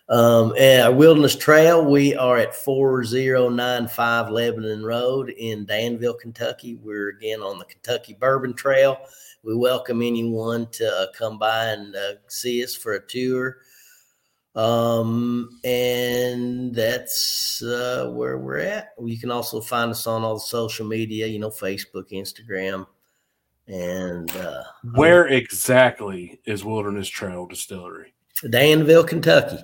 Um, 0.10 0.54
and 0.58 0.84
our 0.84 0.92
Wilderness 0.92 1.36
Trail, 1.36 1.86
we 1.86 2.14
are 2.16 2.38
at 2.38 2.54
4095 2.54 4.30
Lebanon 4.30 4.84
Road 4.84 5.30
in 5.30 5.66
Danville, 5.66 6.16
Kentucky. 6.16 6.76
We're 6.76 7.10
again 7.10 7.42
on 7.42 7.58
the 7.58 7.66
Kentucky 7.66 8.18
Bourbon 8.20 8.54
Trail. 8.54 8.98
We 9.44 9.56
welcome 9.56 10.02
anyone 10.02 10.68
to 10.72 10.88
uh, 10.88 11.08
come 11.18 11.38
by 11.38 11.68
and 11.68 11.96
uh, 11.96 12.14
see 12.28 12.64
us 12.64 12.76
for 12.76 12.94
a 12.94 13.06
tour. 13.06 13.58
Um, 14.56 15.60
and 15.64 16.76
that's 16.76 17.64
uh, 17.64 18.12
where 18.14 18.38
we're 18.38 18.60
at. 18.60 18.90
You 19.04 19.18
can 19.18 19.32
also 19.32 19.62
find 19.62 19.90
us 19.92 20.06
on 20.06 20.24
all 20.24 20.36
the 20.36 20.40
social 20.42 20.86
media, 20.86 21.28
you 21.28 21.40
know, 21.40 21.50
Facebook, 21.50 22.12
Instagram, 22.12 22.86
and 23.68 24.30
uh, 24.36 24.64
Where 24.96 25.28
exactly 25.28 26.40
is 26.46 26.64
Wilderness 26.64 27.08
Trail 27.08 27.46
Distillery? 27.46 28.14
Danville, 28.50 29.04
Kentucky. 29.04 29.60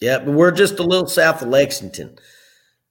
Yeah, 0.00 0.18
but 0.18 0.32
we're 0.32 0.50
just 0.50 0.78
a 0.78 0.82
little 0.82 1.06
south 1.06 1.42
of 1.42 1.48
Lexington. 1.48 2.18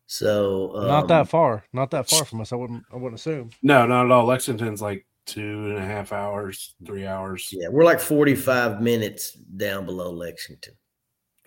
So 0.07 0.75
um, 0.75 0.87
Not 0.87 1.07
that 1.09 1.27
far. 1.27 1.63
Not 1.73 1.91
that 1.91 2.09
far 2.09 2.25
from 2.25 2.41
us. 2.41 2.51
I 2.51 2.55
wouldn't. 2.55 2.83
I 2.91 2.95
wouldn't 2.95 3.19
assume. 3.19 3.49
No, 3.61 3.85
not 3.85 4.05
at 4.05 4.11
all. 4.11 4.25
Lexington's 4.25 4.81
like 4.81 5.05
two 5.25 5.69
and 5.69 5.77
a 5.77 5.85
half 5.85 6.13
hours, 6.13 6.75
three 6.85 7.05
hours. 7.05 7.49
Yeah, 7.51 7.67
we're 7.69 7.83
like 7.83 7.99
45 7.99 8.81
minutes 8.81 9.31
down 9.31 9.85
below 9.85 10.11
Lexington. 10.11 10.73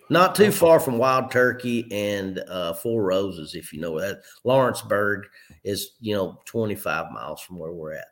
Not 0.09 0.35
too 0.35 0.51
far 0.51 0.79
from 0.79 0.97
Wild 0.97 1.31
Turkey 1.31 1.87
and 1.91 2.39
uh, 2.47 2.73
Four 2.73 3.03
Roses, 3.03 3.53
if 3.53 3.71
you 3.71 3.79
know 3.79 3.91
where 3.91 4.07
that. 4.09 4.21
Lawrenceburg 4.43 5.27
is, 5.63 5.91
you 5.99 6.15
know, 6.15 6.39
25 6.45 7.11
miles 7.11 7.41
from 7.41 7.59
where 7.59 7.71
we're 7.71 7.93
at. 7.93 8.07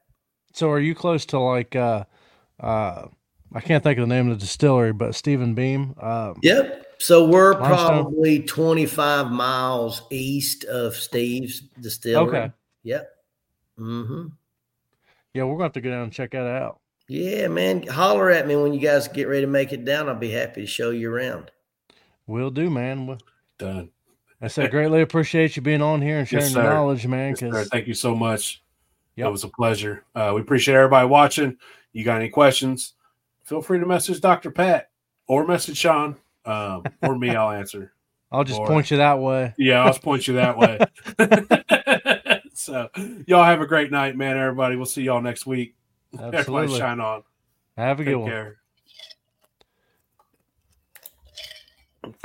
So, 0.58 0.72
are 0.72 0.80
you 0.80 0.96
close 0.96 1.24
to 1.28 1.40
like? 1.40 1.76
uh 1.76 2.06
uh 2.60 3.06
I 3.54 3.62
can't 3.62 3.84
think 3.84 3.98
of 4.00 4.10
the 4.10 4.14
name 4.14 4.30
of 4.30 4.40
the 4.40 4.46
distillery, 4.46 4.92
but 4.92 5.14
Stephen 5.16 5.54
Beam. 5.54 5.96
Um, 6.02 6.36
Yep. 6.42 6.86
So 7.00 7.28
we're 7.28 7.54
Limestone. 7.54 8.04
probably 8.04 8.40
25 8.42 9.32
miles 9.32 10.02
east 10.10 10.66
of 10.66 10.96
Steve's 10.96 11.62
distillery. 11.80 12.28
Okay. 12.28 12.52
Yep. 12.84 13.10
Mm-hmm. 13.80 14.26
Yeah, 15.34 15.44
we're 15.44 15.50
going 15.52 15.60
to 15.60 15.64
have 15.66 15.74
to 15.74 15.82
go 15.82 15.92
down 15.92 16.04
and 16.04 16.12
check 16.12 16.32
that 16.32 16.46
out. 16.46 16.82
Yeah, 17.08 17.48
man. 17.48 17.86
Holler 17.88 18.32
at 18.32 18.48
me 18.48 18.56
when 18.58 18.74
you 18.74 18.80
guys 18.82 19.08
get 19.08 19.28
ready 19.30 19.42
to 19.42 19.48
make 19.48 19.72
it 19.72 19.86
down. 19.86 20.10
I'll 20.10 20.16
be 20.16 20.32
happy 20.32 20.62
to 20.62 20.68
show 20.68 20.90
you 20.90 21.10
around. 21.14 21.52
We'll 22.26 22.50
do, 22.52 22.70
man. 22.70 23.06
Well, 23.08 23.20
Done. 23.60 23.92
I 24.42 24.48
said 24.50 24.72
greatly 24.72 25.02
appreciate 25.02 25.56
you 25.56 25.62
being 25.62 25.82
on 25.82 26.02
here 26.02 26.18
and 26.18 26.28
sharing 26.28 26.46
Yes, 26.46 26.54
your 26.54 26.64
sir. 26.64 26.70
knowledge, 26.74 27.08
man. 27.08 27.36
Yes, 27.40 27.70
Thank 27.70 27.88
you 27.88 27.94
so 27.94 28.14
much. 28.16 28.62
Yep. 29.18 29.28
It 29.28 29.32
was 29.32 29.44
a 29.44 29.50
pleasure. 29.50 30.06
Uh, 30.16 30.32
we 30.36 30.42
appreciate 30.42 30.76
everybody 30.76 31.08
watching. 31.08 31.58
You 31.92 32.04
got 32.06 32.20
any 32.20 32.30
questions? 32.30 32.94
Feel 33.44 33.62
free 33.62 33.80
to 33.80 33.86
message 33.86 34.22
Dr. 34.22 34.52
Pat 34.52 34.92
or 35.28 35.46
message 35.46 35.78
Sean 35.78 36.16
um, 36.46 36.84
or 37.02 37.18
me. 37.18 37.36
I'll 37.36 37.52
answer. 37.52 37.94
I'll 38.32 38.44
just 38.44 38.60
Boy. 38.60 38.68
point 38.68 38.92
you 38.92 38.98
that 38.98 39.20
way. 39.20 39.54
Yeah, 39.58 39.84
I'll 39.84 39.90
just 39.90 40.02
point 40.02 40.28
you 40.28 40.36
that 40.36 40.58
way. 40.58 40.80
so, 42.54 42.90
y'all 43.26 43.44
have 43.46 43.62
a 43.62 43.66
great 43.66 43.90
night, 43.90 44.18
man. 44.18 44.38
Everybody, 44.38 44.76
we'll 44.76 44.86
see 44.86 45.04
y'all 45.04 45.22
next 45.22 45.46
week. 45.46 45.76
Everybody 46.14 46.38
Absolutely. 46.38 46.78
shine 46.78 47.00
on. 47.00 47.24
Have 47.78 48.00
a 48.00 48.04
good 48.04 48.12
Take 48.12 48.20
one. 48.20 48.30
care. 48.30 48.58